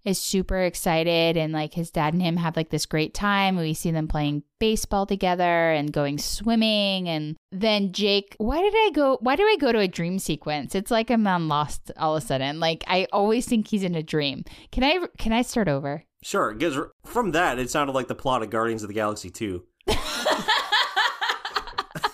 is 0.07 0.19
super 0.19 0.63
excited 0.63 1.37
and 1.37 1.53
like 1.53 1.75
his 1.75 1.91
dad 1.91 2.15
and 2.15 2.23
him 2.23 2.37
have 2.37 2.57
like 2.57 2.71
this 2.71 2.87
great 2.87 3.13
time. 3.13 3.57
We 3.57 3.75
see 3.75 3.91
them 3.91 4.09
playing 4.09 4.45
baseball 4.59 5.05
together 5.05 5.43
and 5.73 5.93
going 5.93 6.19
swimming 6.19 7.09
and 7.09 7.37
then 7.51 7.93
Jake, 7.93 8.37
why 8.39 8.61
did 8.63 8.73
I 8.75 8.91
go 8.95 9.19
why 9.21 9.37
do 9.37 9.43
I 9.43 9.57
go 9.59 9.73
to 9.73 9.81
a 9.81 9.89
dream 9.89 10.19
sequence? 10.19 10.75
It's 10.75 10.91
like 10.91 11.11
I'm 11.11 11.27
on 11.27 11.49
Lost 11.49 11.91
all 11.99 12.17
of 12.17 12.23
a 12.23 12.27
sudden. 12.27 12.61
Like 12.61 12.85
I 12.87 13.09
always 13.13 13.47
think 13.47 13.69
he's 13.69 13.83
in 13.83 13.95
a 13.95 14.03
dream. 14.03 14.45
Can 14.71 14.85
I 14.85 15.07
can 15.19 15.33
I 15.33 15.43
start 15.43 15.69
over? 15.69 16.05
Sure, 16.23 16.55
because 16.55 16.79
from 17.05 17.33
that, 17.33 17.59
it 17.59 17.71
sounded 17.71 17.93
like 17.93 18.09
the 18.09 18.15
plot 18.15 18.43
of 18.43 18.51
Guardians 18.51 18.83
of 18.83 18.89
the 18.89 18.95
Galaxy 18.95 19.31
2. 19.31 19.63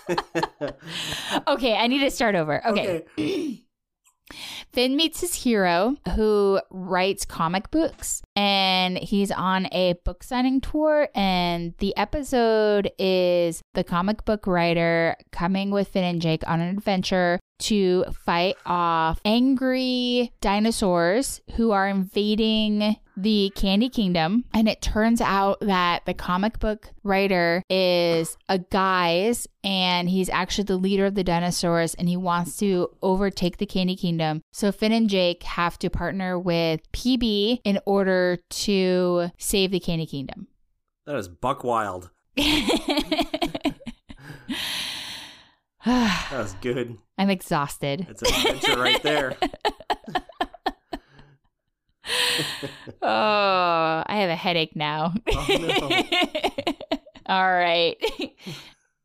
okay, 1.47 1.75
I 1.75 1.87
need 1.87 1.99
to 1.99 2.11
start 2.11 2.35
over. 2.35 2.65
Okay. 2.67 3.05
Okay. 3.17 3.63
Finn 4.71 4.95
meets 4.95 5.21
his 5.21 5.35
hero 5.35 5.95
who 6.15 6.59
writes 6.71 7.25
comic 7.25 7.69
books 7.71 8.21
and 8.35 8.97
he's 8.97 9.31
on 9.31 9.67
a 9.71 9.93
book 10.05 10.23
signing 10.23 10.61
tour 10.61 11.07
and 11.13 11.73
the 11.79 11.95
episode 11.97 12.91
is 12.97 13.61
the 13.73 13.83
comic 13.83 14.25
book 14.25 14.47
writer 14.47 15.15
coming 15.31 15.71
with 15.71 15.89
Finn 15.89 16.03
and 16.03 16.21
Jake 16.21 16.43
on 16.47 16.61
an 16.61 16.75
adventure 16.75 17.39
to 17.63 18.05
fight 18.25 18.55
off 18.65 19.19
angry 19.25 20.31
dinosaurs 20.41 21.41
who 21.55 21.71
are 21.71 21.87
invading 21.87 22.97
the 23.15 23.51
Candy 23.55 23.89
Kingdom. 23.89 24.45
And 24.53 24.67
it 24.67 24.81
turns 24.81 25.21
out 25.21 25.59
that 25.61 26.05
the 26.05 26.13
comic 26.13 26.59
book 26.59 26.91
writer 27.03 27.63
is 27.69 28.37
a 28.49 28.59
guise 28.59 29.47
and 29.63 30.09
he's 30.09 30.29
actually 30.29 30.65
the 30.65 30.77
leader 30.77 31.05
of 31.05 31.15
the 31.15 31.23
dinosaurs 31.23 31.93
and 31.93 32.09
he 32.09 32.17
wants 32.17 32.57
to 32.57 32.89
overtake 33.01 33.57
the 33.57 33.65
Candy 33.65 33.95
Kingdom. 33.95 34.41
So 34.51 34.71
Finn 34.71 34.91
and 34.91 35.09
Jake 35.09 35.43
have 35.43 35.79
to 35.79 35.89
partner 35.89 36.37
with 36.39 36.81
PB 36.91 37.61
in 37.63 37.79
order 37.85 38.39
to 38.49 39.29
save 39.37 39.71
the 39.71 39.79
Candy 39.79 40.05
Kingdom. 40.05 40.47
That 41.05 41.15
is 41.17 41.27
buck 41.27 41.63
wild. 41.63 42.11
That 45.85 46.31
was 46.31 46.55
good. 46.61 46.97
I'm 47.17 47.29
exhausted. 47.29 48.07
It's 48.09 48.21
an 48.21 48.27
adventure 48.29 48.79
right 48.79 49.03
there. 49.03 49.35
oh, 53.01 54.03
I 54.05 54.05
have 54.07 54.29
a 54.29 54.35
headache 54.35 54.75
now. 54.75 55.13
Oh, 55.31 56.03
All 57.25 57.51
right. 57.51 57.95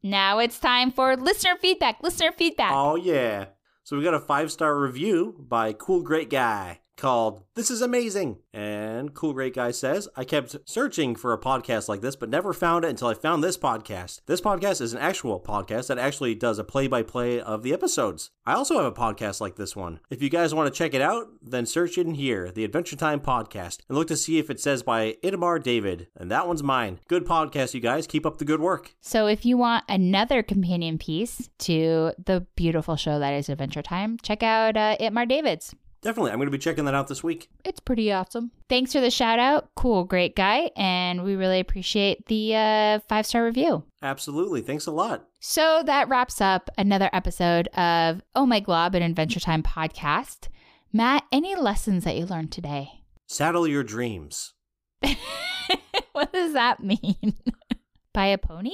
now 0.03 0.39
it's 0.39 0.59
time 0.59 0.91
for 0.91 1.16
listener 1.16 1.57
feedback. 1.61 2.03
Listener 2.03 2.33
feedback. 2.33 2.72
Oh, 2.74 2.97
yeah. 2.97 3.47
So 3.85 3.97
we 3.97 4.05
got 4.05 4.14
a 4.14 4.20
five 4.20 4.51
star 4.53 4.79
review 4.79 5.35
by 5.39 5.72
Cool 5.72 6.03
Great 6.03 6.31
Guy 6.31 6.81
called 6.99 7.44
This 7.55 7.70
is 7.70 7.80
Amazing. 7.80 8.38
And 8.53 9.14
Cool 9.14 9.32
Great 9.32 9.55
Guy 9.55 9.70
says, 9.70 10.09
I 10.16 10.24
kept 10.24 10.57
searching 10.66 11.16
for 11.16 11.32
a 11.32 11.38
podcast 11.38 11.88
like 11.88 12.01
this, 12.01 12.16
but 12.16 12.28
never 12.28 12.53
found 12.53 12.84
it 12.84 12.88
until 12.88 13.09
I 13.09 13.14
found 13.14 13.42
this 13.42 13.57
podcast. 13.57 14.20
This 14.26 14.40
podcast 14.40 14.80
is 14.80 14.92
an 14.92 14.99
actual 14.99 15.40
podcast 15.40 15.86
that 15.86 15.99
actually 15.99 16.34
does 16.34 16.59
a 16.59 16.64
play 16.64 16.88
by 16.88 17.03
play 17.03 17.40
of 17.40 17.62
the 17.62 17.72
episodes. 17.72 18.30
I 18.44 18.55
also 18.55 18.76
have 18.76 18.84
a 18.84 18.92
podcast 18.92 19.40
like 19.40 19.57
this 19.57 19.74
one. 19.74 20.01
If 20.11 20.20
you 20.22 20.28
guys 20.28 20.55
want 20.55 20.72
to 20.72 20.76
check 20.76 20.92
it 20.92 21.01
out, 21.01 21.28
then 21.40 21.64
search 21.64 21.96
in 21.96 22.14
here, 22.14 22.51
the 22.51 22.64
Adventure 22.64 22.96
Time 22.96 23.20
Podcast, 23.20 23.78
and 23.88 23.96
look 23.96 24.09
to 24.09 24.16
see 24.16 24.38
if 24.38 24.51
it 24.51 24.61
says 24.61 24.82
by 24.82 25.16
Itamar 25.22 25.62
David. 25.62 26.09
And 26.16 26.30
that 26.30 26.49
one's 26.49 26.62
mine. 26.62 26.99
Good 27.09 27.24
podcast, 27.24 27.74
you 27.74 27.80
guys. 27.80 28.07
Keep 28.07 28.26
up 28.26 28.38
the 28.38 28.44
good 28.44 28.61
work. 28.61 28.94
So 29.01 29.26
if 29.26 29.46
you 29.46 29.57
want 29.57 29.84
another 29.88 30.42
companion 30.42 30.99
piece 30.99 31.49
to 31.61 32.12
the 32.22 32.46
beautiful 32.57 32.96
show 32.96 33.18
that 33.18 33.34
is 33.34 33.49
Adventure 33.49 33.82
Time, 33.82 34.18
check 34.22 34.42
out 34.42 34.76
uh, 34.76 34.96
Itamar 35.01 35.28
David's. 35.28 35.74
Definitely. 36.01 36.30
I'm 36.30 36.38
going 36.38 36.46
to 36.46 36.53
be 36.53 36.59
checking 36.59 36.84
that 36.84 36.94
out 36.94 37.09
this 37.09 37.24
week. 37.24 37.49
It's 37.64 37.80
pretty 37.80 38.12
awesome. 38.12 38.53
Thanks 38.68 38.92
for 38.92 39.01
the 39.01 39.11
shout 39.11 39.38
out. 39.40 39.70
Cool, 39.74 40.05
great 40.05 40.36
guy. 40.36 40.70
And 40.76 41.24
we 41.24 41.34
really 41.34 41.59
appreciate 41.59 42.26
the 42.26 42.55
uh, 42.55 42.99
five 43.09 43.26
star 43.26 43.44
review. 43.44 43.82
Absolutely. 44.03 44.61
Thanks 44.61 44.86
a 44.86 44.92
lot. 44.92 45.26
So 45.40 45.82
that 45.86 46.09
wraps 46.09 46.40
up 46.40 46.70
another 46.78 47.11
episode 47.12 47.66
of 47.68 48.22
Oh 48.36 48.46
My 48.46 48.61
Glob, 48.61 48.94
an 48.94 49.03
Adventure 49.03 49.40
Time 49.40 49.62
podcast. 49.62 50.49
Matt, 50.92 51.24
any 51.32 51.57
lessons 51.57 52.05
that 52.05 52.16
you 52.16 52.26
learned 52.26 52.53
today? 52.53 53.03
Saddle 53.26 53.66
your 53.66 53.82
dreams. 53.82 54.55
what 56.12 56.32
does 56.32 56.53
that 56.55 56.80
mean? 56.82 57.34
Buy 58.14 58.26
a 58.26 58.38
pony? 58.38 58.72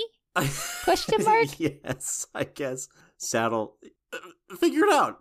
Question 0.84 1.24
mark? 1.24 1.58
yes, 1.58 2.26
I 2.34 2.44
guess. 2.44 2.88
Saddle. 3.16 3.76
uh, 4.12 4.56
Figure 4.56 4.84
it 4.84 4.92
out. 4.92 5.18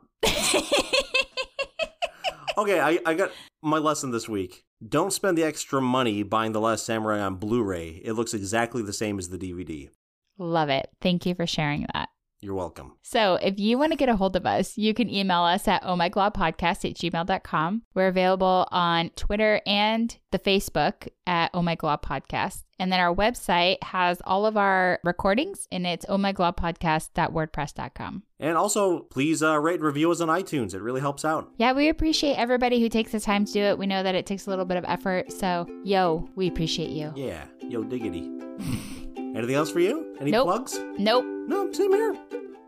Okay, 2.58 2.80
I, 2.80 3.00
I 3.06 3.14
got 3.14 3.32
my 3.62 3.78
lesson 3.78 4.12
this 4.12 4.30
week. 4.30 4.64
Don't 4.88 5.14
spend 5.14 5.38
the 5.38 5.44
extra 5.44 5.82
money 5.82 6.24
buying 6.24 6.52
The 6.52 6.60
Last 6.60 6.86
Samurai 6.86 7.20
on 7.20 7.36
Blu 7.36 7.64
ray. 7.64 8.02
It 8.04 8.14
looks 8.14 8.34
exactly 8.34 8.82
the 8.84 8.94
same 8.94 9.18
as 9.18 9.30
the 9.30 9.38
DVD. 9.38 9.90
Love 10.38 10.70
it. 10.70 10.90
Thank 11.02 11.26
you 11.26 11.36
for 11.36 11.48
sharing 11.48 11.88
that. 11.94 12.10
You're 12.44 12.56
welcome. 12.56 12.98
So 13.02 13.36
if 13.36 13.58
you 13.58 13.78
want 13.78 13.94
to 13.94 13.98
get 13.98 14.10
a 14.10 14.18
hold 14.18 14.36
of 14.36 14.46
us, 14.46 14.78
you 14.78 14.94
can 14.94 15.10
email 15.10 15.44
us 15.44 15.66
at 15.66 15.82
ohmyglobpodcast 15.84 16.90
at 16.90 16.98
gmail.com. 16.98 17.84
We're 17.94 18.08
available 18.08 18.68
on 18.70 19.12
Twitter 19.12 19.62
and 19.66 20.14
the 20.32 20.40
Facebook 20.40 21.08
at 21.26 21.54
ohmyglobpodcast. 21.54 22.64
And 22.80 22.92
then 22.92 23.00
our 23.00 23.16
website 23.16 23.82
has 23.82 24.22
all 24.26 24.46
of 24.46 24.58
our 24.58 25.00
recordings 25.06 25.70
and 25.72 25.88
it's 25.88 26.06
ohmyglobpodcast.wordpress.com. 26.08 28.24
And 28.40 28.58
also, 28.58 29.00
please 29.04 29.42
uh, 29.42 29.58
rate 29.60 29.76
and 29.76 29.84
review 29.84 30.12
us 30.12 30.20
on 30.20 30.28
iTunes. 30.28 30.74
It 30.74 30.82
really 30.82 31.00
helps 31.00 31.24
out. 31.24 31.50
Yeah, 31.58 31.72
we 31.72 31.88
appreciate 31.88 32.36
everybody 32.36 32.82
who 32.82 32.90
takes 32.90 33.14
the 33.14 33.22
time 33.22 33.46
to 33.46 33.54
do 33.54 33.62
it. 33.62 33.78
We 33.78 33.88
know 33.88 34.04
that 34.04 34.16
it 34.16 34.26
takes 34.26 34.48
a 34.48 34.50
little 34.50 34.66
bit 34.66 34.76
of 34.76 34.84
effort. 34.86 35.32
So, 35.32 35.66
yo, 35.86 36.28
we 36.36 36.48
appreciate 36.48 36.90
you. 36.90 37.14
Yeah, 37.16 37.46
yo 37.62 37.84
diggity. 37.84 38.30
Anything 39.18 39.56
else 39.56 39.72
for 39.72 39.80
you? 39.80 40.18
Any 40.20 40.32
Nope. 40.32 40.46
plugs? 40.46 40.78
Nope. 40.98 41.26
No, 41.48 41.72
same 41.72 41.92
here. 41.92 42.16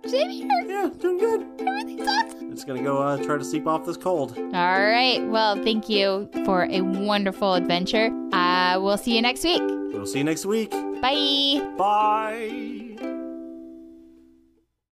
Same 0.05 0.29
here. 0.29 0.49
Yeah, 0.67 0.89
doing 0.99 1.17
good. 1.17 1.45
Everything's 1.67 2.07
awesome. 2.07 2.51
Just 2.51 2.67
gonna 2.67 2.83
go 2.83 2.97
uh, 3.01 3.17
try 3.23 3.37
to 3.37 3.43
sleep 3.43 3.67
off 3.67 3.85
this 3.85 3.97
cold. 3.97 4.37
All 4.37 4.51
right. 4.51 5.19
Well, 5.27 5.55
thank 5.63 5.89
you 5.89 6.29
for 6.45 6.65
a 6.69 6.81
wonderful 6.81 7.55
adventure. 7.55 8.09
Uh, 8.31 8.79
we'll 8.79 8.97
see 8.97 9.15
you 9.15 9.21
next 9.21 9.43
week. 9.43 9.61
We'll 9.61 10.05
see 10.05 10.19
you 10.19 10.23
next 10.23 10.45
week. 10.45 10.71
Bye. 11.01 11.65
Bye. 11.77 13.11